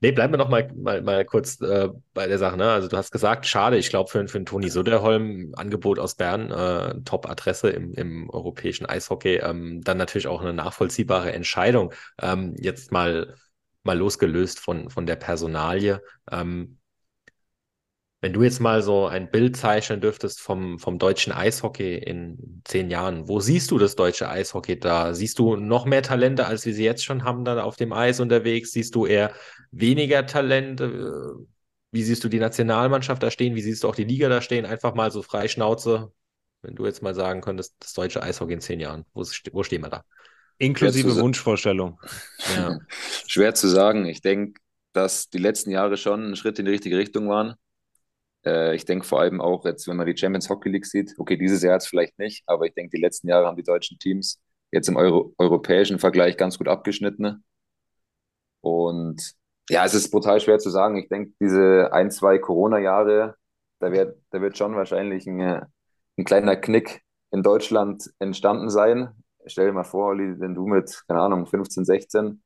Nee, 0.00 0.12
bleiben 0.12 0.32
wir 0.32 0.38
noch 0.38 0.48
mal, 0.48 0.72
mal, 0.76 1.02
mal 1.02 1.24
kurz 1.24 1.60
äh, 1.60 1.88
bei 2.14 2.28
der 2.28 2.38
Sache. 2.38 2.56
Ne? 2.56 2.70
Also 2.70 2.86
du 2.86 2.96
hast 2.96 3.10
gesagt, 3.10 3.46
schade, 3.46 3.76
ich 3.78 3.88
glaube 3.90 4.08
für, 4.08 4.28
für 4.28 4.38
einen 4.38 4.46
Toni 4.46 4.68
Söderholm, 4.70 5.52
Angebot 5.56 5.98
aus 5.98 6.14
Bern, 6.14 6.52
äh, 6.52 7.00
Top-Adresse 7.04 7.70
im, 7.70 7.94
im 7.94 8.30
europäischen 8.30 8.86
Eishockey, 8.86 9.38
ähm, 9.38 9.80
dann 9.82 9.98
natürlich 9.98 10.28
auch 10.28 10.40
eine 10.40 10.52
nachvollziehbare 10.52 11.32
Entscheidung. 11.32 11.92
Ähm, 12.22 12.54
jetzt 12.60 12.92
mal, 12.92 13.34
mal 13.82 13.98
losgelöst 13.98 14.60
von, 14.60 14.88
von 14.88 15.04
der 15.04 15.16
Personalie. 15.16 16.00
Ähm, 16.30 16.78
wenn 18.20 18.32
du 18.32 18.42
jetzt 18.42 18.58
mal 18.58 18.82
so 18.82 19.06
ein 19.06 19.30
Bild 19.30 19.56
zeichnen 19.56 20.00
dürftest 20.00 20.40
vom, 20.40 20.78
vom 20.78 20.98
deutschen 20.98 21.32
Eishockey 21.32 21.96
in 21.96 22.62
zehn 22.64 22.90
Jahren, 22.90 23.28
wo 23.28 23.38
siehst 23.38 23.70
du 23.70 23.78
das 23.78 23.94
deutsche 23.94 24.28
Eishockey 24.28 24.78
da? 24.78 25.14
Siehst 25.14 25.38
du 25.38 25.54
noch 25.54 25.84
mehr 25.84 26.02
Talente, 26.02 26.46
als 26.46 26.66
wir 26.66 26.74
sie 26.74 26.84
jetzt 26.84 27.04
schon 27.04 27.22
haben, 27.22 27.44
da 27.44 27.62
auf 27.62 27.76
dem 27.76 27.92
Eis 27.92 28.18
unterwegs? 28.18 28.72
Siehst 28.72 28.96
du 28.96 29.06
eher 29.06 29.32
weniger 29.70 30.26
Talente? 30.26 31.36
Wie 31.92 32.02
siehst 32.02 32.24
du 32.24 32.28
die 32.28 32.40
Nationalmannschaft 32.40 33.22
da 33.22 33.30
stehen? 33.30 33.54
Wie 33.54 33.62
siehst 33.62 33.84
du 33.84 33.88
auch 33.88 33.94
die 33.94 34.04
Liga 34.04 34.28
da 34.28 34.42
stehen? 34.42 34.66
Einfach 34.66 34.94
mal 34.94 35.12
so 35.12 35.22
frei 35.22 35.46
Schnauze, 35.46 36.12
wenn 36.62 36.74
du 36.74 36.86
jetzt 36.86 37.02
mal 37.02 37.14
sagen 37.14 37.40
könntest, 37.40 37.76
das 37.78 37.92
deutsche 37.92 38.22
Eishockey 38.22 38.54
in 38.54 38.60
zehn 38.60 38.80
Jahren, 38.80 39.04
wo, 39.14 39.22
wo 39.52 39.62
stehen 39.62 39.82
wir 39.82 39.90
da? 39.90 40.04
Inklusive 40.58 41.14
Wunschvorstellung. 41.20 42.00
Ja. 42.56 42.78
Schwer 43.28 43.54
zu 43.54 43.68
sagen. 43.68 44.06
Ich 44.06 44.22
denke, 44.22 44.60
dass 44.92 45.28
die 45.28 45.38
letzten 45.38 45.70
Jahre 45.70 45.96
schon 45.96 46.32
ein 46.32 46.36
Schritt 46.36 46.58
in 46.58 46.64
die 46.64 46.72
richtige 46.72 46.98
Richtung 46.98 47.28
waren. 47.28 47.54
Äh, 48.44 48.74
ich 48.74 48.84
denke 48.84 49.06
vor 49.06 49.20
allem 49.20 49.40
auch 49.40 49.64
jetzt, 49.64 49.88
wenn 49.88 49.96
man 49.96 50.06
die 50.06 50.16
Champions 50.16 50.48
Hockey 50.48 50.68
League 50.70 50.86
sieht, 50.86 51.14
okay, 51.18 51.36
dieses 51.36 51.62
Jahr 51.62 51.74
jetzt 51.74 51.88
vielleicht 51.88 52.18
nicht, 52.18 52.42
aber 52.46 52.66
ich 52.66 52.74
denke, 52.74 52.96
die 52.96 53.02
letzten 53.02 53.28
Jahre 53.28 53.46
haben 53.46 53.56
die 53.56 53.62
deutschen 53.62 53.98
Teams 53.98 54.40
jetzt 54.70 54.88
im 54.88 54.96
Euro 54.96 55.34
europäischen 55.38 55.98
Vergleich 55.98 56.36
ganz 56.36 56.58
gut 56.58 56.68
abgeschnitten. 56.68 57.44
Und 58.60 59.34
ja, 59.70 59.84
es 59.84 59.94
ist 59.94 60.10
brutal 60.10 60.40
schwer 60.40 60.58
zu 60.58 60.70
sagen. 60.70 60.96
Ich 60.96 61.08
denke, 61.08 61.32
diese 61.40 61.92
ein, 61.92 62.10
zwei 62.10 62.38
Corona-Jahre, 62.38 63.36
da 63.80 63.92
wird, 63.92 64.20
da 64.30 64.40
wird 64.40 64.56
schon 64.58 64.74
wahrscheinlich 64.76 65.26
ein, 65.26 65.40
ein 65.40 66.24
kleiner 66.24 66.56
Knick 66.56 67.02
in 67.30 67.42
Deutschland 67.42 68.10
entstanden 68.18 68.70
sein. 68.70 69.10
Stell 69.46 69.66
dir 69.66 69.72
mal 69.72 69.84
vor, 69.84 70.08
Olli, 70.08 70.40
wenn 70.40 70.54
du 70.54 70.66
mit, 70.66 71.04
keine 71.08 71.20
Ahnung, 71.20 71.46
15, 71.46 71.84
16 71.84 72.42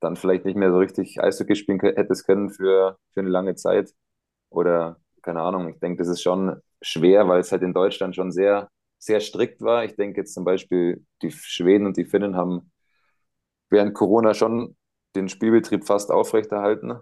dann 0.00 0.16
vielleicht 0.16 0.44
nicht 0.44 0.56
mehr 0.56 0.70
so 0.70 0.78
richtig 0.78 1.20
Eishockey 1.22 1.56
spielen 1.56 1.80
hättest 1.80 2.26
können 2.26 2.50
für, 2.50 2.98
für 3.12 3.20
eine 3.20 3.30
lange 3.30 3.54
Zeit. 3.56 3.92
Oder 4.50 5.00
keine 5.22 5.42
Ahnung, 5.42 5.68
ich 5.68 5.78
denke, 5.80 5.98
das 5.98 6.08
ist 6.08 6.22
schon 6.22 6.60
schwer, 6.80 7.28
weil 7.28 7.40
es 7.40 7.52
halt 7.52 7.62
in 7.62 7.74
Deutschland 7.74 8.14
schon 8.14 8.32
sehr, 8.32 8.70
sehr 8.98 9.20
strikt 9.20 9.60
war. 9.60 9.84
Ich 9.84 9.96
denke 9.96 10.20
jetzt 10.20 10.34
zum 10.34 10.44
Beispiel, 10.44 11.04
die 11.22 11.30
Schweden 11.30 11.86
und 11.86 11.96
die 11.96 12.04
Finnen 12.04 12.36
haben 12.36 12.72
während 13.70 13.94
Corona 13.94 14.34
schon 14.34 14.76
den 15.16 15.28
Spielbetrieb 15.28 15.86
fast 15.86 16.10
aufrechterhalten, 16.10 16.98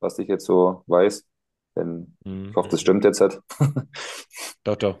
was 0.00 0.18
ich 0.18 0.28
jetzt 0.28 0.46
so 0.46 0.82
weiß. 0.86 1.26
Denn 1.76 2.16
mhm. 2.24 2.50
ich 2.50 2.56
hoffe, 2.56 2.68
das 2.68 2.80
stimmt 2.80 3.04
jetzt 3.04 3.20
halt. 3.20 3.40
doch, 4.64 4.76
doch. 4.76 4.98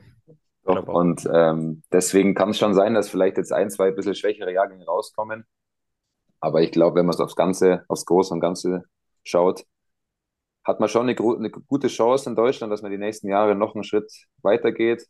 doch. 0.64 0.86
Und 0.86 1.28
ähm, 1.32 1.82
deswegen 1.92 2.34
kann 2.34 2.50
es 2.50 2.58
schon 2.58 2.74
sein, 2.74 2.94
dass 2.94 3.10
vielleicht 3.10 3.36
jetzt 3.36 3.52
ein, 3.52 3.70
zwei 3.70 3.90
bisschen 3.90 4.14
schwächere 4.14 4.52
Jahrgänge 4.52 4.86
rauskommen. 4.86 5.44
Aber 6.40 6.62
ich 6.62 6.72
glaube, 6.72 6.96
wenn 6.96 7.06
man 7.06 7.14
es 7.14 7.20
aufs 7.20 7.36
Ganze, 7.36 7.84
aufs 7.88 8.06
Große 8.06 8.32
und 8.32 8.40
Ganze 8.40 8.84
schaut, 9.24 9.64
hat 10.64 10.80
man 10.80 10.88
schon 10.88 11.08
eine, 11.08 11.18
eine, 11.18 11.50
gute 11.50 11.88
Chance 11.88 12.30
in 12.30 12.36
Deutschland, 12.36 12.72
dass 12.72 12.82
man 12.82 12.90
die 12.90 12.98
nächsten 12.98 13.28
Jahre 13.28 13.54
noch 13.54 13.74
einen 13.74 13.84
Schritt 13.84 14.12
weitergeht. 14.42 15.06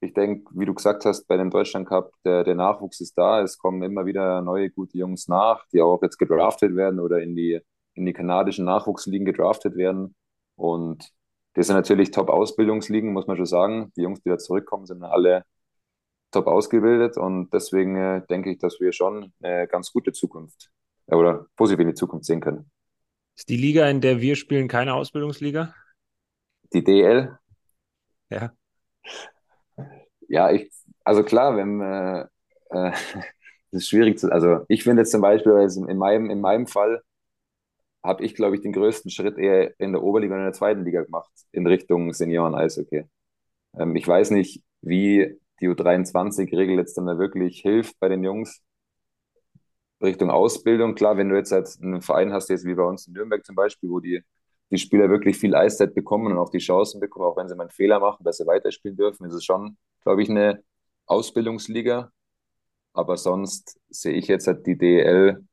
Ich 0.00 0.14
denke, 0.14 0.50
wie 0.54 0.64
du 0.64 0.74
gesagt 0.74 1.04
hast, 1.04 1.26
bei 1.26 1.36
dem 1.36 1.50
Deutschland 1.50 1.88
Cup, 1.88 2.12
der, 2.24 2.44
der 2.44 2.54
Nachwuchs 2.54 3.00
ist 3.00 3.18
da. 3.18 3.42
Es 3.42 3.58
kommen 3.58 3.82
immer 3.82 4.06
wieder 4.06 4.40
neue 4.42 4.70
gute 4.70 4.96
Jungs 4.96 5.28
nach, 5.28 5.66
die 5.72 5.82
auch 5.82 6.00
jetzt 6.02 6.18
gedraftet 6.18 6.76
werden 6.76 7.00
oder 7.00 7.20
in 7.20 7.34
die, 7.34 7.60
in 7.94 8.06
die 8.06 8.12
kanadischen 8.12 8.64
Nachwuchsligen 8.64 9.26
gedraftet 9.26 9.76
werden. 9.76 10.14
Und 10.56 11.10
das 11.54 11.66
sind 11.66 11.76
natürlich 11.76 12.12
Top-Ausbildungsligen, 12.12 13.12
muss 13.12 13.26
man 13.26 13.36
schon 13.36 13.46
sagen. 13.46 13.92
Die 13.96 14.02
Jungs, 14.02 14.22
die 14.22 14.30
da 14.30 14.38
zurückkommen, 14.38 14.86
sind 14.86 15.02
alle 15.02 15.44
top 16.30 16.46
ausgebildet 16.46 17.16
und 17.16 17.52
deswegen 17.52 17.96
äh, 17.96 18.22
denke 18.28 18.50
ich, 18.50 18.58
dass 18.58 18.80
wir 18.80 18.92
schon 18.92 19.32
eine 19.42 19.66
ganz 19.66 19.92
gute 19.92 20.12
Zukunft 20.12 20.70
äh, 21.06 21.14
oder 21.14 21.46
positiv 21.56 21.80
in 21.80 21.88
die 21.88 21.94
Zukunft 21.94 22.26
sehen 22.26 22.40
können. 22.40 22.70
Ist 23.38 23.48
die 23.48 23.56
Liga, 23.56 23.88
in 23.88 24.00
der 24.00 24.20
wir 24.20 24.34
spielen, 24.34 24.66
keine 24.66 24.94
Ausbildungsliga? 24.94 25.72
Die 26.72 26.82
DL? 26.82 27.38
Ja. 28.30 28.52
Ja, 30.26 30.50
ich, 30.50 30.72
also 31.04 31.22
klar, 31.22 31.56
wenn, 31.56 31.80
äh, 31.80 32.22
äh, 32.70 32.90
das 33.70 33.82
ist 33.82 33.88
schwierig 33.88 34.18
zu, 34.18 34.32
also 34.32 34.64
ich 34.66 34.82
finde 34.82 35.02
jetzt 35.02 35.12
zum 35.12 35.20
Beispiel, 35.20 35.52
also 35.52 35.86
in 35.86 35.98
meinem, 35.98 36.30
in 36.30 36.40
meinem 36.40 36.66
Fall 36.66 37.00
habe 38.02 38.24
ich, 38.24 38.34
glaube 38.34 38.56
ich, 38.56 38.62
den 38.62 38.72
größten 38.72 39.08
Schritt 39.12 39.38
eher 39.38 39.72
in 39.78 39.92
der 39.92 40.02
Oberliga 40.02 40.34
und 40.34 40.40
in 40.40 40.46
der 40.46 40.52
zweiten 40.52 40.84
Liga 40.84 41.02
gemacht, 41.02 41.30
in 41.52 41.64
Richtung 41.64 42.12
Senioren-Eishockey. 42.12 43.04
Ähm, 43.78 43.94
ich 43.94 44.08
weiß 44.08 44.32
nicht, 44.32 44.64
wie 44.80 45.38
die 45.60 45.68
U23-Regel 45.68 46.76
jetzt 46.76 46.98
dann 46.98 47.06
da 47.06 47.18
wirklich 47.18 47.60
hilft 47.60 48.00
bei 48.00 48.08
den 48.08 48.24
Jungs. 48.24 48.62
Richtung 50.02 50.30
Ausbildung. 50.30 50.94
Klar, 50.94 51.16
wenn 51.16 51.28
du 51.28 51.36
jetzt 51.36 51.52
als 51.52 51.80
einen 51.80 52.02
Verein 52.02 52.32
hast, 52.32 52.48
jetzt 52.50 52.64
wie 52.64 52.74
bei 52.74 52.84
uns 52.84 53.06
in 53.06 53.14
Nürnberg 53.14 53.44
zum 53.44 53.56
Beispiel, 53.56 53.90
wo 53.90 54.00
die, 54.00 54.22
die 54.70 54.78
Spieler 54.78 55.08
wirklich 55.10 55.38
viel 55.38 55.54
Eiszeit 55.54 55.94
bekommen 55.94 56.32
und 56.32 56.38
auch 56.38 56.50
die 56.50 56.58
Chancen 56.58 57.00
bekommen, 57.00 57.26
auch 57.26 57.36
wenn 57.36 57.48
sie 57.48 57.56
mal 57.56 57.64
einen 57.64 57.70
Fehler 57.70 58.00
machen, 58.00 58.24
dass 58.24 58.38
sie 58.38 58.46
weiterspielen 58.46 58.96
dürfen, 58.96 59.26
ist 59.26 59.34
es 59.34 59.44
schon, 59.44 59.76
glaube 60.02 60.22
ich, 60.22 60.30
eine 60.30 60.62
Ausbildungsliga. 61.06 62.12
Aber 62.92 63.16
sonst 63.16 63.78
sehe 63.90 64.14
ich 64.14 64.28
jetzt 64.28 64.46
halt 64.46 64.66
die 64.66 64.78
DEL 64.78 65.44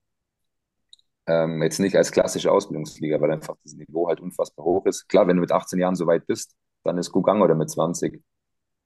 ähm, 1.28 1.62
jetzt 1.64 1.80
nicht 1.80 1.96
als 1.96 2.12
klassische 2.12 2.52
Ausbildungsliga, 2.52 3.20
weil 3.22 3.32
einfach 3.32 3.56
das 3.64 3.74
Niveau 3.74 4.08
halt 4.08 4.20
unfassbar 4.20 4.66
hoch 4.66 4.86
ist. 4.86 5.08
Klar, 5.08 5.28
wenn 5.28 5.38
du 5.38 5.42
mit 5.42 5.52
18 5.52 5.80
Jahren 5.80 5.96
so 5.96 6.08
weit 6.08 6.28
bist, 6.28 6.56
dann 6.84 6.98
ist 6.98 7.12
Gugang 7.12 7.42
oder 7.42 7.56
mit 7.56 7.70
20. 7.70 8.24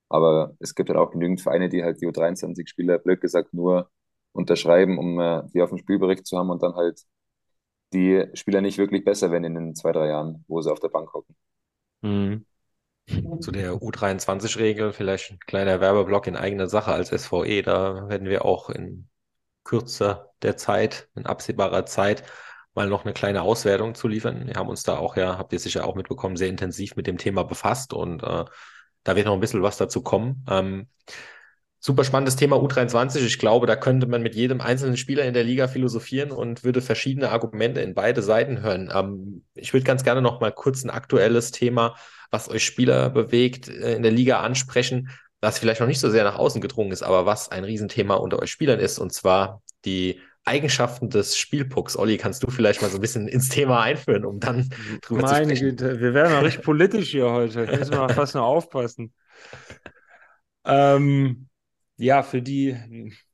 Aber 0.10 0.56
es 0.60 0.76
gibt 0.76 0.90
halt 0.90 1.00
auch 1.00 1.12
genügend 1.12 1.42
Vereine, 1.42 1.70
die 1.70 1.84
halt 1.84 2.02
die 2.02 2.08
U23-Spieler, 2.08 3.00
blöd 3.00 3.22
gesagt, 3.22 3.54
nur 3.54 3.90
unterschreiben, 4.40 4.98
um 4.98 5.20
äh, 5.20 5.44
die 5.54 5.62
auf 5.62 5.70
dem 5.70 5.78
Spielbericht 5.78 6.26
zu 6.26 6.38
haben 6.38 6.50
und 6.50 6.64
dann 6.64 6.76
halt 6.76 7.02
die 7.94 8.26
Spieler 8.34 8.62
nicht 8.62 8.78
wirklich 8.78 9.04
besser 9.04 9.32
werden 9.32 9.44
in 9.44 9.56
den 9.56 9.76
zwei, 9.76 9.92
drei 9.92 10.08
Jahren, 10.08 10.46
wo 10.48 10.62
sie 10.62 10.72
auf 10.72 10.80
der 10.80 10.90
Bank 10.90 11.14
hocken. 11.14 11.36
Mhm. 12.02 12.46
Zu 13.42 13.52
der 13.52 13.74
U23-Regel 13.74 14.94
vielleicht 14.94 15.32
ein 15.32 15.40
kleiner 15.40 15.82
Werbeblock 15.82 16.28
in 16.28 16.36
eigener 16.36 16.68
Sache 16.68 16.92
als 16.92 17.10
SVE. 17.10 17.64
Da 17.64 18.08
werden 18.08 18.30
wir 18.30 18.46
auch 18.46 18.70
in 18.70 19.10
kürzer 19.64 20.32
der 20.44 20.58
Zeit, 20.58 21.10
in 21.16 21.26
absehbarer 21.26 21.86
Zeit, 21.86 22.24
mal 22.76 22.88
noch 22.88 23.06
eine 23.06 23.14
kleine 23.14 23.42
Auswertung 23.42 23.96
zu 23.96 24.08
liefern. 24.08 24.48
Wir 24.48 24.56
haben 24.56 24.70
uns 24.70 24.84
da 24.84 24.98
auch 24.98 25.18
ja, 25.18 25.38
habt 25.40 25.54
ihr 25.54 25.60
sicher 25.60 25.86
auch 25.86 25.96
mitbekommen, 25.96 26.38
sehr 26.38 26.50
intensiv 26.50 26.96
mit 26.96 27.08
dem 27.08 27.18
Thema 27.18 27.44
befasst 27.44 27.94
und 27.94 28.22
äh, 28.22 28.46
da 29.04 29.16
wird 29.16 29.26
noch 29.26 29.34
ein 29.34 29.40
bisschen 29.40 29.64
was 29.64 29.78
dazu 29.78 30.04
kommen. 30.04 30.46
Ähm, 30.48 30.88
Super 31.82 32.04
spannendes 32.04 32.36
Thema 32.36 32.58
U23. 32.58 33.26
Ich 33.26 33.40
glaube, 33.40 33.66
da 33.66 33.76
könnte 33.76 34.06
man 34.08 34.22
mit 34.22 34.36
jedem 34.36 34.60
einzelnen 34.60 34.98
Spieler 34.98 35.24
in 35.24 35.34
der 35.34 35.46
Liga 35.46 35.68
philosophieren 35.68 36.32
und 36.32 36.64
würde 36.64 36.82
verschiedene 36.82 37.32
Argumente 37.32 37.82
in 37.82 37.94
beide 37.94 38.22
Seiten 38.22 38.62
hören. 38.62 38.92
Ähm, 38.94 39.44
ich 39.56 39.74
würde 39.74 39.86
ganz 39.86 40.04
gerne 40.04 40.22
noch 40.22 40.42
mal 40.42 40.52
kurz 40.52 40.84
ein 40.84 40.90
aktuelles 40.90 41.52
Thema, 41.52 41.96
was 42.32 42.50
euch 42.50 42.66
Spieler 42.66 43.10
bewegt, 43.10 43.70
äh, 43.70 43.96
in 43.96 44.04
der 44.04 44.12
Liga 44.12 44.42
ansprechen, 44.42 45.10
das 45.40 45.58
vielleicht 45.58 45.80
noch 45.80 45.88
nicht 45.88 46.02
so 46.02 46.10
sehr 46.10 46.26
nach 46.26 46.38
außen 46.38 46.60
gedrungen 46.60 46.92
ist, 46.92 47.02
aber 47.02 47.26
was 47.26 47.50
ein 47.50 47.64
Riesenthema 47.64 48.16
unter 48.16 48.40
euch 48.40 48.52
Spielern 48.52 48.80
ist, 48.80 49.00
und 49.00 49.14
zwar 49.14 49.62
die 49.86 50.20
Eigenschaften 50.44 51.10
des 51.10 51.38
Spielpucks. 51.38 51.96
Olli, 51.96 52.18
kannst 52.18 52.44
du 52.44 52.50
vielleicht 52.50 52.82
mal 52.82 52.90
so 52.90 52.98
ein 52.98 53.02
bisschen 53.02 53.28
ins 53.28 53.50
Thema 53.50 53.82
einführen, 53.82 54.26
um 54.26 54.40
dann 54.40 54.70
drüber 55.02 55.22
Meine 55.22 55.50
zu 55.50 55.56
sprechen? 55.56 55.78
Güte, 55.78 56.02
wir 56.02 56.14
werden 56.14 56.34
mal 56.34 56.44
richtig 56.44 56.66
politisch 56.66 57.12
hier 57.12 57.30
heute. 57.30 57.66
Da 57.66 57.78
müssen 57.78 57.94
wir 57.94 58.10
fast 58.10 58.36
nur 58.36 58.44
aufpassen. 58.44 59.14
Ähm, 60.66 61.49
ja, 62.00 62.24
für 62.24 62.42
die, 62.42 62.78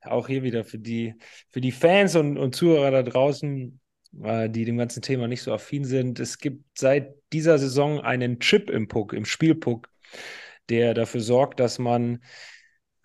auch 0.01 0.27
hier 0.27 0.41
wieder, 0.41 0.63
für 0.63 0.79
die, 0.79 1.13
für 1.51 1.61
die 1.61 1.71
Fans 1.71 2.15
und, 2.15 2.37
und 2.37 2.55
Zuhörer 2.55 2.89
da 2.89 3.03
draußen, 3.03 3.79
äh, 4.23 4.49
die 4.49 4.65
dem 4.65 4.77
ganzen 4.77 5.03
Thema 5.03 5.27
nicht 5.27 5.43
so 5.43 5.53
affin 5.53 5.85
sind, 5.85 6.19
es 6.19 6.39
gibt 6.39 6.63
seit 6.77 7.13
dieser 7.31 7.59
Saison 7.59 8.01
einen 8.01 8.39
Chip 8.39 8.71
im 8.71 8.87
Puck, 8.87 9.13
im 9.13 9.25
Spielpuck, 9.25 9.89
der 10.69 10.95
dafür 10.95 11.21
sorgt, 11.21 11.59
dass 11.59 11.77
man 11.77 12.23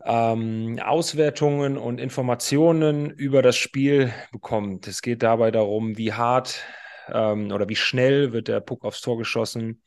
ähm, 0.03 0.79
Auswertungen 0.83 1.77
und 1.77 2.01
Informationen 2.01 3.11
über 3.11 3.43
das 3.43 3.57
Spiel 3.57 4.15
bekommt. 4.33 4.89
Es 4.89 5.03
geht 5.03 5.23
dabei 5.23 5.51
darum, 5.51 5.99
wie 5.99 6.15
hart 6.15 6.65
ähm, 7.13 7.53
oder 7.53 7.69
wie 7.69 7.77
schnell 7.77 8.33
wird 8.33 8.49
der 8.49 8.61
Puck 8.61 8.87
aufs 8.87 9.03
Tor 9.03 9.19
geschossen, 9.19 9.83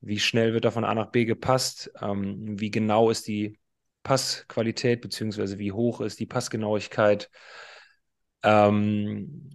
wie 0.00 0.18
schnell 0.18 0.54
wird 0.54 0.64
er 0.64 0.72
von 0.72 0.84
A 0.86 0.94
nach 0.94 1.10
B 1.10 1.26
gepasst, 1.26 1.92
ähm, 2.00 2.58
wie 2.58 2.70
genau 2.70 3.10
ist 3.10 3.28
die 3.28 3.58
Passqualität, 4.02 5.00
beziehungsweise 5.00 5.58
wie 5.58 5.72
hoch 5.72 6.00
ist 6.00 6.20
die 6.20 6.26
Passgenauigkeit. 6.26 7.30
Ähm, 8.42 9.50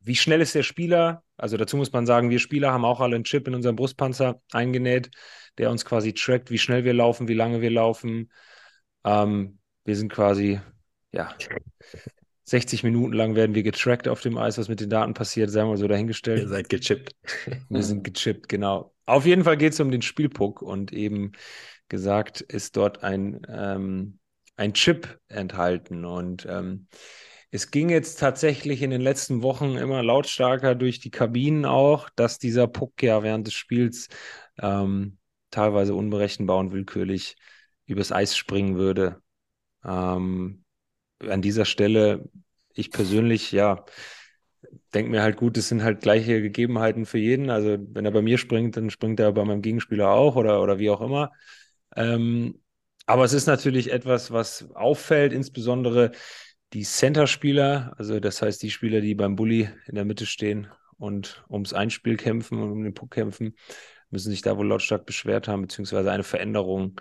wie 0.00 0.16
schnell 0.16 0.40
ist 0.40 0.54
der 0.54 0.62
Spieler? 0.62 1.22
Also 1.36 1.56
dazu 1.56 1.76
muss 1.76 1.92
man 1.92 2.06
sagen, 2.06 2.30
wir 2.30 2.38
Spieler 2.38 2.72
haben 2.72 2.84
auch 2.84 3.00
alle 3.00 3.16
einen 3.16 3.24
Chip 3.24 3.46
in 3.48 3.54
unserem 3.54 3.76
Brustpanzer 3.76 4.40
eingenäht, 4.52 5.10
der 5.58 5.70
uns 5.70 5.84
quasi 5.84 6.14
trackt, 6.14 6.50
wie 6.50 6.58
schnell 6.58 6.84
wir 6.84 6.94
laufen, 6.94 7.28
wie 7.28 7.34
lange 7.34 7.60
wir 7.60 7.70
laufen. 7.70 8.30
Ähm, 9.04 9.58
wir 9.84 9.96
sind 9.96 10.12
quasi, 10.12 10.60
ja, 11.12 11.34
60 12.44 12.84
Minuten 12.84 13.12
lang 13.12 13.34
werden 13.34 13.56
wir 13.56 13.64
getrackt 13.64 14.06
auf 14.06 14.20
dem 14.20 14.38
Eis, 14.38 14.56
was 14.56 14.68
mit 14.68 14.80
den 14.80 14.90
Daten 14.90 15.14
passiert, 15.14 15.50
sagen 15.50 15.68
wir 15.68 15.76
so 15.76 15.88
dahingestellt. 15.88 16.42
Ihr 16.42 16.48
seid 16.48 16.68
gechippt. 16.68 17.12
Wir 17.68 17.82
sind 17.82 18.04
gechippt, 18.04 18.48
genau. 18.48 18.94
Auf 19.04 19.26
jeden 19.26 19.42
Fall 19.44 19.56
geht 19.56 19.72
es 19.72 19.80
um 19.80 19.90
den 19.90 20.02
Spielpuck 20.02 20.62
und 20.62 20.92
eben 20.92 21.32
gesagt 21.88 22.40
ist 22.40 22.76
dort 22.76 23.02
ein, 23.02 23.42
ähm, 23.48 24.18
ein 24.56 24.74
Chip 24.74 25.20
enthalten. 25.28 26.04
Und 26.04 26.46
ähm, 26.48 26.88
es 27.50 27.70
ging 27.70 27.88
jetzt 27.90 28.18
tatsächlich 28.20 28.82
in 28.82 28.90
den 28.90 29.00
letzten 29.00 29.42
Wochen 29.42 29.76
immer 29.76 30.02
lautstarker 30.02 30.74
durch 30.74 31.00
die 31.00 31.10
Kabinen 31.10 31.64
auch, 31.64 32.08
dass 32.16 32.38
dieser 32.38 32.66
Puck 32.66 33.02
ja 33.02 33.22
während 33.22 33.46
des 33.46 33.54
Spiels 33.54 34.08
ähm, 34.58 35.18
teilweise 35.50 35.94
unberechenbar 35.94 36.58
und 36.58 36.72
willkürlich 36.72 37.36
übers 37.86 38.12
Eis 38.12 38.36
springen 38.36 38.76
würde. 38.76 39.20
Ähm, 39.84 40.64
an 41.20 41.42
dieser 41.42 41.64
Stelle, 41.66 42.28
ich 42.74 42.90
persönlich, 42.92 43.52
ja, 43.52 43.84
denke 44.94 45.10
mir 45.10 45.22
halt 45.22 45.36
gut, 45.36 45.56
es 45.56 45.68
sind 45.68 45.82
halt 45.82 46.00
gleiche 46.00 46.40
Gegebenheiten 46.42 47.06
für 47.06 47.18
jeden. 47.18 47.50
Also 47.50 47.76
wenn 47.92 48.04
er 48.04 48.10
bei 48.10 48.22
mir 48.22 48.38
springt, 48.38 48.76
dann 48.76 48.90
springt 48.90 49.20
er 49.20 49.32
bei 49.32 49.44
meinem 49.44 49.62
Gegenspieler 49.62 50.10
auch 50.10 50.36
oder, 50.36 50.62
oder 50.62 50.78
wie 50.78 50.90
auch 50.90 51.00
immer. 51.00 51.32
Ähm, 51.96 52.60
aber 53.06 53.24
es 53.24 53.32
ist 53.32 53.46
natürlich 53.46 53.92
etwas, 53.92 54.30
was 54.30 54.70
auffällt, 54.74 55.32
insbesondere 55.32 56.12
die 56.72 56.82
Center-Spieler, 56.82 57.94
also 57.96 58.20
das 58.20 58.42
heißt 58.42 58.62
die 58.62 58.70
Spieler, 58.70 59.00
die 59.00 59.14
beim 59.14 59.36
Bully 59.36 59.70
in 59.86 59.94
der 59.94 60.04
Mitte 60.04 60.26
stehen 60.26 60.68
und 60.98 61.44
ums 61.48 61.72
Einspiel 61.72 62.16
kämpfen 62.16 62.62
und 62.62 62.70
um 62.72 62.82
den 62.82 62.94
Puck 62.94 63.12
kämpfen, 63.12 63.56
müssen 64.10 64.30
sich 64.30 64.42
da 64.42 64.56
wohl 64.56 64.66
lautstark 64.66 65.06
beschwert 65.06 65.48
haben, 65.48 65.62
beziehungsweise 65.62 66.10
eine 66.10 66.24
Veränderung 66.24 67.00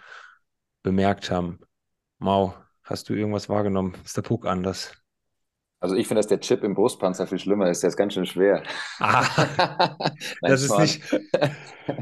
bemerkt 0.83 1.31
haben. 1.31 1.59
Mau, 2.19 2.55
hast 2.83 3.09
du 3.09 3.13
irgendwas 3.13 3.49
wahrgenommen? 3.49 3.95
Ist 4.03 4.17
der 4.17 4.21
Puck 4.21 4.45
anders? 4.45 4.93
Also 5.85 5.97
ich 5.97 6.07
finde, 6.07 6.17
dass 6.17 6.27
der 6.27 6.39
Chip 6.39 6.63
im 6.63 6.73
Brustpanzer 6.73 7.27
viel 7.27 7.37
schlimmer 7.37 7.69
ist. 7.69 7.83
Der 7.83 7.89
ist 7.89 7.95
ganz 7.95 8.15
schön 8.15 8.25
schwer. 8.25 8.63
Ah, 8.97 9.23
das, 10.41 10.63
ist 10.63 10.79
nicht, 10.79 11.03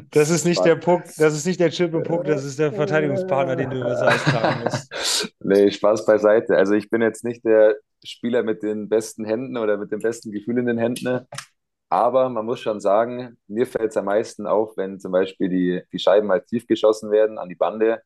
das 0.10 0.30
ist 0.30 0.46
nicht 0.46 0.64
der 0.64 0.78
Puck, 0.78 1.04
das 1.18 1.36
ist 1.36 1.46
nicht 1.46 1.60
der 1.60 1.70
Chip 1.70 1.94
im 1.94 2.04
Puck, 2.04 2.24
das 2.24 2.46
ist 2.46 2.60
der 2.60 2.72
Verteidigungspartner, 2.72 3.58
den 3.58 3.72
du 3.72 3.82
über 3.82 3.90
das 3.90 4.02
Eis 4.02 4.24
tragen 4.24 4.64
musst. 4.64 5.34
Nee, 5.42 5.70
Spaß 5.70 6.06
beiseite. 6.06 6.56
Also 6.56 6.76
ich 6.76 6.90
bin 6.90 7.02
jetzt 7.02 7.26
nicht 7.26 7.44
der 7.44 7.76
Spieler 8.06 8.44
mit 8.44 8.64
den 8.64 8.88
besten 8.88 9.26
Händen 9.26 9.58
oder 9.58 9.76
mit 9.76 9.92
dem 9.92 10.00
besten 10.00 10.32
Gefühl 10.32 10.60
in 10.60 10.66
den 10.66 10.78
Händen. 10.78 11.28
Aber 11.90 12.30
man 12.30 12.46
muss 12.46 12.62
schon 12.62 12.80
sagen, 12.80 13.38
mir 13.48 13.68
fällt 13.68 13.90
es 13.90 13.98
am 13.98 14.06
meisten 14.06 14.48
auf, 14.48 14.78
wenn 14.78 15.02
zum 15.02 15.12
Beispiel 15.12 15.50
die, 15.50 15.82
die 15.92 16.00
Scheiben 16.00 16.28
mal 16.28 16.40
tief 16.42 16.68
geschossen 16.68 17.12
werden 17.12 17.38
an 17.38 17.50
die 17.50 17.56
Bande, 17.56 18.02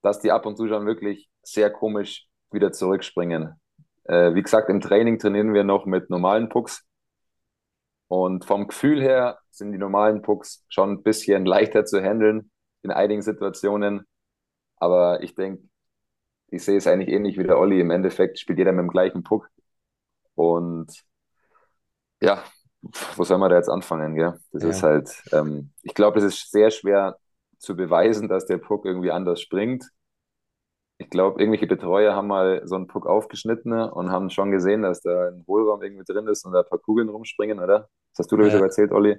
dass 0.00 0.20
die 0.20 0.32
ab 0.32 0.46
und 0.46 0.56
zu 0.56 0.66
schon 0.66 0.86
wirklich 0.86 1.28
sehr 1.42 1.70
komisch 1.70 2.26
wieder 2.50 2.72
zurückspringen. 2.72 3.60
Äh, 4.04 4.34
wie 4.34 4.42
gesagt, 4.42 4.68
im 4.68 4.80
Training 4.80 5.18
trainieren 5.18 5.54
wir 5.54 5.64
noch 5.64 5.86
mit 5.86 6.10
normalen 6.10 6.48
Pucks. 6.48 6.84
Und 8.08 8.44
vom 8.44 8.68
Gefühl 8.68 9.02
her 9.02 9.38
sind 9.50 9.72
die 9.72 9.78
normalen 9.78 10.22
Pucks 10.22 10.64
schon 10.68 10.92
ein 10.92 11.02
bisschen 11.02 11.46
leichter 11.46 11.84
zu 11.84 12.02
handeln 12.02 12.50
in 12.82 12.90
einigen 12.90 13.22
Situationen. 13.22 14.06
Aber 14.76 15.22
ich 15.22 15.34
denke, 15.34 15.62
ich 16.48 16.64
sehe 16.64 16.76
es 16.76 16.86
eigentlich 16.86 17.08
ähnlich 17.08 17.38
wie 17.38 17.44
der 17.44 17.58
Olli. 17.58 17.80
Im 17.80 17.90
Endeffekt 17.90 18.38
spielt 18.38 18.58
jeder 18.58 18.72
mit 18.72 18.82
dem 18.82 18.90
gleichen 18.90 19.22
Puck. 19.22 19.48
Und 20.34 20.92
ja, 22.20 22.44
wo 23.16 23.24
soll 23.24 23.38
man 23.38 23.50
da 23.50 23.56
jetzt 23.56 23.70
anfangen? 23.70 24.14
Gell? 24.14 24.34
Das 24.52 24.62
ja. 24.62 24.68
ist 24.68 24.82
halt, 24.82 25.22
ähm, 25.32 25.70
ich 25.82 25.94
glaube, 25.94 26.18
es 26.18 26.24
ist 26.24 26.50
sehr 26.50 26.70
schwer 26.70 27.16
zu 27.58 27.74
beweisen, 27.74 28.28
dass 28.28 28.46
der 28.46 28.58
Puck 28.58 28.84
irgendwie 28.84 29.10
anders 29.10 29.40
springt 29.40 29.90
ich 30.98 31.10
glaube, 31.10 31.40
irgendwelche 31.40 31.66
Betreuer 31.66 32.14
haben 32.14 32.28
mal 32.28 32.62
so 32.66 32.76
einen 32.76 32.86
Puck 32.86 33.06
aufgeschnitten 33.06 33.72
und 33.72 34.10
haben 34.10 34.30
schon 34.30 34.50
gesehen, 34.50 34.82
dass 34.82 35.00
da 35.02 35.28
ein 35.28 35.44
Hohlraum 35.46 35.82
irgendwie 35.82 36.04
drin 36.04 36.28
ist 36.28 36.44
und 36.44 36.52
da 36.52 36.60
ein 36.60 36.68
paar 36.68 36.78
Kugeln 36.78 37.08
rumspringen, 37.08 37.58
oder? 37.58 37.88
Das 38.12 38.20
hast 38.20 38.32
du, 38.32 38.36
glaube 38.36 38.48
ich, 38.48 38.54
ja. 38.54 38.60
erzählt, 38.60 38.92
Olli. 38.92 39.18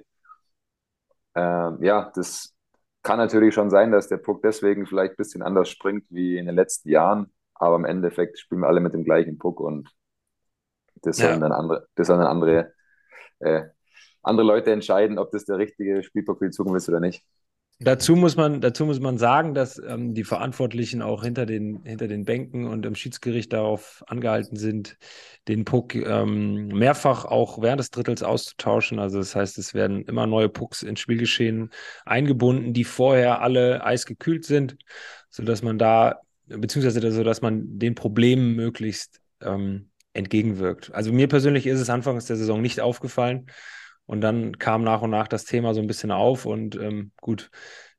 Ähm, 1.34 1.78
ja, 1.82 2.10
das 2.14 2.54
kann 3.02 3.18
natürlich 3.18 3.54
schon 3.54 3.70
sein, 3.70 3.92
dass 3.92 4.08
der 4.08 4.16
Puck 4.16 4.42
deswegen 4.42 4.86
vielleicht 4.86 5.12
ein 5.12 5.16
bisschen 5.16 5.42
anders 5.42 5.68
springt 5.68 6.04
wie 6.10 6.38
in 6.38 6.46
den 6.46 6.54
letzten 6.54 6.88
Jahren, 6.88 7.32
aber 7.54 7.76
im 7.76 7.84
Endeffekt 7.84 8.38
spielen 8.38 8.62
wir 8.62 8.68
alle 8.68 8.80
mit 8.80 8.94
dem 8.94 9.04
gleichen 9.04 9.38
Puck 9.38 9.60
und 9.60 9.88
das 11.02 11.18
sollen 11.18 11.34
ja. 11.34 11.38
dann 11.40 11.52
andere, 11.52 11.86
das 11.94 12.06
sollen 12.06 12.20
dann 12.20 12.28
andere, 12.28 12.72
äh, 13.40 13.64
andere 14.22 14.46
Leute 14.46 14.72
entscheiden, 14.72 15.18
ob 15.18 15.30
das 15.30 15.44
der 15.44 15.58
richtige 15.58 16.02
Spielpuck 16.02 16.38
für 16.38 16.46
die 16.46 16.50
Zukunft 16.50 16.78
ist 16.78 16.88
oder 16.88 17.00
nicht. 17.00 17.22
Dazu 17.78 18.16
muss 18.16 18.36
man, 18.36 18.62
dazu 18.62 18.86
muss 18.86 19.00
man 19.00 19.18
sagen, 19.18 19.52
dass 19.52 19.78
ähm, 19.78 20.14
die 20.14 20.24
Verantwortlichen 20.24 21.02
auch 21.02 21.22
hinter 21.22 21.44
den, 21.44 21.82
hinter 21.84 22.08
den 22.08 22.24
Bänken 22.24 22.66
und 22.66 22.86
im 22.86 22.94
Schiedsgericht 22.94 23.52
darauf 23.52 24.02
angehalten 24.06 24.56
sind, 24.56 24.96
den 25.46 25.66
Puck 25.66 25.94
ähm, 25.94 26.68
mehrfach 26.68 27.26
auch 27.26 27.60
während 27.60 27.80
des 27.80 27.90
Drittels 27.90 28.22
auszutauschen. 28.22 28.98
Also 28.98 29.18
das 29.18 29.36
heißt, 29.36 29.58
es 29.58 29.74
werden 29.74 30.06
immer 30.06 30.26
neue 30.26 30.48
Pucks 30.48 30.82
ins 30.82 31.00
Spielgeschehen 31.00 31.70
eingebunden, 32.06 32.72
die 32.72 32.84
vorher 32.84 33.42
alle 33.42 33.84
eisgekühlt 33.84 34.46
sind, 34.46 34.78
sodass 35.28 35.62
man 35.62 35.78
da, 35.78 36.20
beziehungsweise 36.46 37.12
so, 37.12 37.24
dass 37.24 37.42
man 37.42 37.78
den 37.78 37.94
Problemen 37.94 38.56
möglichst 38.56 39.20
ähm, 39.42 39.90
entgegenwirkt. 40.14 40.94
Also 40.94 41.12
mir 41.12 41.28
persönlich 41.28 41.66
ist 41.66 41.80
es 41.80 41.90
anfangs 41.90 42.24
der 42.24 42.36
Saison 42.36 42.62
nicht 42.62 42.80
aufgefallen. 42.80 43.50
Und 44.06 44.20
dann 44.20 44.58
kam 44.58 44.84
nach 44.84 45.02
und 45.02 45.10
nach 45.10 45.28
das 45.28 45.44
Thema 45.44 45.74
so 45.74 45.80
ein 45.80 45.86
bisschen 45.88 46.12
auf. 46.12 46.46
Und 46.46 46.76
ähm, 46.76 47.12
gut, 47.20 47.50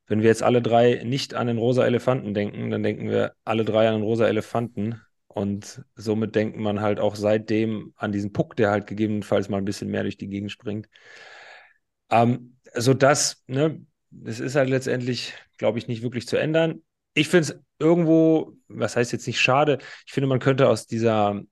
wenn 0.06 0.22
wir 0.22 0.28
jetzt 0.28 0.42
alle 0.42 0.62
drei 0.62 1.02
nicht 1.04 1.34
an 1.34 1.46
den 1.46 1.58
rosa 1.58 1.84
Elefanten 1.84 2.34
denken, 2.34 2.70
dann 2.70 2.82
denken 2.82 3.10
wir 3.10 3.34
alle 3.44 3.64
drei 3.64 3.88
an 3.88 3.96
den 3.96 4.02
rosa 4.02 4.26
Elefanten. 4.26 5.00
Und 5.26 5.82
somit 5.94 6.34
denkt 6.34 6.56
man 6.56 6.80
halt 6.80 6.98
auch 6.98 7.14
seitdem 7.14 7.92
an 7.96 8.10
diesen 8.10 8.32
Puck, 8.32 8.56
der 8.56 8.70
halt 8.70 8.86
gegebenenfalls 8.86 9.48
mal 9.48 9.58
ein 9.58 9.66
bisschen 9.66 9.90
mehr 9.90 10.02
durch 10.02 10.16
die 10.16 10.28
Gegend 10.28 10.50
springt. 10.50 10.88
Ähm, 12.10 12.56
sodass, 12.74 13.44
ne, 13.46 13.84
das 14.10 14.40
ist 14.40 14.56
halt 14.56 14.70
letztendlich, 14.70 15.34
glaube 15.58 15.78
ich, 15.78 15.88
nicht 15.88 16.02
wirklich 16.02 16.26
zu 16.26 16.38
ändern. 16.38 16.82
Ich 17.14 17.28
finde 17.28 17.52
es 17.52 17.60
irgendwo, 17.78 18.54
was 18.68 18.96
heißt 18.96 19.12
jetzt 19.12 19.26
nicht 19.26 19.40
schade, 19.40 19.78
ich 20.06 20.12
finde, 20.12 20.28
man 20.28 20.38
könnte 20.38 20.68
aus 20.68 20.86
dieser 20.86 21.42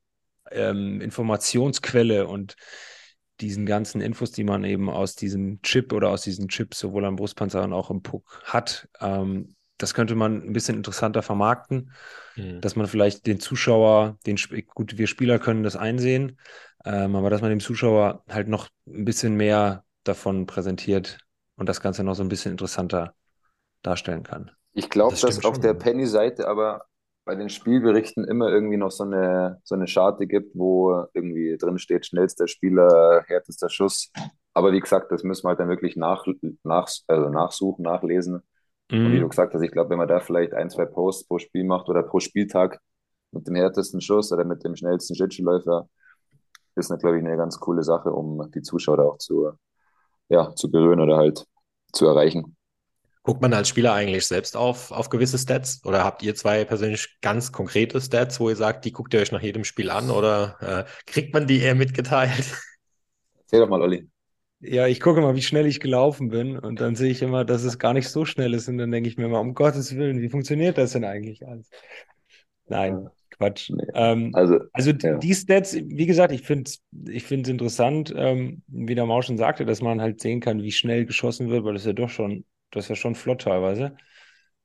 ähm, 0.50 1.00
Informationsquelle 1.00 2.26
und 2.26 2.56
diesen 3.40 3.66
ganzen 3.66 4.00
Infos, 4.00 4.32
die 4.32 4.44
man 4.44 4.64
eben 4.64 4.88
aus 4.88 5.14
diesem 5.14 5.60
Chip 5.62 5.92
oder 5.92 6.10
aus 6.10 6.22
diesen 6.22 6.48
Chips 6.48 6.78
sowohl 6.78 7.04
am 7.04 7.16
Brustpanzer 7.16 7.62
und 7.62 7.72
auch 7.72 7.90
im 7.90 8.02
Puck 8.02 8.42
hat, 8.44 8.88
ähm, 9.00 9.56
das 9.78 9.92
könnte 9.92 10.14
man 10.14 10.42
ein 10.42 10.52
bisschen 10.52 10.76
interessanter 10.76 11.22
vermarkten, 11.22 11.92
mhm. 12.36 12.60
dass 12.60 12.76
man 12.76 12.86
vielleicht 12.86 13.26
den 13.26 13.40
Zuschauer, 13.40 14.18
den 14.26 14.36
gut, 14.74 14.96
wir 14.96 15.06
Spieler 15.06 15.38
können 15.38 15.62
das 15.62 15.76
einsehen, 15.76 16.38
ähm, 16.84 17.14
aber 17.14 17.30
dass 17.30 17.42
man 17.42 17.50
dem 17.50 17.60
Zuschauer 17.60 18.24
halt 18.28 18.48
noch 18.48 18.68
ein 18.86 19.04
bisschen 19.04 19.34
mehr 19.34 19.84
davon 20.04 20.46
präsentiert 20.46 21.18
und 21.56 21.68
das 21.68 21.80
Ganze 21.80 22.04
noch 22.04 22.14
so 22.14 22.22
ein 22.22 22.28
bisschen 22.28 22.52
interessanter 22.52 23.14
darstellen 23.82 24.22
kann. 24.22 24.50
Ich 24.72 24.88
glaube, 24.88 25.12
das 25.12 25.22
dass 25.22 25.44
auf 25.44 25.60
der 25.60 25.74
Penny-Seite 25.74 26.48
aber 26.48 26.84
bei 27.26 27.34
den 27.34 27.48
Spielberichten 27.48 28.24
immer 28.24 28.48
irgendwie 28.50 28.76
noch 28.76 28.92
so 28.92 29.02
eine, 29.02 29.60
so 29.64 29.74
eine 29.74 29.88
Scharte 29.88 30.28
gibt, 30.28 30.56
wo 30.56 31.06
irgendwie 31.12 31.56
drin 31.58 31.76
steht, 31.76 32.06
schnellster 32.06 32.46
Spieler, 32.46 33.24
härtester 33.26 33.68
Schuss. 33.68 34.12
Aber 34.54 34.72
wie 34.72 34.80
gesagt, 34.80 35.10
das 35.10 35.24
müssen 35.24 35.44
wir 35.44 35.50
halt 35.50 35.60
dann 35.60 35.68
wirklich 35.68 35.96
nach, 35.96 36.24
nach, 36.62 36.88
also 37.08 37.28
nachsuchen, 37.28 37.82
nachlesen. 37.82 38.44
Mhm. 38.92 39.06
Und 39.06 39.12
wie 39.12 39.16
mhm. 39.16 39.22
du 39.22 39.28
gesagt 39.28 39.52
hast, 39.52 39.62
ich 39.62 39.72
glaube, 39.72 39.90
wenn 39.90 39.98
man 39.98 40.06
da 40.06 40.20
vielleicht 40.20 40.54
ein, 40.54 40.70
zwei 40.70 40.86
Posts 40.86 41.26
pro 41.26 41.38
Spiel 41.38 41.64
macht 41.64 41.88
oder 41.88 42.04
pro 42.04 42.20
Spieltag 42.20 42.78
mit 43.32 43.48
dem 43.48 43.56
härtesten 43.56 44.00
Schuss 44.00 44.30
oder 44.30 44.44
mit 44.44 44.62
dem 44.62 44.76
schnellsten 44.76 45.16
Schlittschuhläufer, 45.16 45.88
ist 46.76 46.92
eine, 46.92 47.00
glaube 47.00 47.18
ich, 47.18 47.24
eine 47.24 47.36
ganz 47.36 47.58
coole 47.58 47.82
Sache, 47.82 48.12
um 48.12 48.52
die 48.52 48.62
Zuschauer 48.62 49.00
auch 49.00 49.18
zu, 49.18 49.50
ja, 50.28 50.54
zu 50.54 50.70
berühren 50.70 51.00
oder 51.00 51.16
halt 51.16 51.44
zu 51.92 52.06
erreichen. 52.06 52.56
Guckt 53.26 53.42
man 53.42 53.52
als 53.52 53.68
Spieler 53.68 53.92
eigentlich 53.92 54.24
selbst 54.24 54.56
auf, 54.56 54.92
auf 54.92 55.10
gewisse 55.10 55.36
Stats? 55.36 55.84
Oder 55.84 56.04
habt 56.04 56.22
ihr 56.22 56.36
zwei 56.36 56.64
persönlich 56.64 57.18
ganz 57.22 57.50
konkrete 57.50 58.00
Stats, 58.00 58.38
wo 58.38 58.48
ihr 58.48 58.54
sagt, 58.54 58.84
die 58.84 58.92
guckt 58.92 59.12
ihr 59.14 59.20
euch 59.20 59.32
nach 59.32 59.42
jedem 59.42 59.64
Spiel 59.64 59.90
an 59.90 60.10
oder 60.10 60.56
äh, 60.60 61.10
kriegt 61.10 61.34
man 61.34 61.48
die 61.48 61.58
eher 61.58 61.74
mitgeteilt? 61.74 62.54
Erzähl 63.40 63.58
doch 63.58 63.68
mal, 63.68 63.82
Olli. 63.82 64.06
Ja, 64.60 64.86
ich 64.86 65.00
gucke 65.00 65.20
mal, 65.20 65.34
wie 65.34 65.42
schnell 65.42 65.66
ich 65.66 65.80
gelaufen 65.80 66.28
bin 66.28 66.56
und 66.56 66.80
dann 66.80 66.94
sehe 66.94 67.10
ich 67.10 67.20
immer, 67.20 67.44
dass 67.44 67.64
es 67.64 67.80
gar 67.80 67.94
nicht 67.94 68.08
so 68.10 68.24
schnell 68.24 68.54
ist 68.54 68.68
und 68.68 68.78
dann 68.78 68.92
denke 68.92 69.08
ich 69.08 69.16
mir 69.16 69.26
mal, 69.26 69.40
um 69.40 69.54
Gottes 69.54 69.96
Willen, 69.96 70.22
wie 70.22 70.28
funktioniert 70.28 70.78
das 70.78 70.92
denn 70.92 71.04
eigentlich 71.04 71.44
alles? 71.48 71.68
Nein, 72.68 73.08
Quatsch. 73.30 73.70
Nee. 73.70 73.86
Ähm, 73.94 74.30
also, 74.34 74.60
also 74.72 74.92
ja. 74.92 75.18
die 75.18 75.34
Stats, 75.34 75.74
wie 75.74 76.06
gesagt, 76.06 76.30
ich 76.30 76.42
finde 76.42 76.70
es 76.70 76.80
ich 77.08 77.24
find's 77.24 77.48
interessant, 77.48 78.14
ähm, 78.16 78.62
wie 78.68 78.94
der 78.94 79.06
Mau 79.06 79.20
schon 79.20 79.36
sagte, 79.36 79.66
dass 79.66 79.82
man 79.82 80.00
halt 80.00 80.20
sehen 80.20 80.38
kann, 80.38 80.62
wie 80.62 80.70
schnell 80.70 81.06
geschossen 81.06 81.50
wird, 81.50 81.64
weil 81.64 81.74
das 81.74 81.86
ja 81.86 81.92
doch 81.92 82.08
schon 82.08 82.44
das 82.70 82.84
ist 82.84 82.88
ja 82.90 82.96
schon 82.96 83.14
flott 83.14 83.42
teilweise. 83.42 83.96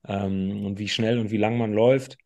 Ähm, 0.08 0.66
und 0.66 0.80
wie 0.80 0.90
schnell 0.90 1.20
und 1.20 1.32
wie 1.32 1.38
lang 1.38 1.58
man 1.58 1.74
läuft. 1.74 2.18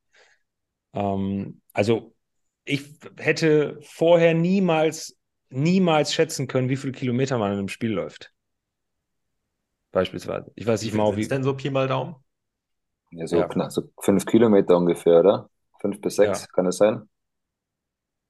Ähm, 0.93 1.61
also 1.73 2.15
ich 2.63 2.99
hätte 3.17 3.79
vorher 3.81 4.33
niemals, 4.33 5.17
niemals 5.49 6.13
schätzen 6.13 6.47
können, 6.47 6.69
wie 6.69 6.77
viele 6.77 6.93
Kilometer 6.93 7.37
man 7.37 7.51
in 7.51 7.59
einem 7.59 7.67
Spiel 7.67 7.91
läuft. 7.91 8.31
Beispielsweise. 9.91 10.51
Ich 10.55 10.65
weiß 10.65 10.81
nicht 10.83 10.93
mal, 10.93 11.15
wie. 11.15 11.21
ist 11.21 11.31
denn 11.31 11.43
so 11.43 11.55
Pi 11.55 11.69
mal 11.69 11.87
Daumen? 11.87 12.15
Ja, 13.11 13.27
so, 13.27 13.37
ja. 13.37 13.47
Knapp, 13.47 13.71
so 13.71 13.83
fünf 13.99 14.25
Kilometer 14.25 14.75
ungefähr, 14.75 15.19
oder? 15.19 15.49
Fünf 15.79 16.01
bis 16.01 16.15
sechs, 16.15 16.41
ja. 16.41 16.47
kann 16.53 16.65
es 16.65 16.77
sein? 16.77 17.07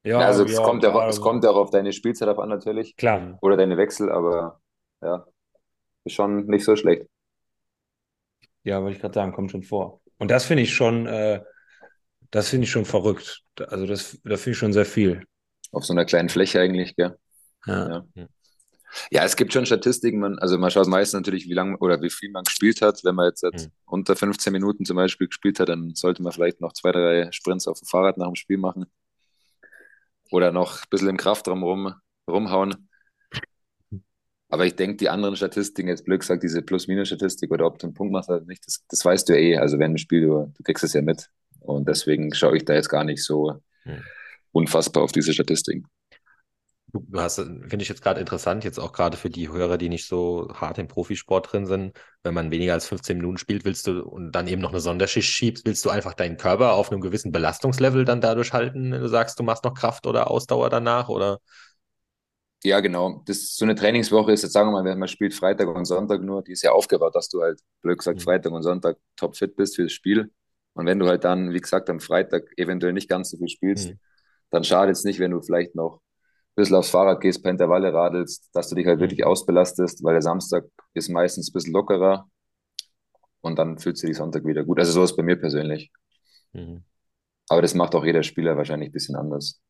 Ja, 0.04 0.20
also 0.20 0.44
es, 0.44 0.54
ja, 0.54 0.62
kommt 0.62 0.84
ja, 0.84 1.08
es 1.08 1.20
kommt 1.20 1.44
auch 1.48 1.56
auf 1.56 1.72
deine 1.72 1.92
Spielzeit 1.92 2.28
ab 2.28 2.38
an 2.38 2.50
natürlich. 2.50 2.96
Klar. 2.96 3.40
Oder 3.42 3.58
deine 3.58 3.78
Wechsel, 3.78 4.12
aber 4.12 4.60
ja, 5.02 5.26
ist 6.04 6.14
schon 6.14 6.46
nicht 6.46 6.64
so 6.64 6.76
schlecht. 6.76 7.08
Ja, 8.66 8.82
wollte 8.82 8.96
ich 8.96 9.02
gerade 9.02 9.14
sagen, 9.14 9.32
kommt 9.32 9.52
schon 9.52 9.64
vor. 9.64 10.02
Und 10.18 10.32
das 10.32 10.46
finde 10.46 10.64
ich 10.64 10.74
schon, 10.74 11.06
äh, 11.06 11.42
das 12.32 12.50
finde 12.50 12.66
ich 12.66 12.72
schon 12.72 12.86
verrückt. 12.86 13.44
Also 13.60 13.86
das, 13.86 14.20
das 14.24 14.42
finde 14.42 14.52
ich 14.52 14.58
schon 14.58 14.74
sehr 14.74 14.86
viel. 14.86 15.24
Auf 15.72 15.86
so 15.86 15.94
einer 15.94 16.06
kleinen 16.06 16.30
Fläche 16.30 16.60
eigentlich, 16.60 16.96
gell? 16.96 17.16
Ja. 17.66 18.04
ja. 18.16 18.28
Ja, 19.12 19.24
es 19.24 19.36
gibt 19.36 19.52
schon 19.54 19.66
Statistiken. 19.66 20.20
Man, 20.20 20.40
also 20.40 20.58
man 20.58 20.72
schaut 20.72 20.88
meistens 20.88 21.20
natürlich, 21.20 21.48
wie 21.48 21.54
lange 21.54 21.78
oder 21.78 22.02
wie 22.02 22.10
viel 22.10 22.32
man 22.32 22.44
gespielt 22.44 22.82
hat. 22.82 23.04
Wenn 23.04 23.16
man 23.16 23.28
jetzt, 23.28 23.44
jetzt 23.44 23.68
mhm. 23.68 23.72
unter 23.86 24.16
15 24.16 24.54
Minuten 24.54 24.86
zum 24.86 24.96
Beispiel 24.96 25.28
gespielt 25.28 25.60
hat, 25.60 25.70
dann 25.70 25.94
sollte 25.96 26.24
man 26.24 26.32
vielleicht 26.32 26.62
noch 26.62 26.74
zwei, 26.74 26.92
drei 26.92 27.30
Sprints 27.32 27.68
auf 27.68 27.80
dem 27.80 27.88
Fahrrad 27.88 28.18
nach 28.18 28.28
dem 28.28 28.36
Spiel 28.36 28.58
machen. 28.58 28.86
Oder 30.32 30.52
noch 30.52 30.78
ein 30.78 30.90
bisschen 30.90 31.10
im 31.10 31.18
Kraftraum 31.18 31.64
rum, 31.64 31.94
rumhauen. 32.28 32.90
Aber 34.50 34.66
ich 34.66 34.76
denke, 34.76 34.98
die 34.98 35.10
anderen 35.10 35.36
Statistiken, 35.36 35.90
jetzt 35.90 36.06
Glück 36.06 36.24
sagt, 36.24 36.44
diese 36.44 36.62
Plus-Minus-Statistik 36.62 37.52
oder 37.52 37.66
ob 37.66 37.80
du 37.80 37.88
einen 37.88 37.94
Punkt 37.94 38.14
machst 38.14 38.30
oder 38.30 38.42
nicht, 38.42 38.66
das, 38.66 38.84
das 38.88 39.04
weißt 39.04 39.28
du 39.28 39.34
ja 39.34 39.40
eh. 39.40 39.58
Also 39.58 39.80
wenn 39.80 39.94
du 39.94 39.98
spielst, 39.98 40.28
du, 40.28 40.54
du 40.56 40.64
kriegst 40.64 40.84
es 40.84 40.94
ja 40.94 41.02
mit. 41.02 41.30
Und 41.60 41.88
deswegen 41.88 42.34
schaue 42.34 42.58
ich 42.58 42.66
da 42.66 42.74
jetzt 42.74 42.90
gar 42.90 43.04
nicht 43.04 43.24
so 43.24 43.60
mhm. 43.86 44.04
unfassbar 44.52 45.04
auf 45.04 45.12
diese 45.12 45.34
Statistiken. 45.34 45.88
Du 46.94 47.20
hast, 47.20 47.36
finde 47.36 47.82
ich 47.82 47.90
jetzt 47.90 48.02
gerade 48.02 48.22
interessant, 48.22 48.64
jetzt 48.64 48.80
auch 48.80 48.94
gerade 48.94 49.18
für 49.18 49.30
die 49.30 49.50
Hörer, 49.50 49.78
die 49.78 49.90
nicht 49.90 50.08
so 50.08 50.48
hart 50.54 50.78
im 50.78 50.88
Profisport 50.88 51.52
drin 51.52 51.66
sind, 51.66 51.98
wenn 52.24 52.34
man 52.34 52.52
weniger 52.52 52.74
als 52.74 52.88
15 52.88 53.18
Minuten 53.18 53.38
spielt, 53.38 53.66
willst 53.66 53.88
du 53.88 54.02
und 54.02 54.32
dann 54.32 54.48
eben 54.48 54.62
noch 54.62 54.70
eine 54.70 54.80
Sonderschicht 54.80 55.30
schiebst, 55.30 55.66
willst 55.66 55.84
du 55.84 55.90
einfach 55.90 56.14
deinen 56.14 56.38
Körper 56.38 56.74
auf 56.74 56.92
einem 56.92 57.02
gewissen 57.02 57.34
Belastungslevel 57.34 58.06
dann 58.06 58.22
dadurch 58.22 58.54
halten, 58.54 58.94
wenn 58.94 59.02
du 59.02 59.10
sagst, 59.10 59.38
du 59.40 59.44
machst 59.44 59.66
noch 59.66 59.74
Kraft 59.74 60.08
oder 60.08 60.32
Ausdauer 60.32 60.70
danach 60.70 61.10
oder? 61.10 61.40
Ja, 62.66 62.80
genau. 62.80 63.22
Das 63.26 63.56
so 63.56 63.64
eine 63.66 63.76
Trainingswoche 63.76 64.32
ist 64.32 64.44
jetzt, 64.44 64.54
sagen 64.54 64.70
wir 64.70 64.74
mal, 64.74 64.84
wenn 64.84 65.00
man 65.00 65.08
spielt 65.08 65.34
Freitag 65.34 65.68
und 65.68 65.86
Sonntag 65.86 66.22
nur, 66.22 66.44
die 66.44 66.52
ist 66.52 66.64
ja 66.64 66.72
aufgebaut, 66.72 67.16
dass 67.16 67.30
du 67.30 67.42
halt, 67.42 67.62
blöd 67.82 68.00
gesagt, 68.00 68.20
mhm. 68.20 68.24
Freitag 68.24 68.52
und 68.52 68.64
Sonntag 68.64 68.98
topfit 69.16 69.56
bist 69.56 69.76
für 69.76 69.84
das 69.84 69.94
Spiel. 69.94 70.32
Und 70.74 70.86
wenn 70.86 71.00
du 71.00 71.08
halt 71.08 71.24
dann, 71.24 71.54
wie 71.54 71.62
gesagt, 71.62 71.90
am 71.90 72.00
Freitag 72.00 72.44
eventuell 72.58 72.94
nicht 72.94 73.08
ganz 73.08 73.30
so 73.30 73.38
viel 73.38 73.50
spielst, 73.50 73.90
mhm. 73.90 74.00
dann 74.50 74.64
schadet 74.64 74.96
es 74.96 75.04
nicht, 75.04 75.20
wenn 75.20 75.32
du 75.32 75.42
vielleicht 75.42 75.76
noch 75.76 76.02
bisschen 76.56 76.76
aufs 76.78 76.90
Fahrrad 76.90 77.22
gehst, 77.22 77.44
paar 77.44 77.52
Intervalle 77.52 77.94
radelst, 77.94 78.50
dass 78.54 78.70
du 78.70 78.76
dich 78.76 78.88
halt 78.88 79.00
wirklich 79.00 79.20
mhm. 79.20 79.28
ausbelastest, 79.28 80.04
weil 80.04 80.14
der 80.14 80.22
Samstag 80.22 80.66
ist 80.94 81.10
meistens 81.10 81.50
ein 81.50 81.54
bisschen 81.54 81.74
lockerer 81.74 82.30
und 83.42 83.60
dann 83.60 83.78
fühlst 83.78 84.02
du 84.04 84.08
dich 84.08 84.18
Sonntag 84.18 84.46
wieder 84.46 84.64
gut. 84.64 84.80
Also 84.80 84.94
so 84.94 85.04
ist 85.04 85.16
bei 85.16 85.24
mir 85.24 85.36
persönlich. 85.36 85.92
Mhm. 86.54 86.84
Aber 87.50 87.62
das 87.62 87.74
macht 87.76 87.94
auch 87.94 88.06
jeder 88.06 88.24
Spieler 88.24 88.58
wahrscheinlich 88.58 88.90
ein 88.90 88.94
bisschen 88.94 89.16
anders. 89.16 89.62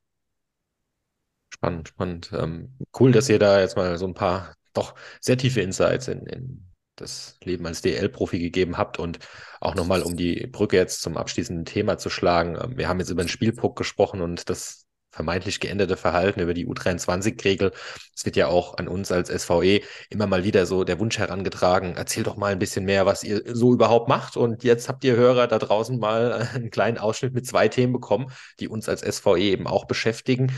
Spannend, 1.56 1.88
spannend. 1.88 2.32
Ähm, 2.34 2.78
cool, 3.00 3.14
dass 3.14 3.30
ihr 3.30 3.40
da 3.40 3.62
jetzt 3.62 3.78
mal 3.78 3.98
so 3.98 4.06
ein 4.06 4.14
paar 4.14 4.56
doch 4.74 4.94
sehr 5.22 5.38
tiefe 5.38 5.62
Insights 5.62 6.10
in, 6.10 6.26
in 6.26 6.66
das 6.98 7.38
Leben 7.44 7.66
als 7.66 7.82
DL-Profi 7.82 8.40
gegeben 8.40 8.78
habt 8.78 9.00
und 9.00 9.20
auch 9.62 9.74
nochmal, 9.74 10.02
um 10.02 10.18
die 10.18 10.48
Brücke 10.48 10.76
jetzt 10.76 11.02
zum 11.02 11.16
abschließenden 11.16 11.64
Thema 11.64 11.98
zu 11.98 12.10
schlagen. 12.10 12.58
Ähm, 12.62 12.78
wir 12.78 12.90
haben 12.90 13.00
jetzt 13.00 13.10
über 13.10 13.24
den 13.24 13.30
Spielpuck 13.30 13.78
gesprochen 13.78 14.22
und 14.22 14.50
das 14.50 14.86
vermeintlich 15.12 15.62
geänderte 15.62 15.96
Verhalten, 15.96 16.42
über 16.42 16.54
die 16.54 16.68
U23-Regel. 16.68 17.72
Es 18.14 18.26
wird 18.26 18.36
ja 18.36 18.48
auch 18.48 18.78
an 18.78 18.90
uns 18.90 19.14
als 19.14 19.30
SVE 19.30 19.80
immer 20.10 20.28
mal 20.28 20.44
wieder 20.44 20.66
so 20.66 20.84
der 20.84 21.00
Wunsch 21.00 21.18
herangetragen, 21.18 21.96
erzähl 21.96 22.24
doch 22.24 22.36
mal 22.36 22.52
ein 22.52 22.60
bisschen 22.60 22.84
mehr, 22.84 23.06
was 23.06 23.24
ihr 23.24 23.42
so 23.46 23.72
überhaupt 23.72 24.10
macht. 24.10 24.36
Und 24.36 24.66
jetzt 24.66 24.90
habt 24.90 25.06
ihr 25.06 25.16
Hörer 25.16 25.48
da 25.48 25.58
draußen 25.58 25.98
mal 25.98 26.34
einen 26.54 26.70
kleinen 26.70 26.98
Ausschnitt 26.98 27.34
mit 27.34 27.48
zwei 27.48 27.70
Themen 27.70 27.94
bekommen, 27.94 28.30
die 28.60 28.68
uns 28.68 28.90
als 28.90 29.00
SVE 29.00 29.40
eben 29.40 29.68
auch 29.68 29.86
beschäftigen 29.86 30.52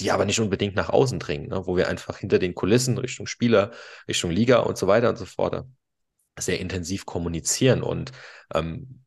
die 0.00 0.10
aber 0.12 0.24
nicht 0.24 0.40
unbedingt 0.40 0.76
nach 0.76 0.90
außen 0.90 1.18
dringen, 1.18 1.48
ne? 1.48 1.66
wo 1.66 1.76
wir 1.76 1.88
einfach 1.88 2.18
hinter 2.18 2.38
den 2.38 2.54
Kulissen 2.54 2.98
Richtung 2.98 3.26
Spieler, 3.26 3.72
Richtung 4.06 4.30
Liga 4.30 4.60
und 4.60 4.78
so 4.78 4.86
weiter 4.86 5.08
und 5.10 5.16
so 5.16 5.26
fort 5.26 5.64
sehr 6.38 6.60
intensiv 6.60 7.04
kommunizieren. 7.04 7.82
Und 7.82 8.12
ähm, 8.54 9.04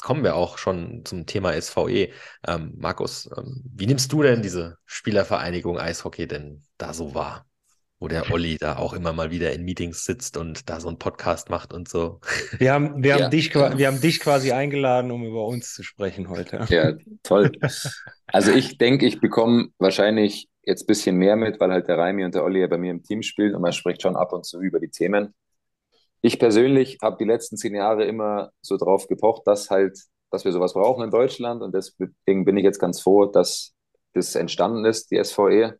Jetzt 0.00 0.06
kommen 0.06 0.24
wir 0.24 0.34
auch 0.34 0.56
schon 0.56 1.04
zum 1.04 1.26
Thema 1.26 1.60
SVE. 1.60 2.08
Ähm, 2.48 2.72
Markus, 2.78 3.28
ähm, 3.36 3.62
wie 3.74 3.86
nimmst 3.86 4.10
du 4.10 4.22
denn 4.22 4.40
diese 4.40 4.78
Spielervereinigung 4.86 5.78
Eishockey 5.78 6.26
denn 6.26 6.62
da 6.78 6.94
so 6.94 7.14
wahr? 7.14 7.44
Wo 8.00 8.08
der 8.08 8.32
Olli 8.32 8.56
da 8.58 8.76
auch 8.76 8.94
immer 8.94 9.12
mal 9.12 9.30
wieder 9.30 9.52
in 9.52 9.62
Meetings 9.62 10.04
sitzt 10.04 10.36
und 10.36 10.68
da 10.70 10.80
so 10.80 10.88
einen 10.88 10.98
Podcast 10.98 11.50
macht 11.50 11.72
und 11.72 11.88
so. 11.88 12.20
Wir 12.58 12.72
haben, 12.72 13.02
wir, 13.02 13.16
ja. 13.16 13.24
haben 13.24 13.30
dich, 13.30 13.54
wir 13.54 13.86
haben 13.86 14.00
dich 14.00 14.20
quasi 14.20 14.52
eingeladen, 14.52 15.10
um 15.10 15.24
über 15.24 15.46
uns 15.46 15.74
zu 15.74 15.82
sprechen 15.82 16.28
heute. 16.30 16.66
Ja, 16.70 16.94
toll. 17.22 17.52
Also 18.26 18.52
ich 18.52 18.78
denke, 18.78 19.06
ich 19.06 19.20
bekomme 19.20 19.68
wahrscheinlich 19.78 20.48
jetzt 20.62 20.84
ein 20.84 20.86
bisschen 20.86 21.16
mehr 21.16 21.36
mit, 21.36 21.60
weil 21.60 21.70
halt 21.70 21.88
der 21.88 21.98
Raimi 21.98 22.24
und 22.24 22.34
der 22.34 22.44
Olli 22.44 22.60
ja 22.60 22.68
bei 22.68 22.78
mir 22.78 22.90
im 22.90 23.02
Team 23.02 23.22
spielen 23.22 23.54
und 23.54 23.62
man 23.62 23.72
spricht 23.72 24.02
schon 24.02 24.16
ab 24.16 24.32
und 24.32 24.46
zu 24.46 24.60
über 24.60 24.80
die 24.80 24.90
Themen 24.90 25.34
ich 26.22 26.38
persönlich 26.38 26.98
habe 27.02 27.16
die 27.18 27.24
letzten 27.24 27.56
zehn 27.56 27.74
Jahre 27.74 28.04
immer 28.04 28.52
so 28.60 28.76
drauf 28.76 29.08
gepocht, 29.08 29.42
dass 29.46 29.70
halt, 29.70 29.98
dass 30.30 30.44
wir 30.44 30.52
sowas 30.52 30.74
brauchen 30.74 31.04
in 31.04 31.10
Deutschland 31.10 31.62
und 31.62 31.74
deswegen 31.74 32.44
bin 32.44 32.56
ich 32.56 32.64
jetzt 32.64 32.78
ganz 32.78 33.00
froh, 33.00 33.26
dass 33.26 33.74
das 34.12 34.34
entstanden 34.34 34.84
ist, 34.84 35.10
die 35.10 35.22
SVE. 35.22 35.78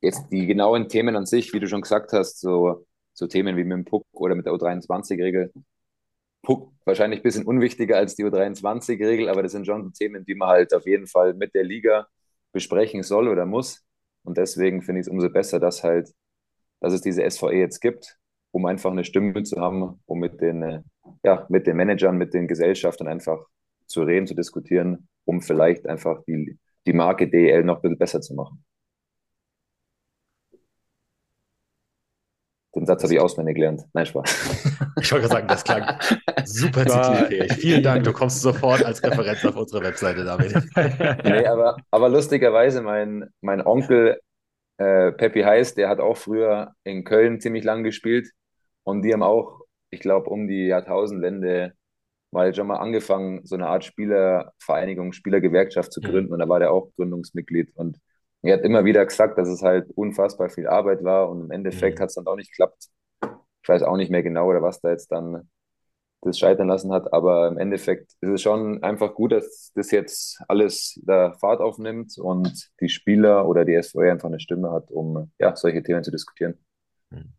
Jetzt 0.00 0.28
die 0.30 0.46
genauen 0.46 0.88
Themen 0.88 1.16
an 1.16 1.26
sich, 1.26 1.52
wie 1.52 1.60
du 1.60 1.68
schon 1.68 1.82
gesagt 1.82 2.12
hast, 2.12 2.40
so, 2.40 2.86
so 3.12 3.26
Themen 3.26 3.56
wie 3.56 3.64
mit 3.64 3.72
dem 3.72 3.84
Puck 3.84 4.06
oder 4.12 4.34
mit 4.34 4.46
der 4.46 4.52
U23-Regel. 4.54 5.52
Puck 6.42 6.72
wahrscheinlich 6.84 7.20
ein 7.20 7.22
bisschen 7.22 7.44
unwichtiger 7.46 7.96
als 7.96 8.16
die 8.16 8.24
U23-Regel, 8.24 9.28
aber 9.28 9.42
das 9.42 9.52
sind 9.52 9.66
schon 9.66 9.92
Themen, 9.92 10.24
die 10.24 10.34
man 10.34 10.48
halt 10.48 10.74
auf 10.74 10.86
jeden 10.86 11.06
Fall 11.06 11.34
mit 11.34 11.54
der 11.54 11.64
Liga 11.64 12.06
besprechen 12.52 13.02
soll 13.02 13.28
oder 13.28 13.46
muss. 13.46 13.84
Und 14.24 14.38
deswegen 14.38 14.82
finde 14.82 15.00
ich 15.00 15.06
es 15.06 15.12
umso 15.12 15.30
besser, 15.30 15.60
dass 15.60 15.84
halt, 15.84 16.10
dass 16.80 16.92
es 16.94 17.02
diese 17.02 17.28
SVE 17.30 17.52
jetzt 17.54 17.80
gibt 17.80 18.20
um 18.52 18.66
einfach 18.66 18.90
eine 18.90 19.04
Stimme 19.04 19.42
zu 19.42 19.60
haben, 19.60 20.00
um 20.06 20.18
mit 20.18 20.40
den, 20.40 20.62
äh, 20.62 20.82
ja, 21.24 21.46
mit 21.48 21.66
den 21.66 21.76
Managern, 21.76 22.16
mit 22.16 22.34
den 22.34 22.48
Gesellschaften 22.48 23.06
einfach 23.06 23.38
zu 23.86 24.02
reden, 24.02 24.26
zu 24.26 24.34
diskutieren, 24.34 25.08
um 25.24 25.40
vielleicht 25.40 25.86
einfach 25.86 26.22
die, 26.26 26.58
die 26.86 26.92
Marke 26.92 27.28
DEL 27.28 27.64
noch 27.64 27.76
ein 27.76 27.82
bisschen 27.82 27.98
besser 27.98 28.20
zu 28.20 28.34
machen. 28.34 28.64
Den 32.74 32.86
Satz 32.86 33.02
habe 33.02 33.14
ich 33.14 33.20
auswendig 33.20 33.56
gelernt. 33.56 33.82
Nein, 33.92 34.06
Spaß. 34.06 34.76
Ich 35.02 35.12
wollte 35.12 35.28
sagen, 35.28 35.48
das 35.48 35.64
klang 35.64 35.98
super 36.44 36.86
zitierfähig. 36.86 37.52
Vielen 37.54 37.82
Dank, 37.82 38.04
du 38.04 38.12
kommst 38.12 38.42
sofort 38.42 38.84
als 38.84 39.02
Referenz 39.02 39.44
auf 39.44 39.56
unsere 39.56 39.82
Webseite 39.82 40.24
damit. 40.24 40.54
nee, 41.24 41.46
aber, 41.46 41.76
aber 41.90 42.08
lustigerweise, 42.08 42.82
mein, 42.82 43.30
mein 43.40 43.64
Onkel 43.64 44.20
äh, 44.78 45.12
Peppi 45.12 45.42
Heiß, 45.42 45.74
der 45.74 45.88
hat 45.88 46.00
auch 46.00 46.16
früher 46.16 46.74
in 46.84 47.04
Köln 47.04 47.40
ziemlich 47.40 47.64
lang 47.64 47.82
gespielt 47.82 48.28
und 48.84 49.02
die 49.02 49.12
haben 49.12 49.22
auch, 49.22 49.60
ich 49.90 50.00
glaube, 50.00 50.28
um 50.30 50.48
die 50.48 50.66
Jahrtausendwende 50.66 51.72
mal 52.32 52.54
schon 52.54 52.66
mal 52.66 52.76
angefangen, 52.76 53.44
so 53.44 53.56
eine 53.56 53.66
Art 53.66 53.84
Spielervereinigung, 53.84 55.12
Spielergewerkschaft 55.12 55.92
zu 55.92 56.00
mhm. 56.00 56.04
gründen. 56.04 56.32
Und 56.32 56.38
da 56.38 56.48
war 56.48 56.60
der 56.60 56.72
auch 56.72 56.90
Gründungsmitglied. 56.96 57.72
Und 57.74 57.98
er 58.42 58.54
hat 58.54 58.64
immer 58.64 58.84
wieder 58.84 59.04
gesagt, 59.04 59.38
dass 59.38 59.48
es 59.48 59.62
halt 59.62 59.90
unfassbar 59.94 60.48
viel 60.48 60.66
Arbeit 60.66 61.04
war. 61.04 61.28
Und 61.28 61.42
im 61.42 61.50
Endeffekt 61.50 61.98
mhm. 61.98 62.02
hat 62.02 62.08
es 62.08 62.14
dann 62.14 62.26
auch 62.26 62.36
nicht 62.36 62.50
geklappt. 62.50 62.86
Ich 63.62 63.68
weiß 63.68 63.82
auch 63.82 63.96
nicht 63.96 64.10
mehr 64.10 64.22
genau, 64.22 64.48
oder 64.48 64.62
was 64.62 64.80
da 64.80 64.90
jetzt 64.90 65.12
dann 65.12 65.50
das 66.22 66.38
scheitern 66.38 66.68
lassen 66.68 66.92
hat. 66.92 67.12
Aber 67.12 67.48
im 67.48 67.58
Endeffekt 67.58 68.12
ist 68.20 68.30
es 68.30 68.42
schon 68.42 68.82
einfach 68.82 69.14
gut, 69.14 69.32
dass 69.32 69.72
das 69.74 69.90
jetzt 69.90 70.42
alles 70.48 71.00
da 71.04 71.32
Fahrt 71.34 71.60
aufnimmt 71.60 72.18
und 72.18 72.70
die 72.80 72.88
Spieler 72.88 73.46
oder 73.46 73.64
die 73.64 73.80
SVR 73.80 74.12
einfach 74.12 74.28
eine 74.28 74.40
Stimme 74.40 74.70
hat, 74.70 74.90
um 74.90 75.30
ja, 75.38 75.54
solche 75.56 75.82
Themen 75.82 76.04
zu 76.04 76.10
diskutieren. 76.10 76.58
Mhm 77.10 77.34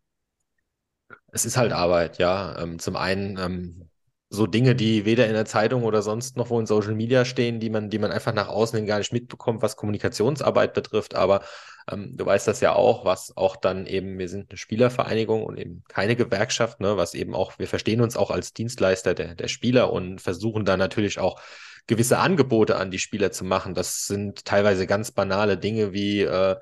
es 1.32 1.46
ist 1.46 1.56
halt 1.56 1.72
Arbeit, 1.72 2.18
ja. 2.18 2.56
Ähm, 2.62 2.78
zum 2.78 2.94
einen 2.94 3.38
ähm, 3.38 3.88
so 4.32 4.46
Dinge, 4.46 4.74
die 4.74 5.04
weder 5.04 5.26
in 5.26 5.34
der 5.34 5.44
Zeitung 5.44 5.84
oder 5.84 6.00
sonst 6.00 6.38
noch 6.38 6.48
wo 6.48 6.58
in 6.58 6.64
Social 6.64 6.94
Media 6.94 7.26
stehen, 7.26 7.60
die 7.60 7.68
man, 7.68 7.90
die 7.90 7.98
man 7.98 8.10
einfach 8.10 8.32
nach 8.32 8.48
außen 8.48 8.78
hin 8.78 8.86
gar 8.86 8.96
nicht 8.96 9.12
mitbekommt, 9.12 9.60
was 9.60 9.76
Kommunikationsarbeit 9.76 10.72
betrifft. 10.72 11.14
Aber 11.14 11.42
ähm, 11.90 12.16
du 12.16 12.24
weißt 12.24 12.48
das 12.48 12.60
ja 12.60 12.72
auch, 12.72 13.04
was 13.04 13.36
auch 13.36 13.56
dann 13.56 13.84
eben, 13.86 14.18
wir 14.18 14.30
sind 14.30 14.50
eine 14.50 14.56
Spielervereinigung 14.56 15.44
und 15.44 15.58
eben 15.58 15.84
keine 15.86 16.16
Gewerkschaft, 16.16 16.80
ne, 16.80 16.96
was 16.96 17.12
eben 17.12 17.34
auch, 17.34 17.58
wir 17.58 17.68
verstehen 17.68 18.00
uns 18.00 18.16
auch 18.16 18.30
als 18.30 18.54
Dienstleister 18.54 19.12
der, 19.14 19.34
der 19.34 19.48
Spieler 19.48 19.92
und 19.92 20.22
versuchen 20.22 20.64
dann 20.64 20.78
natürlich 20.78 21.18
auch 21.18 21.38
gewisse 21.86 22.18
Angebote 22.18 22.76
an 22.76 22.90
die 22.90 23.00
Spieler 23.00 23.32
zu 23.32 23.44
machen. 23.44 23.74
Das 23.74 24.06
sind 24.06 24.46
teilweise 24.46 24.86
ganz 24.86 25.10
banale 25.10 25.58
Dinge 25.58 25.92
wie 25.92 26.22
äh, 26.22 26.56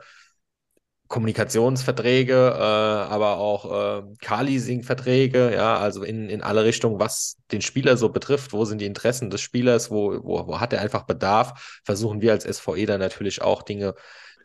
Kommunikationsverträge, 1.11 2.35
äh, 2.35 2.63
aber 2.63 3.39
auch 3.39 3.65
äh, 3.99 4.03
Car-Leasing-Verträge, 4.21 5.53
ja, 5.53 5.77
also 5.77 6.05
in, 6.05 6.31
in 6.31 6.41
alle 6.41 6.63
Richtungen, 6.63 7.01
was 7.01 7.37
den 7.51 7.63
Spieler 7.63 7.97
so 7.97 8.11
betrifft, 8.11 8.53
wo 8.53 8.65
sind 8.65 8.81
die 8.81 8.87
Interessen 8.87 9.29
des 9.29 9.41
Spielers, 9.41 9.91
wo, 9.91 10.23
wo, 10.23 10.47
wo 10.47 10.61
hat 10.61 10.73
er 10.73 10.81
einfach 10.81 11.03
Bedarf, 11.03 11.81
versuchen 11.85 12.21
wir 12.21 12.31
als 12.31 12.45
SVE 12.45 12.87
dann 12.87 13.01
natürlich 13.01 13.43
auch 13.43 13.63
Dinge, 13.63 13.97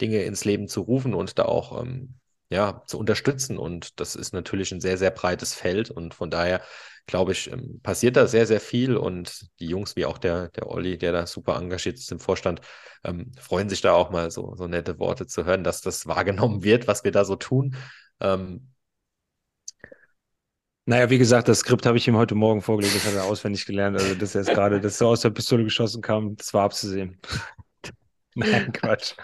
Dinge 0.02 0.24
ins 0.24 0.44
Leben 0.44 0.68
zu 0.68 0.82
rufen 0.82 1.14
und 1.14 1.38
da 1.38 1.46
auch 1.46 1.84
ähm, 1.84 2.16
ja, 2.50 2.82
zu 2.88 2.98
unterstützen. 2.98 3.60
Und 3.60 4.00
das 4.00 4.16
ist 4.16 4.34
natürlich 4.34 4.72
ein 4.72 4.82
sehr, 4.82 4.98
sehr 4.98 5.12
breites 5.12 5.54
Feld. 5.54 5.92
Und 5.92 6.16
von 6.16 6.32
daher, 6.32 6.62
glaube 7.08 7.32
ich, 7.34 7.52
ähm, 7.52 7.80
passiert 7.82 8.16
da 8.16 8.28
sehr, 8.28 8.48
sehr 8.48 8.60
viel. 8.60 8.98
Und 8.98 9.48
die 9.60 9.68
Jungs, 9.68 9.96
wie 9.96 10.06
auch 10.06 10.18
der, 10.18 10.50
der 10.50 10.70
Olli, 10.70 10.98
der 10.98 11.12
da 11.12 11.28
super 11.28 11.56
engagiert 11.58 11.98
ist 11.98 12.12
im 12.12 12.20
Vorstand, 12.20 12.62
ähm, 13.04 13.32
freuen 13.40 13.70
sich 13.70 13.82
da 13.82 13.94
auch 13.94 14.10
mal 14.12 14.32
so, 14.32 14.56
so 14.56 14.68
nette 14.68 15.00
Worte 15.00 15.28
zu 15.28 15.46
hören, 15.46 15.64
dass 15.64 15.82
das 15.82 16.08
wahrgenommen 16.08 16.64
wird, 16.64 16.88
was 16.88 17.04
wir 17.04 17.12
da 17.12 17.26
so 17.26 17.36
tun. 17.36 17.76
Ähm, 18.20 18.72
naja, 20.88 21.10
wie 21.10 21.18
gesagt, 21.18 21.48
das 21.48 21.60
Skript 21.60 21.86
habe 21.88 21.98
ich 21.98 22.08
ihm 22.08 22.16
heute 22.16 22.36
Morgen 22.36 22.62
vorgelegt, 22.62 22.96
das 22.96 23.06
hat 23.06 23.16
er 23.16 23.24
auswendig 23.26 23.66
gelernt. 23.66 23.98
Also, 24.00 24.14
dass 24.14 24.36
er 24.36 24.42
jetzt 24.42 24.54
gerade, 24.54 24.80
dass 24.80 25.00
so 25.00 25.08
aus 25.08 25.22
der 25.22 25.32
Pistole 25.32 25.64
geschossen 25.64 26.02
kam, 26.02 26.36
das 26.36 26.54
war 26.54 26.64
abzusehen. 26.64 27.20
Nein, 28.36 28.72
Quatsch. 28.72 29.16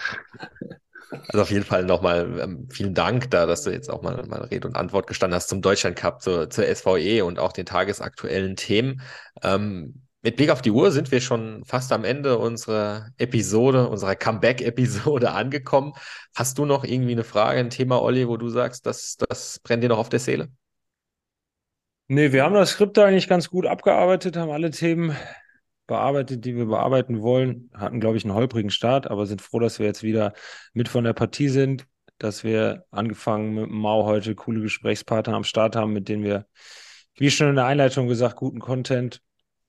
Also 1.11 1.41
auf 1.41 1.51
jeden 1.51 1.65
Fall 1.65 1.83
nochmal 1.83 2.39
ähm, 2.39 2.67
vielen 2.71 2.93
Dank 2.93 3.29
da, 3.31 3.45
dass 3.45 3.63
du 3.63 3.71
jetzt 3.71 3.89
auch 3.89 4.01
mal, 4.01 4.25
mal 4.27 4.41
Rede 4.43 4.67
und 4.67 4.75
Antwort 4.75 5.07
gestanden 5.07 5.35
hast 5.35 5.49
zum 5.49 5.61
Deutschland 5.61 5.97
Cup, 5.97 6.21
zur, 6.21 6.49
zur 6.49 6.63
SVE 6.73 7.25
und 7.25 7.37
auch 7.37 7.51
den 7.51 7.65
tagesaktuellen 7.65 8.55
Themen. 8.55 9.01
Ähm, 9.43 10.03
mit 10.23 10.35
Blick 10.35 10.51
auf 10.51 10.61
die 10.61 10.71
Uhr 10.71 10.91
sind 10.91 11.11
wir 11.11 11.19
schon 11.19 11.65
fast 11.65 11.91
am 11.91 12.03
Ende 12.03 12.37
unserer 12.37 13.09
Episode, 13.17 13.89
unserer 13.89 14.15
Comeback-Episode 14.15 15.31
angekommen. 15.33 15.93
Hast 16.35 16.57
du 16.57 16.65
noch 16.65 16.83
irgendwie 16.83 17.13
eine 17.13 17.23
Frage, 17.23 17.59
ein 17.59 17.71
Thema, 17.71 18.01
Olli, 18.01 18.27
wo 18.27 18.37
du 18.37 18.47
sagst, 18.49 18.85
das, 18.85 19.17
das 19.17 19.59
brennt 19.59 19.83
dir 19.83 19.89
noch 19.89 19.97
auf 19.97 20.09
der 20.09 20.19
Seele? 20.19 20.49
Nee, 22.07 22.31
wir 22.31 22.43
haben 22.43 22.53
das 22.53 22.71
Skript 22.71 22.99
eigentlich 22.99 23.27
ganz 23.27 23.49
gut 23.49 23.65
abgearbeitet, 23.65 24.37
haben 24.37 24.51
alle 24.51 24.69
Themen 24.69 25.15
bearbeitet, 25.87 26.45
die 26.45 26.55
wir 26.55 26.65
bearbeiten 26.65 27.21
wollen. 27.21 27.69
Hatten, 27.73 27.99
glaube 27.99 28.17
ich, 28.17 28.23
einen 28.23 28.33
holprigen 28.33 28.71
Start, 28.71 29.09
aber 29.09 29.25
sind 29.25 29.41
froh, 29.41 29.59
dass 29.59 29.79
wir 29.79 29.85
jetzt 29.85 30.03
wieder 30.03 30.33
mit 30.73 30.87
von 30.87 31.03
der 31.03 31.13
Partie 31.13 31.49
sind, 31.49 31.85
dass 32.17 32.43
wir 32.43 32.85
angefangen 32.91 33.53
mit 33.55 33.69
Mau 33.69 34.05
heute 34.05 34.35
coole 34.35 34.61
Gesprächspartner 34.61 35.35
am 35.35 35.43
Start 35.43 35.75
haben, 35.75 35.93
mit 35.93 36.07
denen 36.07 36.23
wir, 36.23 36.45
wie 37.15 37.31
schon 37.31 37.49
in 37.49 37.55
der 37.55 37.65
Einleitung 37.65 38.07
gesagt, 38.07 38.35
guten 38.35 38.59
Content 38.59 39.21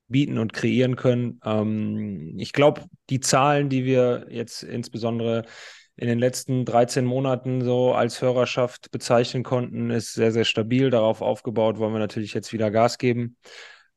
bieten 0.09 0.39
und 0.39 0.53
kreieren 0.53 0.97
können. 0.97 1.41
Ähm, 1.45 2.35
ich 2.39 2.53
glaube, 2.53 2.83
die 3.11 3.21
Zahlen, 3.21 3.69
die 3.69 3.85
wir 3.85 4.27
jetzt 4.29 4.63
insbesondere 4.63 5.45
in 5.97 6.07
den 6.07 6.19
letzten 6.19 6.65
13 6.65 7.05
Monaten 7.05 7.63
so 7.63 7.93
als 7.95 8.23
Hörerschaft 8.23 8.91
bezeichnen 8.91 9.43
konnten, 9.43 9.91
ist 9.91 10.15
sehr, 10.15 10.33
sehr 10.33 10.45
stabil. 10.45 10.91
Darauf 10.91 11.21
aufgebaut 11.21 11.79
wollen 11.79 11.93
wir 11.93 11.99
natürlich 11.99 12.35
jetzt 12.35 12.53
wieder 12.53 12.71
Gas 12.71 12.99
geben. 12.99 13.37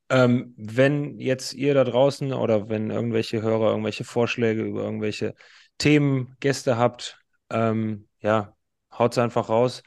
Ähm, 0.09 0.53
wenn 0.57 1.19
jetzt 1.19 1.53
ihr 1.53 1.73
da 1.73 1.83
draußen 1.83 2.31
oder 2.31 2.69
wenn 2.69 2.91
irgendwelche 2.91 3.41
Hörer 3.41 3.71
irgendwelche 3.71 4.03
Vorschläge 4.03 4.61
über 4.61 4.83
irgendwelche 4.83 5.33
Themen, 5.77 6.35
Gäste 6.39 6.77
habt, 6.77 7.19
ähm, 7.49 8.07
ja, 8.19 8.55
haut 8.91 9.13
es 9.13 9.17
einfach 9.17 9.49
raus 9.49 9.83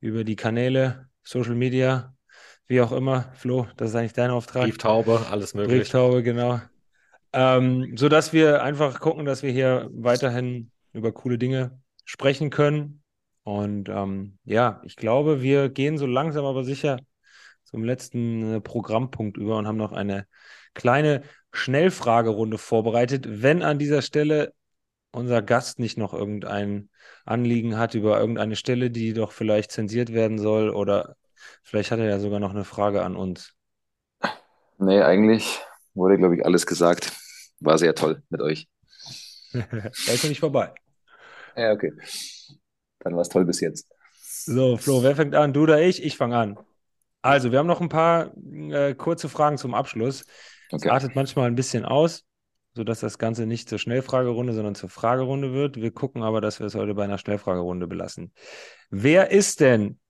über 0.00 0.24
die 0.24 0.36
Kanäle, 0.36 1.08
Social 1.22 1.54
Media, 1.54 2.14
wie 2.66 2.80
auch 2.80 2.92
immer. 2.92 3.30
Flo, 3.34 3.66
das 3.76 3.90
ist 3.90 3.96
eigentlich 3.96 4.12
dein 4.14 4.30
Auftrag. 4.30 4.64
Brieftaube, 4.64 5.26
alles 5.30 5.54
möglich. 5.54 5.82
Brieftaube, 5.82 6.22
genau. 6.22 6.60
Ähm, 7.32 7.96
sodass 7.96 8.32
wir 8.32 8.62
einfach 8.62 9.00
gucken, 9.00 9.24
dass 9.24 9.42
wir 9.42 9.52
hier 9.52 9.88
weiterhin 9.92 10.70
über 10.92 11.12
coole 11.12 11.38
Dinge 11.38 11.80
sprechen 12.04 12.50
können. 12.50 13.02
Und 13.44 13.88
ähm, 13.88 14.38
ja, 14.44 14.80
ich 14.84 14.96
glaube, 14.96 15.42
wir 15.42 15.68
gehen 15.68 15.98
so 15.98 16.06
langsam 16.06 16.44
aber 16.44 16.64
sicher 16.64 16.98
zum 17.72 17.84
letzten 17.84 18.54
äh, 18.54 18.60
Programmpunkt 18.60 19.36
über 19.36 19.56
und 19.56 19.66
haben 19.66 19.78
noch 19.78 19.92
eine 19.92 20.26
kleine 20.74 21.22
Schnellfragerunde 21.52 22.58
vorbereitet. 22.58 23.24
Wenn 23.28 23.62
an 23.62 23.78
dieser 23.78 24.02
Stelle 24.02 24.52
unser 25.10 25.42
Gast 25.42 25.78
nicht 25.78 25.98
noch 25.98 26.14
irgendein 26.14 26.88
Anliegen 27.24 27.78
hat 27.78 27.94
über 27.94 28.20
irgendeine 28.20 28.56
Stelle, 28.56 28.90
die 28.90 29.12
doch 29.12 29.32
vielleicht 29.32 29.72
zensiert 29.72 30.12
werden 30.12 30.38
soll 30.38 30.70
oder 30.70 31.16
vielleicht 31.62 31.90
hat 31.90 31.98
er 31.98 32.06
ja 32.08 32.18
sogar 32.18 32.40
noch 32.40 32.50
eine 32.50 32.64
Frage 32.64 33.02
an 33.02 33.16
uns. 33.16 33.54
Nee, 34.78 35.00
eigentlich 35.00 35.60
wurde, 35.94 36.18
glaube 36.18 36.36
ich, 36.36 36.44
alles 36.44 36.66
gesagt. 36.66 37.12
War 37.60 37.78
sehr 37.78 37.94
toll 37.94 38.22
mit 38.30 38.40
euch. 38.40 38.68
er 39.52 39.92
ist 39.92 40.24
noch 40.24 40.30
nicht 40.30 40.40
vorbei. 40.40 40.72
Ja, 41.56 41.72
okay. 41.72 41.92
Dann 43.00 43.14
war 43.14 43.22
es 43.22 43.28
toll 43.28 43.44
bis 43.44 43.60
jetzt. 43.60 43.88
So, 44.44 44.76
Flo, 44.76 45.02
wer 45.02 45.14
fängt 45.14 45.34
an? 45.34 45.52
Du 45.52 45.62
oder 45.62 45.80
ich? 45.80 46.02
Ich 46.02 46.16
fange 46.16 46.36
an. 46.36 46.58
Also, 47.22 47.52
wir 47.52 47.60
haben 47.60 47.68
noch 47.68 47.80
ein 47.80 47.88
paar 47.88 48.36
äh, 48.36 48.94
kurze 48.94 49.28
Fragen 49.28 49.56
zum 49.56 49.74
Abschluss. 49.74 50.26
Es 50.70 50.86
artet 50.86 51.14
manchmal 51.14 51.46
ein 51.46 51.54
bisschen 51.54 51.84
aus, 51.84 52.24
sodass 52.74 53.00
das 53.00 53.18
Ganze 53.18 53.46
nicht 53.46 53.68
zur 53.68 53.78
Schnellfragerunde, 53.78 54.52
sondern 54.52 54.74
zur 54.74 54.88
Fragerunde 54.88 55.52
wird. 55.52 55.76
Wir 55.76 55.92
gucken 55.92 56.22
aber, 56.22 56.40
dass 56.40 56.58
wir 56.58 56.66
es 56.66 56.74
heute 56.74 56.94
bei 56.94 57.04
einer 57.04 57.18
Schnellfragerunde 57.18 57.86
belassen. 57.86 58.32
Wer 58.90 59.30
ist 59.30 59.60
denn 59.60 60.00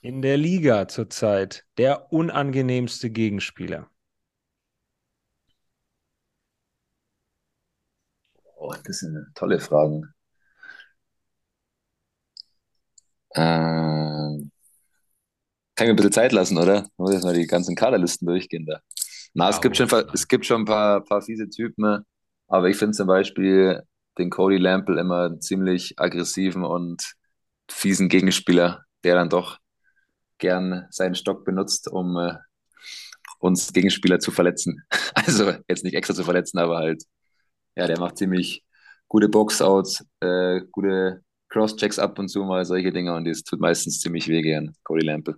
in 0.00 0.22
der 0.22 0.36
Liga 0.38 0.88
zurzeit 0.88 1.64
der 1.76 2.12
unangenehmste 2.12 3.10
Gegenspieler? 3.10 3.90
Oh, 8.56 8.74
das 8.84 9.00
sind 9.00 9.26
tolle 9.34 9.60
Fragen. 9.60 10.14
Ähm, 13.36 14.50
kann 15.74 15.86
ich 15.86 15.88
mir 15.88 15.94
ein 15.94 15.96
bisschen 15.96 16.12
Zeit 16.12 16.32
lassen, 16.32 16.58
oder? 16.58 16.88
Muss 16.96 17.12
jetzt 17.12 17.24
mal 17.24 17.34
die 17.34 17.46
ganzen 17.46 17.74
Kaderlisten 17.74 18.26
durchgehen 18.26 18.66
da. 18.66 18.80
Na, 19.34 19.48
es, 19.48 19.60
gibt 19.60 19.76
schon, 19.76 19.88
es 20.12 20.28
gibt 20.28 20.46
schon 20.46 20.62
ein 20.62 20.64
paar, 20.64 21.04
paar 21.04 21.20
fiese 21.20 21.48
Typen, 21.48 22.04
aber 22.46 22.68
ich 22.68 22.76
finde 22.76 22.96
zum 22.96 23.08
Beispiel 23.08 23.82
den 24.16 24.30
Cody 24.30 24.58
Lample 24.58 25.00
immer 25.00 25.24
einen 25.24 25.40
ziemlich 25.40 25.98
aggressiven 25.98 26.64
und 26.64 27.14
fiesen 27.68 28.08
Gegenspieler, 28.08 28.84
der 29.02 29.16
dann 29.16 29.28
doch 29.28 29.58
gern 30.38 30.86
seinen 30.90 31.16
Stock 31.16 31.44
benutzt, 31.44 31.88
um 31.88 32.16
äh, 32.16 32.34
uns 33.40 33.72
Gegenspieler 33.72 34.18
zu 34.20 34.30
verletzen. 34.30 34.82
Also 35.16 35.54
jetzt 35.68 35.84
nicht 35.84 35.94
extra 35.94 36.14
zu 36.14 36.24
verletzen, 36.24 36.58
aber 36.58 36.78
halt, 36.78 37.04
ja, 37.76 37.86
der 37.86 37.98
macht 37.98 38.18
ziemlich 38.18 38.64
gute 39.08 39.28
Boxouts, 39.28 40.04
äh, 40.20 40.60
gute 40.72 41.22
Crosschecks 41.48 41.98
ab 41.98 42.18
und 42.18 42.28
zu 42.28 42.44
mal, 42.44 42.64
solche 42.64 42.92
Dinge 42.92 43.14
und 43.14 43.24
das 43.26 43.42
tut 43.42 43.60
meistens 43.60 44.00
ziemlich 44.00 44.28
weh 44.28 44.42
gern, 44.42 44.74
Cody 44.82 45.04
Lample. 45.04 45.36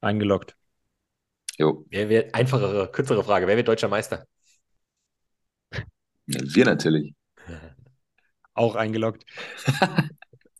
Eingeloggt. 0.00 0.56
Jo. 1.58 1.84
Wer 1.90 2.08
wird, 2.08 2.34
einfachere, 2.34 2.90
kürzere 2.90 3.24
Frage. 3.24 3.46
Wer 3.46 3.56
wird 3.56 3.68
deutscher 3.68 3.88
Meister? 3.88 4.24
Ja, 6.26 6.40
wir 6.42 6.64
natürlich. 6.64 7.14
Auch 8.54 8.74
eingeloggt. 8.76 9.24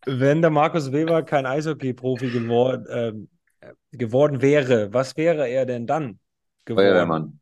Wenn 0.07 0.41
der 0.41 0.51
Markus 0.51 0.91
Weber 0.93 1.23
kein 1.23 1.45
Eishockey-Profi 1.45 2.31
geworden, 2.31 2.87
äh, 2.87 3.67
geworden 3.93 4.41
wäre, 4.41 4.93
was 4.93 5.17
wäre 5.17 5.49
er 5.49 5.67
denn 5.67 5.87
dann 5.87 6.19
geworden? 6.65 6.87
Feuerwehrmann. 6.87 7.41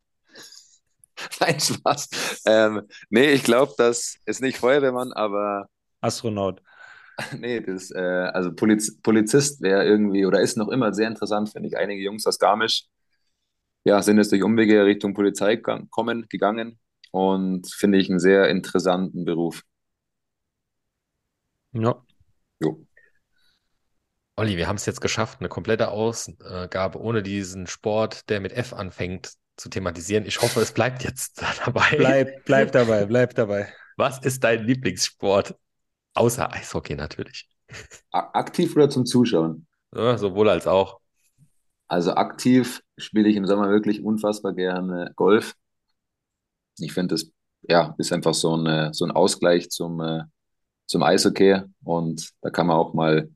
Nein, 1.41 1.61
Spaß. 1.61 2.43
Ähm, 2.47 2.83
nee, 3.09 3.33
ich 3.33 3.45
glaube, 3.45 3.75
das 3.79 4.17
ist 4.27 4.43
nicht 4.43 4.59
Feuerwehrmann, 4.59 5.13
aber. 5.13 5.69
Astronaut. 6.01 6.61
Nee, 7.39 7.61
das, 7.61 7.91
äh, 7.91 7.99
also 7.99 8.53
Poliz 8.53 9.01
Polizist 9.01 9.63
wäre 9.63 9.85
irgendwie 9.85 10.27
oder 10.27 10.41
ist 10.41 10.57
noch 10.57 10.69
immer 10.69 10.93
sehr 10.93 11.09
interessant, 11.09 11.51
finde 11.51 11.69
ich. 11.69 11.77
Einige 11.77 12.03
Jungs 12.03 12.27
aus 12.27 12.39
Garmisch 12.39 12.89
ja, 13.87 14.03
sind 14.03 14.19
jetzt 14.19 14.33
durch 14.33 14.43
Umwege 14.43 14.85
Richtung 14.85 15.15
Polizei 15.15 15.57
kommen, 15.57 16.27
gegangen 16.29 16.81
und 17.13 17.73
finde 17.73 17.99
ich 17.99 18.11
einen 18.11 18.19
sehr 18.19 18.49
interessanten 18.49 19.25
Beruf. 19.25 19.63
Ja. 21.73 22.03
Jo. 22.61 22.85
Olli, 24.35 24.57
wir 24.57 24.67
haben 24.67 24.77
es 24.77 24.87
jetzt 24.87 25.01
geschafft, 25.01 25.39
eine 25.39 25.49
komplette 25.49 25.93
Ausgabe 25.93 27.01
ohne 27.01 27.23
diesen 27.23 27.69
Sport, 27.69 28.29
der 28.29 28.41
mit 28.41 28.53
F 28.53 28.73
anfängt, 28.73 29.35
zu 29.57 29.69
thematisieren. 29.69 30.27
Ich 30.27 30.43
hoffe, 30.43 30.61
es 30.61 30.73
bleibt 30.73 31.05
jetzt 31.05 31.41
dabei. 31.65 31.95
Bleib, 31.97 32.45
bleib 32.45 32.73
dabei, 32.73 33.07
bleib 33.07 33.35
dabei. 33.37 33.73
Was 33.97 34.19
ist 34.19 34.43
dein 34.43 34.65
Lieblingssport? 34.65 35.55
Außer 36.17 36.53
Eishockey 36.53 36.95
natürlich. 36.95 37.49
Aktiv 38.11 38.75
oder 38.75 38.89
zum 38.89 39.05
Zuschauen? 39.05 39.67
Ja, 39.95 40.17
sowohl 40.17 40.49
als 40.49 40.67
auch. 40.67 41.01
Also 41.89 42.15
aktiv 42.15 42.83
spiele 42.97 43.29
ich 43.29 43.37
im 43.37 43.47
Sommer 43.47 43.69
wirklich 43.69 44.03
unfassbar 44.03 44.55
gerne 44.55 45.13
Golf. 45.15 45.55
Ich 46.79 46.93
finde, 46.93 47.15
das 47.15 47.31
ja, 47.63 47.95
ist 47.99 48.13
einfach 48.13 48.35
so, 48.35 48.55
eine, 48.55 48.93
so 48.95 49.05
ein 49.05 49.11
Ausgleich 49.11 49.71
zum, 49.71 50.01
äh, 50.01 50.23
zum 50.87 51.03
Eishockey. 51.03 51.63
Und 51.85 52.31
da 52.41 52.51
kann 52.51 52.67
man 52.67 52.77
auch 52.77 52.95
mal 52.95 53.29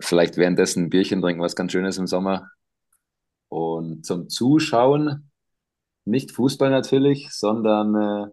vielleicht 0.00 0.36
währenddessen 0.36 0.84
ein 0.84 0.90
Bierchen 0.90 1.22
trinken, 1.22 1.42
was 1.42 1.56
ganz 1.56 1.72
Schönes 1.72 1.96
im 1.98 2.06
Sommer. 2.06 2.48
Und 3.48 4.04
zum 4.04 4.28
Zuschauen, 4.28 5.30
nicht 6.04 6.32
Fußball 6.32 6.70
natürlich, 6.70 7.30
sondern 7.30 7.94
äh, 7.94 8.30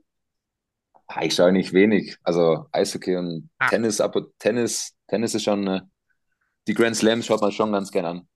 ich 1.21 1.35
schaue 1.35 1.51
nicht 1.51 1.73
wenig. 1.73 2.17
Also 2.23 2.67
Eishockey 2.71 3.15
und 3.15 3.49
ah. 3.57 3.67
Tennis, 3.69 3.99
aber 4.01 4.27
Tennis, 4.37 4.93
Tennis 5.07 5.35
ist 5.35 5.43
schon, 5.43 5.67
äh, 5.67 5.81
die 6.67 6.73
Grand 6.73 6.95
Slams 6.95 7.25
schaut 7.25 7.41
man 7.41 7.51
schon 7.51 7.71
ganz 7.71 7.91
gern 7.91 8.05
an. 8.05 8.27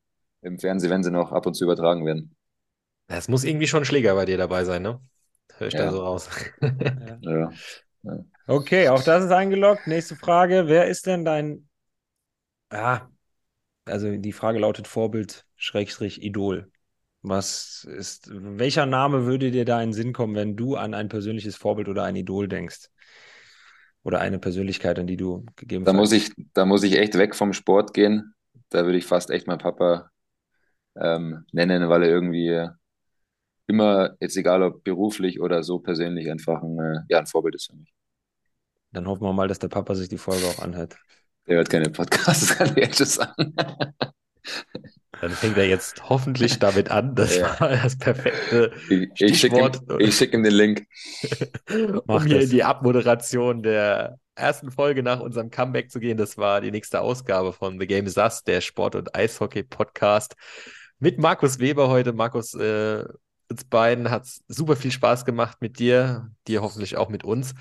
Im 0.42 0.60
Fernsehen, 0.60 0.90
wenn 0.90 1.04
sie 1.04 1.12
noch 1.12 1.32
ab 1.32 1.46
und 1.46 1.54
zu 1.54 1.64
übertragen 1.64 2.06
werden. 2.06 2.36
Es 3.08 3.28
muss 3.28 3.44
irgendwie 3.44 3.68
schon 3.68 3.84
ein 3.84 3.86
Schläger 3.86 4.16
bei 4.16 4.26
dir 4.26 4.38
dabei 4.38 4.66
sein, 4.66 4.82
ne? 4.82 5.00
Hör 5.58 5.68
ich 5.68 5.74
ja. 5.74 5.86
da 5.86 5.92
so 5.92 6.02
raus. 6.02 6.30
ja. 7.22 7.52
ja. 8.02 8.26
Okay, 8.48 8.90
auch 8.90 9.04
das 9.04 9.26
ist 9.26 9.32
eingeloggt. 9.32 9.88
Nächste 9.88 10.16
Frage. 10.16 10.68
Wer 10.68 10.88
ist 10.88 11.06
denn 11.06 11.24
dein 11.24 11.70
Ja, 12.72 13.10
also 13.86 14.18
die 14.18 14.34
Frage 14.34 14.60
lautet 14.60 14.88
Vorbild, 14.88 15.46
Schrägstrich, 15.56 16.22
Idol. 16.24 16.72
Was 17.24 17.88
ist, 17.90 18.30
welcher 18.32 18.86
Name 18.86 19.26
würde 19.26 19.50
dir 19.50 19.64
da 19.66 19.82
in 19.82 19.90
den 19.90 19.94
Sinn 19.94 20.14
kommen, 20.14 20.36
wenn 20.36 20.58
du 20.58 20.76
an 20.76 20.94
ein 20.94 21.08
persönliches 21.08 21.56
Vorbild 21.56 21.88
oder 21.88 22.04
ein 22.04 22.18
Idol 22.18 22.48
denkst? 22.50 22.90
Oder 24.04 24.20
eine 24.20 24.40
Persönlichkeit, 24.40 25.00
an 25.00 25.08
die 25.08 25.16
du 25.16 25.46
gegeben 25.56 25.86
Da 25.86 25.94
muss 25.94 26.12
ich, 26.12 26.32
da 26.54 26.66
muss 26.66 26.84
ich 26.84 26.98
echt 26.98 27.18
weg 27.18 27.36
vom 27.36 27.54
Sport 27.54 27.94
gehen. 27.94 28.34
Da 28.70 28.84
würde 28.84 28.98
ich 28.98 29.06
fast 29.06 29.30
echt 29.30 29.48
meinen 29.48 29.60
Papa 29.60 30.10
ähm, 30.96 31.46
nennen, 31.54 31.88
weil 31.88 32.04
er 32.04 32.10
irgendwie 32.10 32.68
immer, 33.68 34.16
jetzt 34.20 34.36
egal 34.36 34.62
ob 34.64 34.84
beruflich 34.84 35.40
oder 35.40 35.64
so 35.64 35.80
persönlich, 35.80 36.30
einfach 36.30 36.62
ein, 36.62 36.78
äh, 36.80 37.00
ja, 37.10 37.20
ein 37.20 37.28
Vorbild 37.28 37.56
ist 37.56 37.68
für 37.68 37.76
mich. 37.76 37.94
Dann 38.92 39.08
hoffen 39.08 39.24
wir 39.24 39.34
mal, 39.34 39.48
dass 39.48 39.60
der 39.60 39.70
Papa 39.70 39.96
sich 39.96 40.10
die 40.10 40.18
Folge 40.18 40.46
auch 40.46 40.60
anhört. 40.60 40.98
Der 41.48 41.58
hört 41.58 41.70
keine 41.70 41.90
Podcasts, 41.90 42.48
das 42.48 42.58
kann 42.58 42.70
ich 42.70 42.76
jetzt 42.76 42.98
schon 42.98 43.08
sagen. 43.08 43.56
Dann 45.24 45.32
fängt 45.32 45.56
er 45.58 45.66
jetzt 45.66 46.10
hoffentlich 46.10 46.60
damit 46.60 46.92
an. 46.92 47.16
Das 47.16 47.38
Ja. 47.38 47.58
war 47.62 47.70
das 47.70 47.98
perfekte 47.98 48.74
Ich, 48.90 49.10
ich 49.22 49.40
schicke 49.40 49.58
ihm, 49.58 49.70
Stichwort. 49.70 50.02
ich 50.02 50.18
schick 50.18 50.34
ihm 50.34 50.44
den 50.44 50.54
Link. 50.54 50.86
um 52.08 52.26
hier 52.26 52.36
das. 52.36 52.44
in 52.46 52.50
die 52.50 52.64
Abmoderation 52.66 53.64
der 53.64 54.18
ersten 54.36 54.70
Folge 54.70 55.02
nach 55.02 55.22
unserem 55.22 55.50
Comeback 55.50 55.90
zu 55.92 56.02
gehen. 56.02 56.18
Das 56.18 56.38
war 56.38 56.60
die 56.60 56.72
nächste 56.72 57.00
Ausgabe 57.00 57.54
von 57.54 57.80
The 57.80 57.88
Game 57.88 58.06
Us, 58.18 58.44
der 58.44 58.60
Sport- 58.60 58.96
und 58.96 59.16
Eishockey-Podcast 59.16 60.36
mit 61.00 61.20
Markus 61.20 61.60
Weber 61.60 61.88
heute. 61.88 62.12
Markus, 62.12 62.54
äh, 62.56 63.06
uns 63.50 63.64
beiden 63.64 64.12
hat 64.12 64.24
es 64.24 64.44
super 64.50 64.76
viel 64.76 64.92
Spaß 64.92 65.24
gemacht 65.24 65.60
mit 65.62 65.80
dir, 65.80 66.30
dir 66.50 66.62
hoffentlich 66.62 66.98
auch 66.98 67.08
mit 67.08 67.24
uns. 67.24 67.54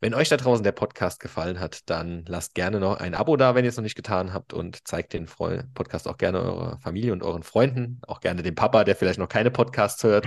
Wenn 0.00 0.14
euch 0.14 0.28
da 0.28 0.36
draußen 0.36 0.62
der 0.62 0.72
Podcast 0.72 1.18
gefallen 1.18 1.58
hat, 1.58 1.90
dann 1.90 2.24
lasst 2.28 2.54
gerne 2.54 2.78
noch 2.78 3.00
ein 3.00 3.14
Abo 3.14 3.36
da, 3.36 3.54
wenn 3.54 3.64
ihr 3.64 3.68
es 3.68 3.76
noch 3.76 3.82
nicht 3.82 3.96
getan 3.96 4.32
habt 4.32 4.52
und 4.52 4.86
zeigt 4.86 5.12
den 5.12 5.26
Freu 5.26 5.62
Podcast 5.74 6.06
auch 6.06 6.16
gerne 6.18 6.40
eurer 6.40 6.78
Familie 6.78 7.12
und 7.12 7.24
euren 7.24 7.42
Freunden, 7.42 8.00
auch 8.06 8.20
gerne 8.20 8.42
dem 8.42 8.54
Papa, 8.54 8.84
der 8.84 8.94
vielleicht 8.94 9.18
noch 9.18 9.28
keine 9.28 9.50
Podcasts 9.50 10.04
hört. 10.04 10.26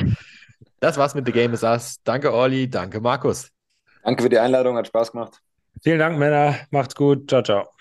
Das 0.82 0.98
war's 0.98 1.16
mit 1.16 1.26
The 1.26 1.32
Game 1.32 1.54
is 1.54 1.64
Us. 1.64 2.02
Danke, 2.04 2.34
Olli. 2.34 2.70
Danke, 2.70 3.00
Markus. 3.00 3.50
Danke 4.04 4.24
für 4.24 4.30
die 4.30 4.40
Einladung, 4.40 4.76
hat 4.76 4.88
Spaß 4.88 5.14
gemacht. 5.14 5.40
Vielen 5.82 6.00
Dank, 6.00 6.18
Männer. 6.18 6.56
Macht's 6.72 6.96
gut. 6.96 7.30
Ciao, 7.30 7.42
ciao. 7.42 7.81